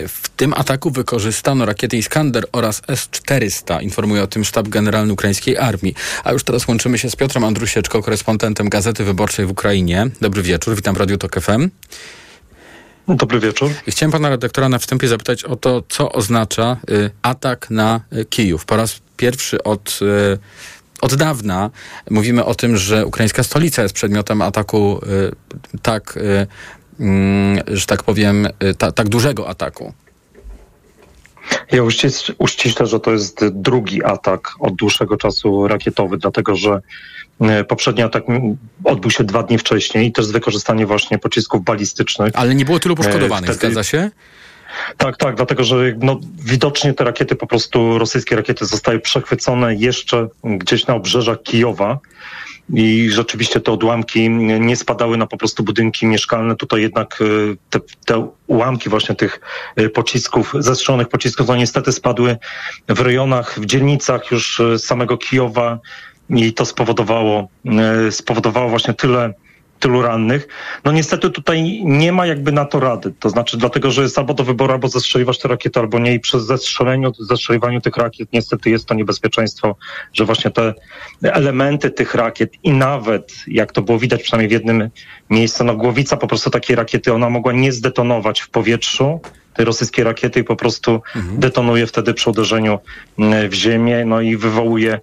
W 0.08 0.28
tym 0.28 0.54
ataku 0.54 0.90
wykorzystano 0.90 1.66
rakiety 1.66 1.96
Iskander 1.96 2.44
oraz 2.52 2.82
S-400, 2.88 3.82
informuje 3.82 4.22
o 4.22 4.26
tym 4.26 4.44
sztab 4.44 4.68
generalny 4.68 5.12
ukraińskiej 5.12 5.58
armii. 5.58 5.94
A 6.24 6.32
już 6.32 6.44
teraz 6.44 6.68
łączymy 6.68 6.98
się 6.98 7.10
z 7.10 7.16
Piotrem 7.16 7.44
Andrusieczko, 7.44 8.02
korespondentem 8.02 8.68
Gazety 8.68 9.04
Wyborczej 9.04 9.46
w 9.46 9.50
Ukrainie. 9.50 10.06
Dobry 10.20 10.42
wieczór, 10.42 10.76
witam 10.76 10.94
w 10.94 10.98
Radiu 10.98 11.18
Tok 11.18 11.40
FM. 11.40 11.68
Dobry 13.08 13.40
wieczór. 13.40 13.70
Chciałem 13.88 14.12
pana 14.12 14.28
redaktora 14.28 14.68
na 14.68 14.78
wstępie 14.78 15.08
zapytać 15.08 15.44
o 15.44 15.56
to, 15.56 15.82
co 15.88 16.12
oznacza 16.12 16.76
y, 16.90 17.10
atak 17.22 17.70
na 17.70 18.00
y, 18.12 18.24
Kijów. 18.24 18.64
Po 18.64 18.76
raz 18.76 19.00
pierwszy 19.16 19.62
od, 19.62 19.98
y, 20.02 20.38
od 21.00 21.14
dawna 21.14 21.70
mówimy 22.10 22.44
o 22.44 22.54
tym, 22.54 22.76
że 22.76 23.06
ukraińska 23.06 23.42
stolica 23.42 23.82
jest 23.82 23.94
przedmiotem 23.94 24.42
ataku 24.42 25.00
y, 25.72 25.80
tak, 25.82 26.16
y, 26.16 26.46
mm, 27.00 27.58
że 27.68 27.86
tak 27.86 28.02
powiem, 28.02 28.48
y, 28.64 28.74
ta, 28.74 28.92
tak 28.92 29.08
dużego 29.08 29.48
ataku. 29.48 29.92
Ja 31.72 31.82
uściś, 31.82 32.32
uściślę, 32.38 32.86
że 32.86 33.00
to 33.00 33.12
jest 33.12 33.44
drugi 33.50 34.04
atak 34.04 34.50
od 34.60 34.74
dłuższego 34.74 35.16
czasu 35.16 35.68
rakietowy, 35.68 36.16
dlatego 36.18 36.56
że 36.56 36.80
e, 37.40 37.64
poprzedni 37.64 38.02
atak 38.02 38.24
odbył 38.84 39.10
się 39.10 39.24
dwa 39.24 39.42
dni 39.42 39.58
wcześniej 39.58 40.06
i 40.06 40.12
też 40.12 40.26
z 40.26 40.30
wykorzystaniem 40.30 40.86
właśnie 40.86 41.18
pocisków 41.18 41.64
balistycznych. 41.64 42.32
Ale 42.34 42.54
nie 42.54 42.64
było 42.64 42.78
tylu 42.80 42.96
poszkodowanych, 42.96 43.50
E, 43.50 43.54
wtedy- 43.54 43.72
zgadza 43.72 43.84
się? 43.90 44.10
Tak, 44.96 45.16
tak, 45.16 45.36
dlatego 45.36 45.64
że 45.64 45.76
no, 45.98 46.20
widocznie 46.44 46.94
te 46.94 47.04
rakiety, 47.04 47.36
po 47.36 47.46
prostu 47.46 47.98
rosyjskie 47.98 48.36
rakiety 48.36 48.66
zostały 48.66 49.00
przechwycone 49.00 49.74
jeszcze 49.74 50.28
gdzieś 50.44 50.86
na 50.86 50.94
obrzeżach 50.94 51.42
Kijowa 51.42 51.98
i 52.74 53.10
rzeczywiście 53.10 53.60
te 53.60 53.72
odłamki 53.72 54.30
nie 54.60 54.76
spadały 54.76 55.16
na 55.16 55.26
po 55.26 55.36
prostu 55.36 55.62
budynki 55.62 56.06
mieszkalne. 56.06 56.56
Tutaj 56.56 56.82
jednak 56.82 57.20
y, 57.20 57.56
te, 57.70 57.80
te 58.04 58.28
ułamki 58.46 58.88
właśnie 58.88 59.14
tych 59.14 59.40
y, 59.80 59.88
pocisków, 59.88 60.54
zestrzelonych 60.58 61.08
pocisków, 61.08 61.48
no 61.48 61.56
niestety 61.56 61.92
spadły 61.92 62.36
w 62.88 63.00
rejonach, 63.00 63.60
w 63.60 63.66
dzielnicach 63.66 64.30
już 64.30 64.60
y, 64.60 64.78
samego 64.78 65.18
Kijowa 65.18 65.78
i 66.30 66.52
to 66.52 66.64
spowodowało, 66.64 67.48
spowodowało 68.10 68.68
właśnie 68.68 68.94
tyle 68.94 69.34
tylu 69.82 70.02
rannych. 70.02 70.48
No 70.84 70.92
niestety 70.92 71.30
tutaj 71.30 71.82
nie 71.84 72.12
ma 72.12 72.26
jakby 72.26 72.52
na 72.52 72.64
to 72.64 72.80
rady. 72.80 73.12
To 73.20 73.30
znaczy 73.30 73.56
dlatego, 73.56 73.90
że 73.90 74.02
jest 74.02 74.18
albo 74.18 74.34
do 74.34 74.44
wyboru, 74.44 74.72
albo 74.72 74.88
zestrzeliwać 74.88 75.38
te 75.38 75.48
rakiety, 75.48 75.80
albo 75.80 75.98
nie. 75.98 76.14
I 76.14 76.20
przy 76.20 76.40
zestrzeleniu, 76.40 77.12
zestrzeliwaniu 77.18 77.80
tych 77.80 77.96
rakiet 77.96 78.28
niestety 78.32 78.70
jest 78.70 78.86
to 78.86 78.94
niebezpieczeństwo, 78.94 79.76
że 80.12 80.24
właśnie 80.24 80.50
te 80.50 80.74
elementy 81.22 81.90
tych 81.90 82.14
rakiet 82.14 82.52
i 82.62 82.70
nawet, 82.70 83.32
jak 83.46 83.72
to 83.72 83.82
było 83.82 83.98
widać 83.98 84.22
przynajmniej 84.22 84.48
w 84.48 84.52
jednym 84.52 84.90
miejscu, 85.30 85.64
no 85.64 85.76
głowica 85.76 86.16
po 86.16 86.26
prostu 86.26 86.50
takiej 86.50 86.76
rakiety, 86.76 87.12
ona 87.12 87.30
mogła 87.30 87.52
nie 87.52 87.72
zdetonować 87.72 88.40
w 88.40 88.50
powietrzu, 88.50 89.20
tej 89.54 89.64
rosyjskiej 89.64 90.04
rakiety 90.04 90.40
i 90.40 90.44
po 90.44 90.56
prostu 90.56 91.02
detonuje 91.38 91.86
wtedy 91.86 92.14
przy 92.14 92.30
uderzeniu 92.30 92.78
mm, 93.18 93.50
w 93.50 93.54
ziemię, 93.54 94.04
no 94.04 94.20
i 94.20 94.36
wywołuje 94.36 95.00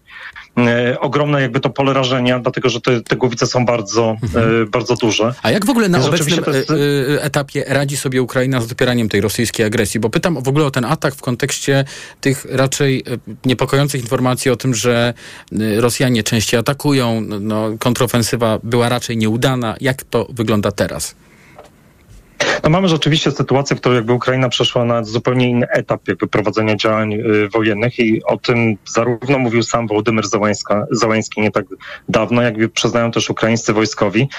e, 0.57 0.99
ogromne 0.99 1.41
jakby 1.41 1.59
to 1.59 1.69
pole 1.69 1.93
rażenia, 1.93 2.39
dlatego 2.39 2.69
że 2.69 2.81
te, 2.81 3.01
te 3.01 3.15
głowice 3.15 3.47
są 3.47 3.65
bardzo, 3.65 4.17
e, 4.35 4.65
bardzo 4.65 4.95
duże. 4.95 5.33
A 5.43 5.51
jak 5.51 5.65
w 5.65 5.69
ogóle 5.69 5.89
na 5.89 5.97
Więc 5.97 6.09
obecnym 6.09 6.43
to 6.43 6.53
e, 6.53 6.57
jest- 6.57 6.71
e, 6.71 7.23
etapie 7.23 7.63
radzi 7.67 7.97
sobie 7.97 8.21
Ukraina 8.21 8.61
z 8.61 8.67
dopieraniem 8.67 9.09
tej 9.09 9.21
rosyjskiej 9.21 9.65
agresji? 9.65 9.99
Bo 9.99 10.09
pytam 10.09 10.43
w 10.43 10.47
ogóle 10.47 10.65
o 10.65 10.71
ten 10.71 10.85
atak 10.85 11.15
w 11.15 11.21
kontekście 11.21 11.85
tych 12.21 12.45
raczej 12.49 13.03
niepokojących 13.45 14.01
informacji 14.01 14.51
o 14.51 14.55
tym, 14.55 14.75
że 14.75 15.13
Rosjanie 15.77 16.23
częściej 16.23 16.59
atakują, 16.59 17.21
no, 17.21 17.39
no, 17.39 17.69
kontrofensywa 17.79 18.59
była 18.63 18.89
raczej 18.89 19.17
nieudana. 19.17 19.75
Jak 19.81 20.03
to 20.03 20.27
wygląda 20.29 20.71
teraz? 20.71 21.15
Mamy 22.69 22.87
rzeczywiście 22.87 23.31
sytuację, 23.31 23.75
w 23.75 23.79
której 23.79 23.95
jakby 23.95 24.13
Ukraina 24.13 24.49
przeszła 24.49 24.85
na 24.85 25.03
zupełnie 25.03 25.49
inny 25.49 25.67
etap 25.69 26.07
jakby 26.07 26.27
prowadzenia 26.27 26.75
działań 26.75 27.13
y, 27.13 27.49
wojennych 27.49 27.99
i 27.99 28.23
o 28.23 28.37
tym 28.37 28.77
zarówno 28.85 29.39
mówił 29.39 29.63
sam 29.63 29.87
Wołodymyr 29.87 30.25
Załański 30.91 31.41
nie 31.41 31.51
tak 31.51 31.65
dawno, 32.09 32.41
jakby 32.41 32.69
przyznają 32.69 33.11
też 33.11 33.29
ukraińscy 33.29 33.73
wojskowi, 33.73 34.29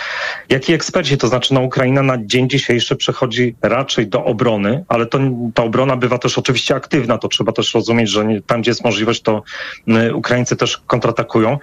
jak 0.48 0.68
i 0.68 0.72
eksperci. 0.72 1.18
To 1.18 1.28
znaczy 1.28 1.54
no, 1.54 1.60
Ukraina 1.60 2.02
na 2.02 2.24
dzień 2.24 2.48
dzisiejszy 2.48 2.96
przechodzi 2.96 3.54
raczej 3.62 4.06
do 4.06 4.24
obrony, 4.24 4.84
ale 4.88 5.06
to, 5.06 5.18
ta 5.54 5.62
obrona 5.62 5.96
bywa 5.96 6.18
też 6.18 6.38
oczywiście 6.38 6.74
aktywna. 6.74 7.18
To 7.18 7.28
trzeba 7.28 7.52
też 7.52 7.74
rozumieć, 7.74 8.10
że 8.10 8.24
nie, 8.24 8.42
tam, 8.42 8.60
gdzie 8.60 8.70
jest 8.70 8.84
możliwość, 8.84 9.22
to 9.22 9.42
y, 9.88 10.14
Ukraińcy 10.14 10.56
też 10.56 10.78
kontratakują. 10.86 11.58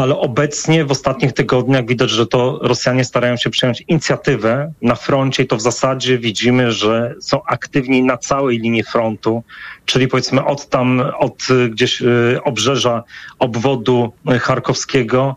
Ale 0.00 0.18
obecnie 0.18 0.84
w 0.84 0.90
ostatnich 0.90 1.32
tygodniach 1.32 1.86
widać, 1.86 2.10
że 2.10 2.26
to 2.26 2.58
Rosjanie 2.62 3.04
starają 3.04 3.36
się 3.36 3.50
przejąć 3.50 3.84
inicjatywę 3.88 4.72
na 4.82 4.94
froncie 4.94 5.42
i 5.42 5.46
to 5.46 5.56
w 5.56 5.60
zasadzie 5.60 6.18
widzimy, 6.18 6.72
że 6.72 7.14
są 7.20 7.42
aktywni 7.44 8.02
na 8.02 8.16
całej 8.16 8.58
linii 8.58 8.82
frontu, 8.82 9.42
czyli 9.84 10.08
powiedzmy 10.08 10.44
od 10.44 10.68
tam, 10.68 11.02
od 11.18 11.50
y, 11.50 11.68
gdzieś 11.68 12.02
y, 12.02 12.38
obrzeża 12.44 13.02
obwodu 13.38 14.12
y, 14.32 14.38
charkowskiego 14.38 15.36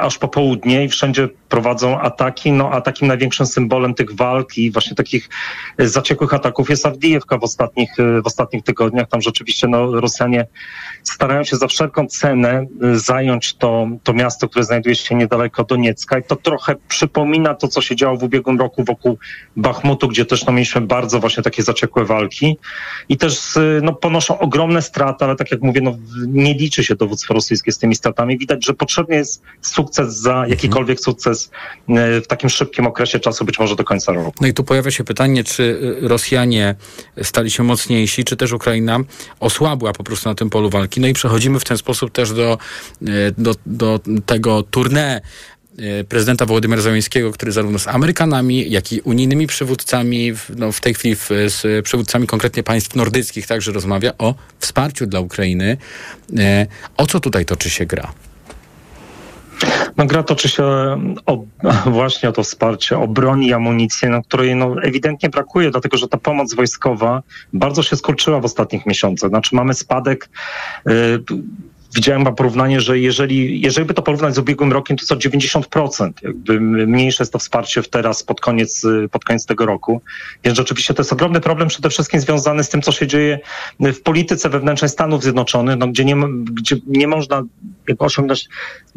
aż 0.00 0.18
po 0.18 0.28
południe 0.28 0.84
i 0.84 0.88
wszędzie 0.88 1.28
prowadzą 1.48 2.00
ataki. 2.00 2.52
No 2.52 2.70
a 2.70 2.80
takim 2.80 3.08
największym 3.08 3.46
symbolem 3.46 3.94
tych 3.94 4.16
walk 4.16 4.58
i 4.58 4.70
właśnie 4.70 4.96
takich 4.96 5.28
zaciekłych 5.78 6.34
ataków 6.34 6.70
jest 6.70 6.86
Awdijewka 6.86 7.38
w 7.38 7.44
ostatnich, 7.44 7.90
w 8.24 8.26
ostatnich 8.26 8.64
tygodniach. 8.64 9.08
Tam 9.08 9.22
rzeczywiście 9.22 9.68
no, 9.68 10.00
Rosjanie 10.00 10.46
starają 11.02 11.44
się 11.44 11.56
za 11.56 11.66
wszelką 11.66 12.06
cenę 12.06 12.66
zająć 12.94 13.54
to, 13.54 13.81
to 14.02 14.12
miasto, 14.12 14.48
które 14.48 14.64
znajduje 14.64 14.94
się 14.94 15.14
niedaleko 15.14 15.64
Doniecka 15.64 16.18
i 16.18 16.22
to 16.22 16.36
trochę 16.36 16.74
przypomina 16.88 17.54
to, 17.54 17.68
co 17.68 17.80
się 17.80 17.96
działo 17.96 18.16
w 18.16 18.22
ubiegłym 18.22 18.58
roku 18.58 18.84
wokół 18.84 19.18
Bachmutu, 19.56 20.08
gdzie 20.08 20.24
też 20.24 20.46
no, 20.46 20.52
mieliśmy 20.52 20.80
bardzo 20.80 21.20
właśnie 21.20 21.42
takie 21.42 21.62
zaciekłe 21.62 22.04
walki 22.04 22.58
i 23.08 23.16
też 23.16 23.56
y, 23.56 23.80
no, 23.82 23.92
ponoszą 23.92 24.38
ogromne 24.38 24.82
straty, 24.82 25.24
ale 25.24 25.36
tak 25.36 25.50
jak 25.50 25.62
mówię, 25.62 25.80
no, 25.80 25.96
nie 26.26 26.54
liczy 26.54 26.84
się 26.84 26.94
dowództwo 26.94 27.34
rosyjskie 27.34 27.72
z 27.72 27.78
tymi 27.78 27.94
stratami. 27.94 28.38
Widać, 28.38 28.66
że 28.66 28.74
potrzebny 28.74 29.16
jest 29.16 29.42
sukces 29.60 30.16
za 30.16 30.44
jakikolwiek 30.48 31.00
sukces 31.00 31.50
y, 31.88 32.20
w 32.20 32.26
takim 32.26 32.50
szybkim 32.50 32.86
okresie 32.86 33.20
czasu, 33.20 33.44
być 33.44 33.58
może 33.58 33.76
do 33.76 33.84
końca 33.84 34.12
roku. 34.12 34.32
No 34.40 34.46
i 34.46 34.54
tu 34.54 34.64
pojawia 34.64 34.90
się 34.90 35.04
pytanie, 35.04 35.44
czy 35.44 35.62
y, 35.62 36.08
Rosjanie 36.08 36.74
stali 37.22 37.50
się 37.50 37.62
mocniejsi, 37.62 38.24
czy 38.24 38.36
też 38.36 38.52
Ukraina 38.52 38.98
osłabła 39.40 39.92
po 39.92 40.04
prostu 40.04 40.28
na 40.28 40.34
tym 40.34 40.50
polu 40.50 40.70
walki. 40.70 41.00
No 41.00 41.08
i 41.08 41.12
przechodzimy 41.12 41.60
w 41.60 41.64
ten 41.64 41.78
sposób 41.78 42.12
też 42.12 42.32
do, 42.32 42.58
do, 43.38 43.54
do 43.66 44.00
tego 44.26 44.62
tournée 44.62 45.20
e, 45.78 46.04
prezydenta 46.04 46.46
Wołodymyra 46.46 46.82
Zełenskiego, 46.82 47.32
który 47.32 47.52
zarówno 47.52 47.78
z 47.78 47.88
Amerykanami, 47.88 48.70
jak 48.70 48.92
i 48.92 49.00
unijnymi 49.00 49.46
przywódcami, 49.46 50.32
no 50.56 50.72
w 50.72 50.80
tej 50.80 50.94
chwili 50.94 51.16
w, 51.16 51.28
z 51.28 51.84
przywódcami 51.84 52.26
konkretnie 52.26 52.62
państw 52.62 52.96
nordyckich 52.96 53.46
także 53.46 53.72
rozmawia 53.72 54.12
o 54.18 54.34
wsparciu 54.58 55.06
dla 55.06 55.20
Ukrainy. 55.20 55.76
E, 56.38 56.66
o 56.96 57.06
co 57.06 57.20
tutaj 57.20 57.44
toczy 57.44 57.70
się 57.70 57.86
gra? 57.86 58.12
No, 59.96 60.06
gra 60.06 60.22
toczy 60.22 60.48
się 60.48 60.64
o, 61.26 61.44
właśnie 61.90 62.28
o 62.28 62.32
to 62.32 62.42
wsparcie, 62.42 62.98
o 62.98 63.08
broń 63.08 63.44
i 63.44 63.52
amunicję, 63.52 64.08
no, 64.08 64.22
której 64.22 64.56
no, 64.56 64.82
ewidentnie 64.82 65.28
brakuje, 65.28 65.70
dlatego 65.70 65.96
że 65.96 66.08
ta 66.08 66.18
pomoc 66.18 66.54
wojskowa 66.54 67.22
bardzo 67.52 67.82
się 67.82 67.96
skurczyła 67.96 68.40
w 68.40 68.44
ostatnich 68.44 68.86
miesiącach. 68.86 69.30
Znaczy 69.30 69.54
mamy 69.54 69.74
spadek. 69.74 70.28
Widziałem 71.94 72.22
ma 72.22 72.32
porównanie, 72.32 72.80
że 72.80 72.98
jeżeli, 72.98 73.60
jeżeli 73.60 73.86
by 73.86 73.94
to 73.94 74.02
porównać 74.02 74.34
z 74.34 74.38
ubiegłym 74.38 74.72
rokiem, 74.72 74.96
to 74.96 75.04
co 75.04 75.16
90%. 75.16 76.10
Jakby 76.22 76.60
mniejsze 76.60 77.22
jest 77.22 77.32
to 77.32 77.38
wsparcie 77.38 77.82
w 77.82 77.88
teraz 77.88 78.22
pod 78.22 78.40
koniec, 78.40 78.86
pod 79.10 79.24
koniec 79.24 79.46
tego 79.46 79.66
roku. 79.66 80.02
Więc 80.44 80.58
rzeczywiście 80.58 80.94
to 80.94 81.02
jest 81.02 81.12
ogromny 81.12 81.40
problem 81.40 81.68
przede 81.68 81.90
wszystkim 81.90 82.20
związany 82.20 82.64
z 82.64 82.68
tym, 82.68 82.82
co 82.82 82.92
się 82.92 83.06
dzieje 83.06 83.38
w 83.80 84.00
polityce 84.02 84.48
wewnętrznej 84.48 84.88
Stanów 84.88 85.22
Zjednoczonych, 85.22 85.76
no, 85.78 85.88
gdzie, 85.88 86.04
nie, 86.04 86.16
gdzie 86.44 86.76
nie 86.86 87.08
można 87.08 87.42
osiągnąć, 87.98 88.48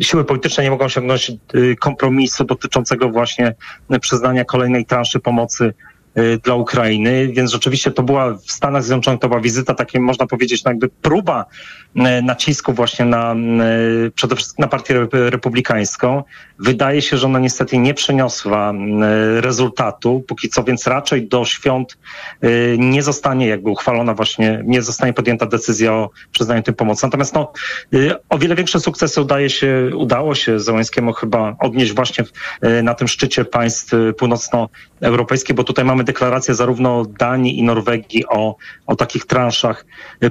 siły 0.02 0.26
polityczne 0.26 0.64
nie 0.64 0.72
mogą 0.72 0.86
osiągnąć 0.86 1.32
y, 1.56 1.76
kompromisu 1.80 2.44
dotyczącego 2.44 3.10
właśnie 3.10 3.56
przyznania 4.02 4.46
kolejnej 4.46 4.86
transzy 4.86 5.20
pomocy 5.20 5.74
Y, 6.18 6.40
dla 6.44 6.56
Ukrainy, 6.56 7.28
więc 7.28 7.52
rzeczywiście 7.52 7.92
to 7.92 8.04
była 8.04 8.34
w 8.34 8.52
Stanach 8.52 8.84
Zjednoczonych, 8.84 9.20
to 9.20 9.28
była 9.28 9.42
wizyta, 9.42 9.74
takie 9.74 10.00
można 10.00 10.28
powiedzieć, 10.28 10.64
no 10.64 10.72
jakby 10.72 10.90
próba 10.90 11.46
nacisku 12.24 12.74
właśnie 12.74 13.06
na 13.06 13.36
y, 14.08 14.12
przede 14.12 14.36
wszystkim 14.36 14.64
na 14.64 14.68
partię 14.68 15.08
republikańską. 15.12 16.24
Wydaje 16.60 17.02
się, 17.02 17.18
że 17.18 17.26
ona 17.26 17.40
niestety 17.40 17.78
nie 17.78 17.94
przyniosła 17.94 18.74
rezultatu, 19.40 20.24
póki 20.28 20.50
co, 20.50 20.64
więc 20.64 20.88
raczej 20.88 21.28
do 21.28 21.46
świąt 21.46 21.98
nie 22.78 23.04
zostanie 23.04 23.48
jakby 23.48 23.70
uchwalona 23.70 24.14
właśnie, 24.14 24.62
nie 24.66 24.82
zostanie 24.82 25.14
podjęta 25.14 25.46
decyzja 25.46 25.94
o 25.94 26.10
przyznaniu 26.32 26.64
tej 26.64 26.74
pomocy. 26.74 27.06
Natomiast 27.06 27.34
no, 27.34 27.52
o 28.30 28.38
wiele 28.38 28.56
większe 28.56 28.80
sukcesy 28.80 29.22
udaje 29.22 29.50
się, 29.50 29.90
udało 29.96 30.36
się 30.36 30.60
Zełańskiemu 30.60 31.14
chyba 31.14 31.56
odnieść 31.60 31.94
właśnie 31.94 32.24
na 32.84 32.94
tym 32.94 33.08
szczycie 33.08 33.46
państw 33.46 33.94
północnoeuropejskich, 34.18 35.56
bo 35.56 35.64
tutaj 35.64 35.86
mamy 35.86 36.04
deklarację 36.04 36.56
zarówno 36.56 37.06
Danii 37.20 37.60
i 37.60 37.64
Norwegii 37.64 38.26
o, 38.28 38.56
o 38.88 38.96
takich 38.96 39.26
transzach 39.26 39.86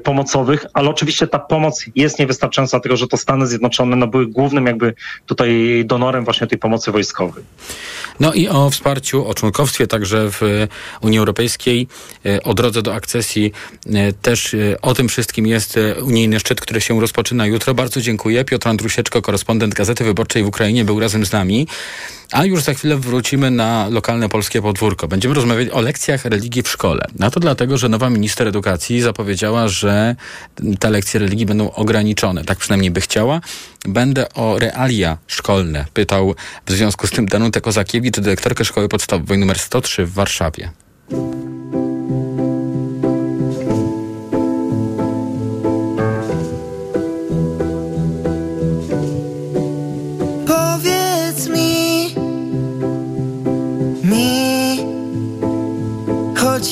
pomocowych, 0.04 0.66
ale 0.74 0.90
oczywiście 0.90 1.26
ta 1.26 1.38
pomoc 1.54 1.84
jest 1.94 2.18
niewystarczająca, 2.18 2.76
dlatego 2.76 2.96
że 2.96 3.08
to 3.08 3.16
Stany 3.16 3.46
Zjednoczone 3.46 3.96
no, 3.96 4.06
były 4.06 4.26
głównym 4.26 4.66
jakby 4.66 4.94
tutaj 5.26 5.82
donorem 5.84 6.24
właśnie 6.24 6.46
tej 6.46 6.58
pomocy 6.58 6.92
wojskowej. 6.92 7.44
No 8.20 8.32
i 8.32 8.48
o 8.48 8.70
wsparciu, 8.70 9.26
o 9.26 9.34
członkowstwie 9.34 9.86
także 9.86 10.30
w 10.30 10.66
Unii 11.00 11.18
Europejskiej, 11.18 11.88
y, 12.26 12.42
o 12.42 12.54
drodze 12.54 12.82
do 12.82 12.94
akcesji 12.94 13.52
y, 13.86 13.90
też 14.22 14.56
o 14.82 14.94
tym 14.94 15.08
wszystkim 15.08 15.46
jest 15.46 15.78
unijny 16.02 16.40
szczyt, 16.40 16.60
który 16.60 16.80
się 16.80 17.00
rozpoczyna 17.00 17.46
jutro. 17.46 17.74
Bardzo 17.74 18.00
dziękuję. 18.00 18.44
Piotr 18.44 18.68
Andrusieczko, 18.68 19.22
korespondent 19.22 19.74
Gazety 19.74 20.04
Wyborczej 20.04 20.44
w 20.44 20.46
Ukrainie, 20.46 20.84
był 20.84 21.00
razem 21.00 21.26
z 21.26 21.32
nami. 21.32 21.66
A 22.34 22.44
już 22.44 22.62
za 22.62 22.74
chwilę 22.74 22.96
wrócimy 22.96 23.50
na 23.50 23.88
lokalne 23.88 24.28
polskie 24.28 24.62
podwórko. 24.62 25.08
Będziemy 25.08 25.34
rozmawiać 25.34 25.68
o 25.68 25.80
lekcjach 25.80 26.24
religii 26.24 26.62
w 26.62 26.68
szkole. 26.68 27.06
Na 27.18 27.30
to 27.30 27.40
dlatego, 27.40 27.78
że 27.78 27.88
nowa 27.88 28.10
minister 28.10 28.48
edukacji 28.48 29.00
zapowiedziała, 29.00 29.68
że 29.68 30.16
te 30.78 30.90
lekcje 30.90 31.20
religii 31.20 31.46
będą 31.46 31.70
ograniczone. 31.70 32.44
Tak 32.44 32.58
przynajmniej 32.58 32.90
by 32.90 33.00
chciała. 33.00 33.40
Będę 33.88 34.34
o 34.34 34.58
realia 34.58 35.18
szkolne 35.26 35.84
pytał 35.92 36.34
w 36.66 36.72
związku 36.72 37.06
z 37.06 37.10
tym 37.10 37.26
Danutę 37.26 37.60
Kozakiewicz, 37.60 38.20
dyrektorkę 38.20 38.64
szkoły 38.64 38.88
podstawowej 38.88 39.42
nr 39.42 39.58
103 39.58 40.06
w 40.06 40.12
Warszawie. 40.12 40.70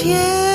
Jeden 0.01 0.52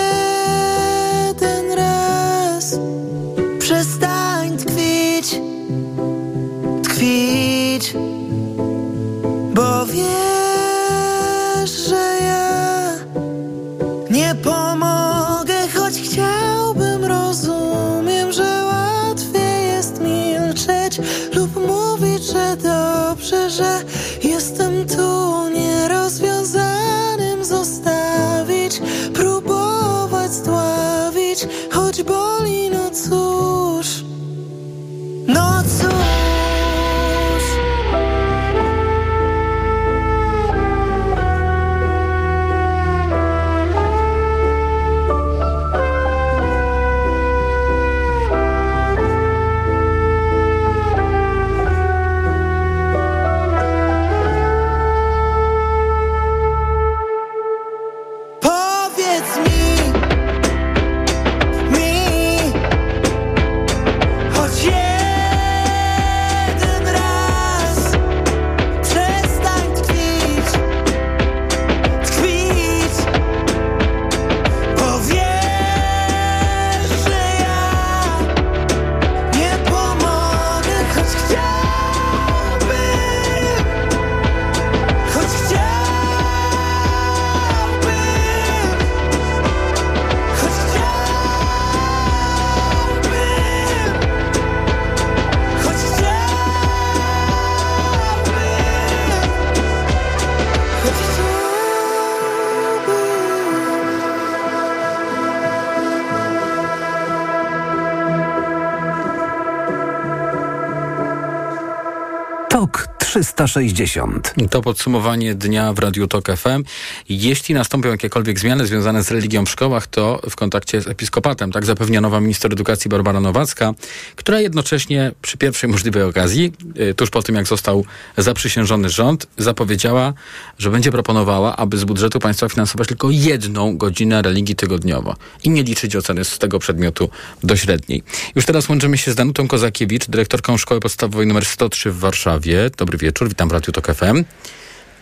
360. 113.23 114.33
To 114.49 114.61
podsumowanie 114.61 115.35
dnia 115.35 115.73
w 115.73 115.79
Radiu 115.79 116.07
Tok 116.07 116.27
FM. 116.37 116.63
Jeśli 117.09 117.55
nastąpią 117.55 117.89
jakiekolwiek 117.89 118.39
zmiany 118.39 118.67
związane 118.67 119.03
z 119.03 119.11
religią 119.11 119.45
w 119.45 119.49
szkołach, 119.49 119.87
to 119.87 120.21
w 120.29 120.35
kontakcie 120.35 120.81
z 120.81 120.87
episkopatem. 120.87 121.51
Tak 121.51 121.65
zapewnia 121.65 122.01
nowa 122.01 122.19
minister 122.19 122.53
edukacji 122.53 122.89
Barbara 122.89 123.19
Nowacka, 123.19 123.73
która 124.15 124.41
jednocześnie 124.41 125.11
przy 125.21 125.37
pierwszej 125.37 125.69
możliwej 125.69 126.03
okazji, 126.03 126.53
y, 126.79 126.93
tuż 126.93 127.09
po 127.09 127.21
tym 127.23 127.35
jak 127.35 127.47
został 127.47 127.85
zaprzysiężony 128.17 128.89
rząd, 128.89 129.27
zapowiedziała, 129.37 130.13
że 130.57 130.69
będzie 130.69 130.91
proponowała, 130.91 131.55
aby 131.55 131.77
z 131.77 131.83
budżetu 131.83 132.19
państwa 132.19 132.49
finansować 132.49 132.87
tylko 132.87 133.09
jedną 133.11 133.77
godzinę 133.77 134.21
religii 134.21 134.55
tygodniowo 134.55 135.15
i 135.43 135.49
nie 135.49 135.63
liczyć 135.63 135.95
oceny 135.95 136.25
z 136.25 136.39
tego 136.39 136.59
przedmiotu 136.59 137.09
do 137.43 137.55
średniej. 137.55 138.03
Już 138.35 138.45
teraz 138.45 138.69
łączymy 138.69 138.97
się 138.97 139.11
z 139.11 139.15
Danutą 139.15 139.47
Kozakiewicz, 139.47 140.05
dyrektorką 140.07 140.57
Szkoły 140.57 140.79
Podstawowej 140.79 141.29
nr 141.29 141.45
103 141.45 141.91
w 141.91 141.99
Warszawie. 141.99 142.69
Dobry 142.77 142.97
wieczór, 142.97 143.06
witam 143.27 143.49
w 143.49 143.51
Radiu 143.51 143.71
Tok 143.71 143.87
FM. 143.87 144.23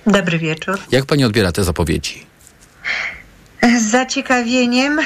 Dobry 0.07 0.39
wieczór. 0.39 0.79
Jak 0.91 1.05
pani 1.05 1.25
odbiera 1.25 1.51
te 1.51 1.63
zapowiedzi? 1.63 2.25
Z 3.79 3.91
zaciekawieniem 3.91 4.99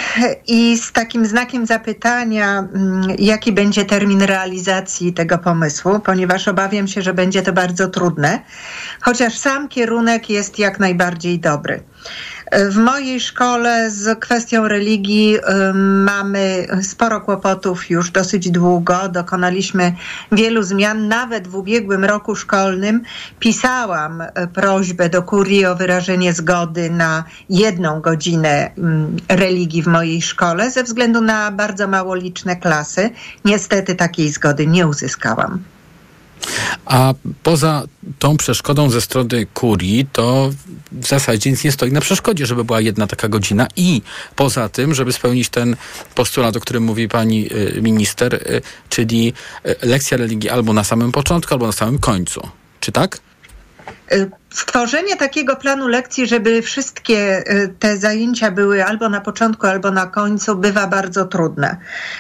i 0.48 0.78
z 0.78 0.92
takim 0.92 1.26
znakiem 1.26 1.66
zapytania, 1.66 2.60
mm, 2.60 3.16
jaki 3.20 3.52
będzie 3.52 3.86
termin 3.86 4.22
realizacji 4.22 5.14
tego 5.14 5.38
pomysłu, 5.38 6.00
ponieważ 6.00 6.48
obawiam 6.48 6.88
się, 6.88 7.02
że 7.02 7.14
będzie 7.14 7.42
to 7.42 7.54
bardzo 7.54 7.88
trudne, 7.88 8.40
chociaż 9.02 9.38
sam 9.38 9.68
kierunek 9.68 10.30
jest 10.30 10.60
jak 10.60 10.80
najbardziej 10.80 11.40
dobry. 11.40 11.84
W 12.52 12.78
mojej 12.78 13.20
szkole 13.20 13.92
z 13.92 14.20
kwestią 14.20 14.68
religii 14.68 15.38
mamy 16.06 16.68
sporo 16.82 17.22
kłopotów 17.22 17.90
już 17.90 18.12
dosyć 18.12 18.52
długo. 18.52 19.10
Dokonaliśmy 19.10 19.94
wielu 20.32 20.64
zmian. 20.64 21.08
Nawet 21.08 21.48
w 21.48 21.56
ubiegłym 21.56 22.06
roku 22.06 22.36
szkolnym 22.36 23.02
pisałam 23.40 24.22
y, 24.22 24.28
prośbę 24.54 25.10
do 25.10 25.24
kurii 25.24 25.66
o 25.66 25.76
wyrażenie 25.76 26.34
zgody 26.34 26.90
na 26.90 27.24
jedną 27.50 28.02
godzinę 28.02 28.72
religii 29.30 29.84
w 29.84 29.88
mojej 29.88 30.22
szkole 30.22 30.72
ze 30.72 30.84
względu 30.84 31.22
na 31.22 31.52
bardzo 31.52 31.88
mało 31.88 32.16
liczne 32.16 32.56
klasy. 32.56 33.10
Niestety 33.46 33.96
takiej 33.96 34.30
zgody 34.30 34.68
nie 34.68 34.88
uzyskałam. 34.88 35.64
A 36.86 37.14
poza 37.44 37.84
tą 38.20 38.38
przeszkodą 38.38 38.90
ze 38.90 39.02
strony 39.02 39.46
kurii, 39.54 40.08
to 40.14 40.52
w 40.92 41.08
zasadzie 41.08 41.52
nic 41.52 41.64
nie 41.64 41.72
stoi 41.72 41.92
na 41.92 42.02
przeszkodzie, 42.02 42.46
żeby 42.46 42.64
była 42.64 42.82
jedna 42.82 43.08
taka 43.08 43.28
godzina 43.28 43.68
i 43.76 44.02
poza 44.36 44.70
tym, 44.70 44.94
żeby 44.94 45.14
spełnić 45.14 45.50
ten 45.50 45.76
postulat, 46.16 46.56
o 46.56 46.60
którym 46.60 46.84
mówi 46.84 47.08
pani 47.08 47.54
y, 47.54 47.82
minister, 47.82 48.34
y, 48.34 48.62
czyli 48.90 49.34
y, 49.66 49.76
lekcja 49.82 50.18
religii 50.18 50.50
albo 50.50 50.74
na 50.74 50.84
samym 50.84 51.12
początku, 51.12 51.54
albo 51.54 51.66
na 51.66 51.72
samym 51.72 52.00
końcu. 52.00 52.42
Czy 52.80 52.92
tak? 52.92 53.20
Stworzenie 54.54 55.16
takiego 55.16 55.56
planu 55.56 55.88
lekcji, 55.88 56.28
żeby 56.28 56.62
wszystkie 56.62 57.44
y, 57.54 57.74
te 57.80 57.98
zajęcia 57.98 58.52
były 58.52 58.86
albo 58.86 59.10
na 59.10 59.22
początku, 59.22 59.68
albo 59.68 59.92
na 59.92 60.08
końcu, 60.08 60.56
bywa 60.56 60.88
bardzo 60.88 61.26
trudne. 61.26 61.78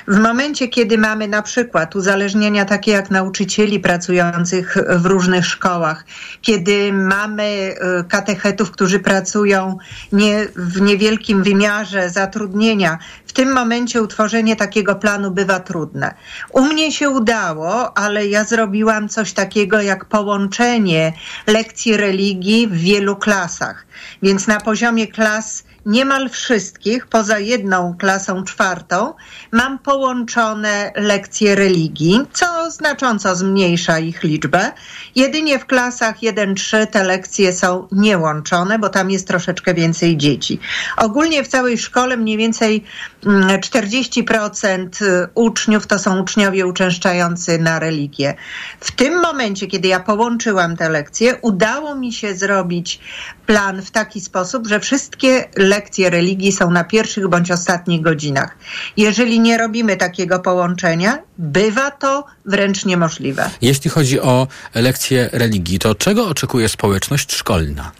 W 0.07 0.19
momencie, 0.19 0.67
kiedy 0.67 0.97
mamy 0.97 1.27
na 1.27 1.41
przykład 1.41 1.95
uzależnienia 1.95 2.65
takie 2.65 2.91
jak 2.91 3.11
nauczycieli 3.11 3.80
pracujących 3.80 4.77
w 4.89 5.05
różnych 5.05 5.45
szkołach, 5.45 6.05
kiedy 6.41 6.93
mamy 6.93 7.43
y, 7.43 8.03
katechetów, 8.03 8.71
którzy 8.71 8.99
pracują 8.99 9.77
nie, 10.11 10.47
w 10.55 10.82
niewielkim 10.82 11.43
wymiarze 11.43 12.09
zatrudnienia, 12.09 12.97
w 13.25 13.34
tym 13.34 13.53
momencie 13.53 14.01
utworzenie 14.01 14.55
takiego 14.55 14.95
planu 14.95 15.32
bywa 15.32 15.59
trudne. 15.59 16.13
U 16.51 16.61
mnie 16.61 16.91
się 16.91 17.09
udało, 17.09 17.97
ale 17.97 18.27
ja 18.27 18.43
zrobiłam 18.43 19.09
coś 19.09 19.34
takiego 19.34 19.82
jak 19.82 20.05
połączenie 20.05 21.13
lekcji 21.47 21.97
religii 21.97 22.18
religii 22.20 22.67
w 22.67 22.74
wielu 22.74 23.15
klasach. 23.15 23.86
Więc 24.24 24.47
na 24.47 24.59
poziomie 24.59 25.07
klas 25.07 25.63
niemal 25.86 26.30
wszystkich, 26.30 27.07
poza 27.07 27.39
jedną 27.39 27.95
klasą 27.97 28.43
czwartą, 28.43 29.13
mam 29.51 29.80
połączone 29.80 30.91
lekcje 30.95 31.55
religii, 31.55 32.20
co 32.34 32.72
znacząco 32.72 33.36
zmniejsza 33.36 33.99
ich 33.99 34.24
liczbę. 34.24 34.72
Jedynie 35.15 35.59
w 35.59 35.65
klasach 35.65 36.20
1-3 36.20 36.88
te 36.88 37.03
lekcje 37.03 37.53
są 37.53 37.88
niełączone, 37.91 38.80
bo 38.80 38.89
tam 38.89 39.11
jest 39.11 39.28
troszeczkę 39.28 39.74
więcej 39.74 40.17
dzieci. 40.17 40.59
Ogólnie 40.97 41.43
w 41.43 41.47
całej 41.47 41.78
szkole 41.78 42.17
mniej 42.17 42.38
więcej 42.38 42.84
40% 43.26 45.01
mm, 45.01 45.28
uczniów 45.36 45.88
to 45.88 45.99
są 45.99 46.22
uczniowie 46.22 46.67
uczęszczający 46.67 47.59
na 47.59 47.80
religię. 47.80 48.34
W 48.80 48.91
tym 48.91 49.22
momencie, 49.22 49.67
kiedy 49.67 49.88
ja 49.88 49.99
połączyłam 49.99 50.78
te 50.78 50.89
lekcje, 50.89 51.36
udało 51.41 51.95
mi 51.95 52.13
się 52.13 52.36
zrobić 52.36 52.99
plan 53.45 53.82
w 53.82 53.91
taki 53.91 54.22
sposób, 54.22 54.67
że 54.67 54.80
wszystkie 54.80 55.49
lekcje 55.55 56.09
religii 56.09 56.51
są 56.51 56.72
na 56.72 56.84
pierwszych 56.84 57.28
bądź 57.28 57.51
ostatnich 57.51 58.01
godzinach. 58.01 58.57
Jeżeli 58.97 59.39
nie 59.39 59.57
robimy 59.57 59.97
takiego 59.97 60.39
połączenia, 60.39 61.17
bywa 61.38 61.91
to 61.91 62.26
wręcz 62.45 62.86
niemożliwe. 62.86 63.49
Jeśli 63.61 63.89
chodzi 63.89 64.22
o 64.22 64.47
lekcje 64.76 65.30
religii, 65.32 65.80
to 65.80 65.95
czego 65.95 66.28
oczekuje 66.28 66.70
społeczność 66.70 67.36
szkolna? 67.36 67.91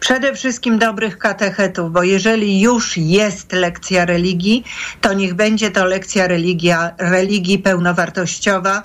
Przede 0.00 0.34
wszystkim 0.34 0.78
dobrych 0.78 1.18
katechetów, 1.18 1.92
bo 1.92 2.02
jeżeli 2.02 2.60
już 2.60 2.96
jest 2.96 3.52
lekcja 3.52 4.04
religii, 4.04 4.64
to 5.00 5.12
niech 5.12 5.34
będzie 5.34 5.70
to 5.70 5.84
lekcja 5.84 6.26
religia, 6.26 6.90
religii 6.98 7.58
pełnowartościowa, 7.58 8.82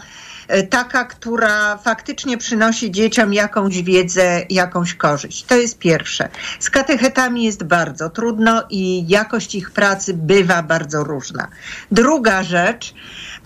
E, 0.50 0.64
taka, 0.64 1.06
która 1.06 1.78
faktycznie 1.78 2.38
przynosi 2.38 2.92
dzieciom 2.92 3.34
jakąś 3.34 3.82
wiedzę, 3.82 4.42
jakąś 4.50 4.94
korzyść. 4.94 5.44
To 5.44 5.56
jest 5.56 5.80
pierwsze. 5.80 6.30
Z 6.60 6.70
katechetami 6.70 7.44
jest 7.44 7.64
bardzo 7.64 8.10
trudno 8.10 8.64
i 8.70 9.08
jakość 9.08 9.56
ich 9.56 9.72
pracy 9.72 10.14
bywa 10.14 10.64
bardzo 10.64 11.04
różna. 11.04 11.48
Druga 11.92 12.44
rzecz, 12.44 12.94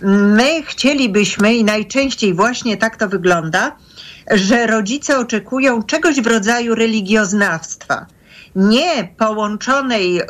my 0.02 0.64
chcielibyśmy 0.64 1.56
i 1.56 1.64
najczęściej 1.64 2.34
właśnie 2.34 2.78
tak 2.78 2.98
to 2.98 3.10
wygląda, 3.10 3.76
że 4.32 4.68
rodzice 4.68 5.18
oczekują 5.18 5.84
czegoś 5.84 6.22
w 6.22 6.28
rodzaju 6.28 6.76
religioznawstwa 6.76 8.06
nie 8.56 9.08
połączonej 9.18 10.20
y, 10.20 10.26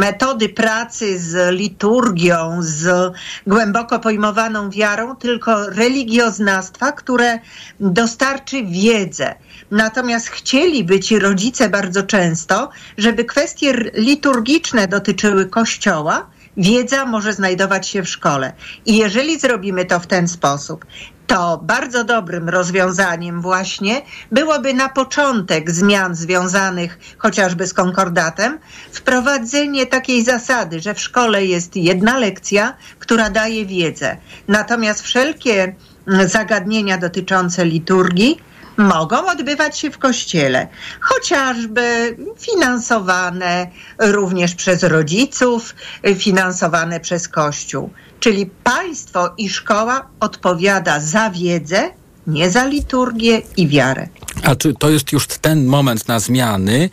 metody 0.00 0.48
pracy 0.48 1.18
z 1.18 1.54
liturgią, 1.54 2.56
z 2.60 3.12
głęboko 3.46 3.98
pojmowaną 3.98 4.70
wiarą, 4.70 5.16
tylko 5.16 5.70
religioznawstwa, 5.70 6.92
które 6.92 7.38
dostarczy 7.80 8.64
wiedzę. 8.64 9.34
Natomiast 9.70 10.28
chcieliby 10.28 11.00
ci 11.00 11.18
rodzice 11.18 11.68
bardzo 11.68 12.02
często, 12.02 12.70
żeby 12.98 13.24
kwestie 13.24 13.72
liturgiczne 13.94 14.88
dotyczyły 14.88 15.46
Kościoła, 15.46 16.26
wiedza 16.56 17.06
może 17.06 17.32
znajdować 17.32 17.88
się 17.88 18.02
w 18.02 18.08
szkole. 18.08 18.52
I 18.86 18.96
jeżeli 18.96 19.38
zrobimy 19.38 19.84
to 19.84 20.00
w 20.00 20.06
ten 20.06 20.28
sposób, 20.28 20.84
to 21.26 21.60
bardzo 21.62 22.04
dobrym 22.04 22.48
rozwiązaniem 22.48 23.40
właśnie 23.40 24.02
byłoby 24.32 24.74
na 24.74 24.88
początek 24.88 25.70
zmian 25.70 26.14
związanych 26.14 26.98
chociażby 27.18 27.66
z 27.66 27.74
konkordatem 27.74 28.58
wprowadzenie 28.92 29.86
takiej 29.86 30.24
zasady, 30.24 30.80
że 30.80 30.94
w 30.94 31.00
szkole 31.00 31.44
jest 31.44 31.76
jedna 31.76 32.18
lekcja, 32.18 32.76
która 32.98 33.30
daje 33.30 33.66
wiedzę. 33.66 34.16
Natomiast 34.48 35.02
wszelkie 35.02 35.74
mm, 36.08 36.28
zagadnienia 36.28 36.98
dotyczące 36.98 37.64
liturgii 37.64 38.40
mogą 38.76 39.30
odbywać 39.30 39.78
się 39.78 39.90
w 39.90 39.98
kościele, 39.98 40.68
chociażby 41.00 42.16
finansowane 42.38 43.66
również 43.98 44.54
przez 44.54 44.82
rodziców, 44.82 45.74
finansowane 46.16 47.00
przez 47.00 47.28
kościół. 47.28 47.90
Czyli 48.20 48.50
państwo 48.64 49.34
i 49.38 49.48
szkoła 49.48 50.06
odpowiada 50.20 51.00
za 51.00 51.30
wiedzę, 51.30 51.90
nie 52.26 52.50
za 52.50 52.66
liturgię 52.66 53.42
i 53.56 53.68
wiarę. 53.68 54.08
A 54.42 54.56
czy 54.56 54.74
to 54.74 54.90
jest 54.90 55.12
już 55.12 55.26
ten 55.26 55.66
moment 55.66 56.08
na 56.08 56.20
zmiany? 56.20 56.90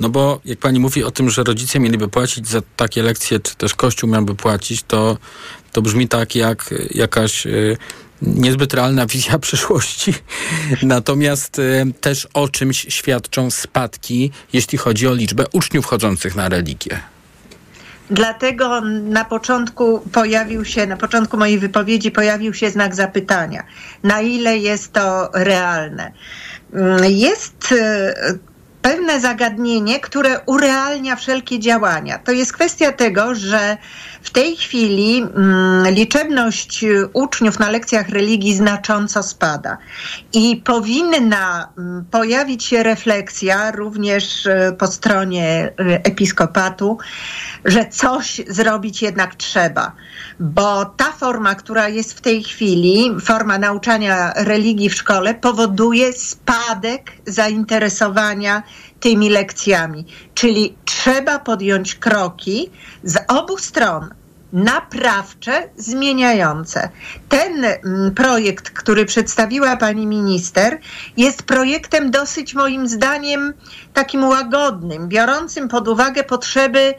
No 0.00 0.08
bo 0.08 0.40
jak 0.44 0.58
pani 0.58 0.80
mówi 0.80 1.04
o 1.04 1.10
tym, 1.10 1.30
że 1.30 1.44
rodzice 1.44 1.80
mieliby 1.80 2.08
płacić 2.08 2.48
za 2.48 2.60
takie 2.76 3.02
lekcje, 3.02 3.40
czy 3.40 3.56
też 3.56 3.74
Kościół 3.74 4.10
miałby 4.10 4.34
płacić, 4.34 4.82
to, 4.82 5.18
to 5.72 5.82
brzmi 5.82 6.08
tak 6.08 6.34
jak 6.34 6.74
jakaś 6.90 7.46
y, 7.46 7.76
niezbyt 8.22 8.74
realna 8.74 9.06
wizja 9.06 9.38
przyszłości. 9.48 10.14
Natomiast 10.82 11.58
y, 11.58 11.92
też 12.00 12.28
o 12.34 12.48
czymś 12.48 12.86
świadczą 12.88 13.50
spadki, 13.50 14.30
jeśli 14.52 14.78
chodzi 14.78 15.08
o 15.08 15.14
liczbę 15.14 15.44
uczniów 15.52 15.86
chodzących 15.86 16.36
na 16.36 16.48
religię. 16.48 17.00
Dlatego 18.10 18.80
na 18.80 19.24
początku 19.24 20.00
pojawił 20.12 20.64
się, 20.64 20.86
na 20.86 20.96
początku 20.96 21.36
mojej 21.36 21.58
wypowiedzi 21.58 22.10
pojawił 22.10 22.54
się 22.54 22.70
znak 22.70 22.94
zapytania. 22.94 23.64
Na 24.02 24.20
ile 24.20 24.58
jest 24.58 24.92
to 24.92 25.30
realne? 25.34 26.12
Mm, 26.72 27.04
jest 27.04 27.72
y, 27.72 28.38
pewne 28.82 29.20
zagadnienie, 29.20 30.00
które 30.00 30.40
urealnia 30.46 31.16
wszelkie 31.16 31.58
działania. 31.58 32.18
To 32.18 32.32
jest 32.32 32.52
kwestia 32.52 32.92
tego, 32.92 33.34
że 33.34 33.76
w 34.28 34.30
tej 34.30 34.56
chwili 34.56 35.18
mm, 35.18 35.94
liczebność 35.94 36.84
uczniów 37.12 37.58
na 37.58 37.70
lekcjach 37.70 38.08
religii 38.08 38.54
znacząco 38.54 39.22
spada 39.22 39.78
i 40.32 40.56
powinna 40.64 41.68
mm, 41.78 42.04
pojawić 42.10 42.64
się 42.64 42.82
refleksja 42.82 43.70
również 43.70 44.46
y, 44.46 44.76
po 44.78 44.86
stronie 44.86 45.72
y, 45.80 46.02
episkopatu, 46.02 46.98
że 47.64 47.86
coś 47.86 48.40
zrobić 48.48 49.02
jednak 49.02 49.34
trzeba, 49.34 49.92
bo 50.40 50.84
ta 50.84 51.12
forma, 51.12 51.54
która 51.54 51.88
jest 51.88 52.18
w 52.18 52.20
tej 52.20 52.42
chwili, 52.42 53.10
forma 53.20 53.58
nauczania 53.58 54.32
religii 54.36 54.90
w 54.90 54.94
szkole, 54.94 55.34
powoduje 55.34 56.12
spadek 56.12 57.12
zainteresowania 57.26 58.62
tymi 59.00 59.30
lekcjami. 59.30 60.06
Czyli 60.34 60.76
trzeba 60.84 61.38
podjąć 61.38 61.94
kroki 61.94 62.70
z 63.04 63.18
obu 63.28 63.58
stron 63.58 64.17
naprawcze, 64.52 65.68
zmieniające. 65.76 66.88
Ten 67.28 67.64
mm, 67.64 68.14
projekt, 68.14 68.70
który 68.70 69.06
przedstawiła 69.06 69.76
pani 69.76 70.06
minister, 70.06 70.78
jest 71.16 71.42
projektem 71.42 72.10
dosyć 72.10 72.54
moim 72.54 72.88
zdaniem 72.88 73.54
takim 73.94 74.24
łagodnym, 74.24 75.08
biorącym 75.08 75.68
pod 75.68 75.88
uwagę 75.88 76.24
potrzeby 76.24 76.94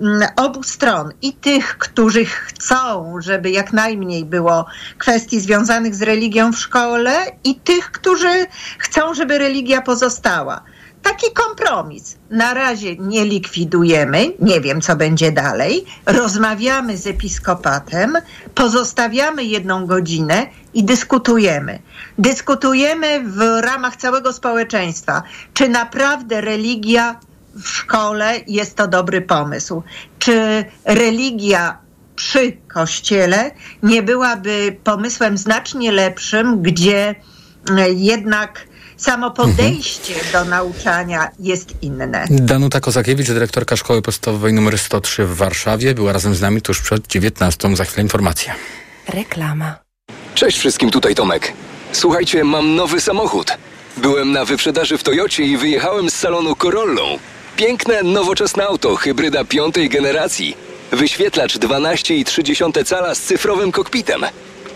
mm, 0.00 0.28
obu 0.36 0.62
stron 0.62 1.12
i 1.22 1.32
tych, 1.32 1.78
którzy 1.78 2.24
chcą, 2.24 3.14
żeby 3.18 3.50
jak 3.50 3.72
najmniej 3.72 4.24
było 4.24 4.66
kwestii 4.98 5.40
związanych 5.40 5.94
z 5.94 6.02
religią 6.02 6.52
w 6.52 6.58
szkole, 6.58 7.14
i 7.44 7.54
tych, 7.54 7.90
którzy 7.90 8.46
chcą, 8.78 9.14
żeby 9.14 9.38
religia 9.38 9.82
pozostała. 9.82 10.62
Taki 11.04 11.32
kompromis. 11.32 12.16
Na 12.30 12.54
razie 12.54 12.96
nie 12.96 13.24
likwidujemy, 13.24 14.32
nie 14.38 14.60
wiem 14.60 14.80
co 14.80 14.96
będzie 14.96 15.32
dalej. 15.32 15.84
Rozmawiamy 16.06 16.96
z 16.96 17.06
episkopatem, 17.06 18.16
pozostawiamy 18.54 19.44
jedną 19.44 19.86
godzinę 19.86 20.46
i 20.74 20.84
dyskutujemy. 20.84 21.78
Dyskutujemy 22.18 23.22
w 23.24 23.38
ramach 23.62 23.96
całego 23.96 24.32
społeczeństwa, 24.32 25.22
czy 25.54 25.68
naprawdę 25.68 26.40
religia 26.40 27.20
w 27.54 27.68
szkole 27.68 28.34
jest 28.46 28.76
to 28.76 28.88
dobry 28.88 29.20
pomysł. 29.20 29.82
Czy 30.18 30.64
religia 30.84 31.78
przy 32.16 32.56
kościele 32.74 33.50
nie 33.82 34.02
byłaby 34.02 34.76
pomysłem 34.84 35.38
znacznie 35.38 35.92
lepszym, 35.92 36.62
gdzie 36.62 37.14
e, 37.78 37.90
jednak 37.90 38.66
samo 38.96 39.30
podejście 39.30 40.14
do 40.32 40.44
nauczania 40.44 41.30
jest 41.38 41.82
inne. 41.82 42.24
Danuta 42.30 42.80
Kozakiewicz, 42.80 43.26
dyrektorka 43.26 43.76
Szkoły 43.76 44.02
Podstawowej 44.02 44.52
nr 44.52 44.78
103 44.78 45.24
w 45.24 45.36
Warszawie, 45.36 45.94
była 45.94 46.12
razem 46.12 46.34
z 46.34 46.40
nami 46.40 46.62
tuż 46.62 46.80
przed 46.80 47.06
19. 47.06 47.76
Za 47.76 47.84
chwilę 47.84 48.02
informacja. 48.02 48.54
Reklama. 49.08 49.78
Cześć 50.34 50.58
wszystkim, 50.58 50.90
tutaj 50.90 51.14
Tomek. 51.14 51.52
Słuchajcie, 51.92 52.44
mam 52.44 52.74
nowy 52.74 53.00
samochód. 53.00 53.56
Byłem 53.96 54.32
na 54.32 54.44
wyprzedaży 54.44 54.98
w 54.98 55.02
Toyocie 55.02 55.44
i 55.44 55.56
wyjechałem 55.56 56.10
z 56.10 56.14
salonu 56.14 56.56
Corollą. 56.56 57.18
Piękne, 57.56 58.02
nowoczesne 58.02 58.66
auto, 58.66 58.96
hybryda 58.96 59.44
piątej 59.44 59.88
generacji. 59.88 60.56
Wyświetlacz 60.92 61.58
12,3 61.58 62.84
cala 62.84 63.14
z 63.14 63.20
cyfrowym 63.20 63.72
kokpitem. 63.72 64.24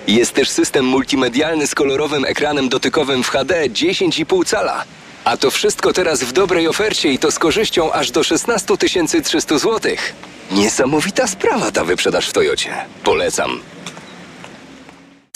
Jest 0.09 0.33
też 0.33 0.51
system 0.51 0.85
multimedialny 0.85 1.67
z 1.67 1.75
kolorowym 1.75 2.25
ekranem 2.25 2.69
dotykowym 2.69 3.23
w 3.23 3.29
HD 3.29 3.69
10,5 3.69 4.47
cala. 4.47 4.85
A 5.25 5.37
to 5.37 5.51
wszystko 5.51 5.93
teraz 5.93 6.23
w 6.23 6.33
dobrej 6.33 6.69
ofercie 6.69 7.13
i 7.13 7.19
to 7.19 7.31
z 7.31 7.39
korzyścią 7.39 7.93
aż 7.93 8.11
do 8.11 8.25
16 8.25 8.77
300 9.25 9.59
zł. 9.59 9.93
Niesamowita 10.51 11.27
sprawa 11.27 11.71
ta 11.71 11.85
wyprzedaż 11.85 12.29
w 12.29 12.33
Toyocie. 12.33 12.71
Polecam. 13.05 13.61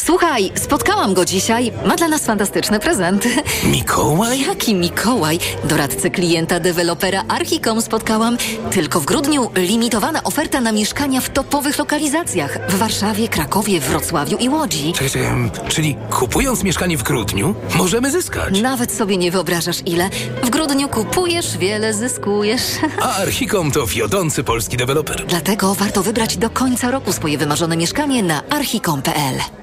Słuchaj, 0.04 0.52
spotkałam 0.54 1.14
go 1.14 1.24
dzisiaj. 1.24 1.72
Ma 1.86 1.96
dla 1.96 2.08
nas 2.08 2.24
fantastyczne 2.24 2.80
prezenty. 2.80 3.28
Mikołaj? 3.72 4.40
Jaki 4.40 4.74
Mikołaj? 4.74 5.38
Doradcę 5.64 6.10
klienta 6.10 6.60
dewelopera 6.60 7.24
Archicom 7.28 7.82
spotkałam. 7.82 8.36
Tylko 8.70 9.00
w 9.00 9.04
grudniu 9.04 9.50
limitowana 9.54 10.22
oferta 10.22 10.60
na 10.60 10.72
mieszkania 10.72 11.20
w 11.20 11.30
topowych 11.30 11.78
lokalizacjach. 11.78 12.58
W 12.68 12.78
Warszawie, 12.78 13.28
Krakowie, 13.28 13.80
Wrocławiu 13.80 14.36
i 14.36 14.48
Łodzi. 14.48 14.92
Czekaj, 14.92 15.10
czekaj, 15.10 15.50
czyli 15.68 15.96
kupując 16.10 16.62
mieszkanie 16.62 16.98
w 16.98 17.02
grudniu, 17.02 17.54
możemy 17.76 18.10
zyskać. 18.10 18.60
Nawet 18.60 18.92
sobie 18.92 19.16
nie 19.16 19.30
wyobrażasz 19.30 19.78
ile. 19.86 20.10
W 20.42 20.50
grudniu 20.50 20.88
kupujesz, 20.88 21.58
wiele 21.58 21.94
zyskujesz. 21.94 22.62
A 23.02 23.16
Archicom 23.16 23.70
to 23.70 23.86
wiodący 23.86 24.44
polski 24.44 24.76
deweloper. 24.76 25.26
Dlatego 25.26 25.74
warto 25.74 26.02
wybrać 26.02 26.36
do 26.36 26.50
końca 26.50 26.90
roku 26.90 27.12
swoje 27.12 27.38
wymarzone 27.38 27.76
mieszkanie 27.76 28.22
na 28.22 28.42
archicom.pl. 28.48 29.61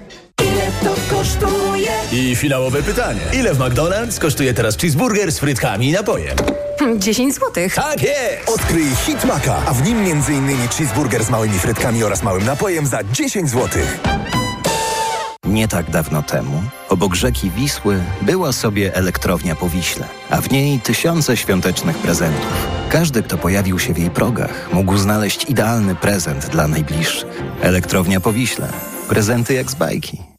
Kosztuje. 1.20 1.92
I 2.12 2.36
finałowe 2.36 2.84
pytanie. 2.84 3.22
Ile 3.34 3.54
w 3.54 3.58
McDonald's 3.58 4.20
kosztuje 4.20 4.54
teraz 4.54 4.78
cheeseburger 4.78 5.32
z 5.32 5.40
frytkami 5.40 5.90
i 5.90 5.92
napojem? 5.92 6.38
10 6.98 7.36
złotych. 7.36 7.76
Tak 7.76 8.02
jest! 8.02 8.50
Odkryj 8.50 8.96
Hit 9.06 9.26
Maka, 9.26 9.56
a 9.68 9.74
w 9.74 9.84
nim 9.84 9.98
m.in. 9.98 10.68
cheeseburger 10.68 11.24
z 11.24 11.30
małymi 11.30 11.60
frytkami 11.60 12.04
oraz 12.04 12.24
małym 12.24 12.46
napojem 12.46 12.88
za 12.88 13.04
10 13.04 13.50
zł. 13.50 13.82
Nie 15.44 15.68
tak 15.68 15.90
dawno 15.92 16.24
temu, 16.24 16.64
obok 16.90 17.16
rzeki 17.16 17.52
Wisły, 17.52 18.04
była 18.22 18.52
sobie 18.52 18.96
elektrownia 18.96 19.56
po 19.56 19.70
Wiśle, 19.70 20.06
a 20.30 20.42
w 20.42 20.52
niej 20.52 20.80
tysiące 20.80 21.38
świątecznych 21.38 21.98
prezentów. 21.98 22.68
Każdy, 22.90 23.24
kto 23.24 23.38
pojawił 23.38 23.80
się 23.80 23.94
w 23.94 23.98
jej 23.98 24.10
progach, 24.10 24.70
mógł 24.74 24.98
znaleźć 24.98 25.50
idealny 25.50 25.96
prezent 25.96 26.50
dla 26.50 26.68
najbliższych. 26.68 27.44
Elektrownia 27.62 28.20
po 28.20 28.34
Wiśle. 28.34 28.70
Prezenty 29.10 29.54
jak 29.54 29.72
z 29.72 29.76
bajki. 29.76 30.39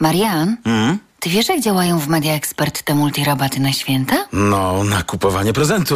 Marian, 0.00 0.56
ty 1.20 1.30
wiesz 1.30 1.48
jak 1.48 1.60
działają 1.60 1.98
w 1.98 2.08
Media 2.08 2.34
Expert 2.34 2.82
te 2.82 2.94
multirabaty 2.94 3.60
na 3.60 3.72
święta? 3.72 4.16
No, 4.32 4.84
na 4.84 5.02
kupowanie 5.02 5.52
prezentu. 5.52 5.84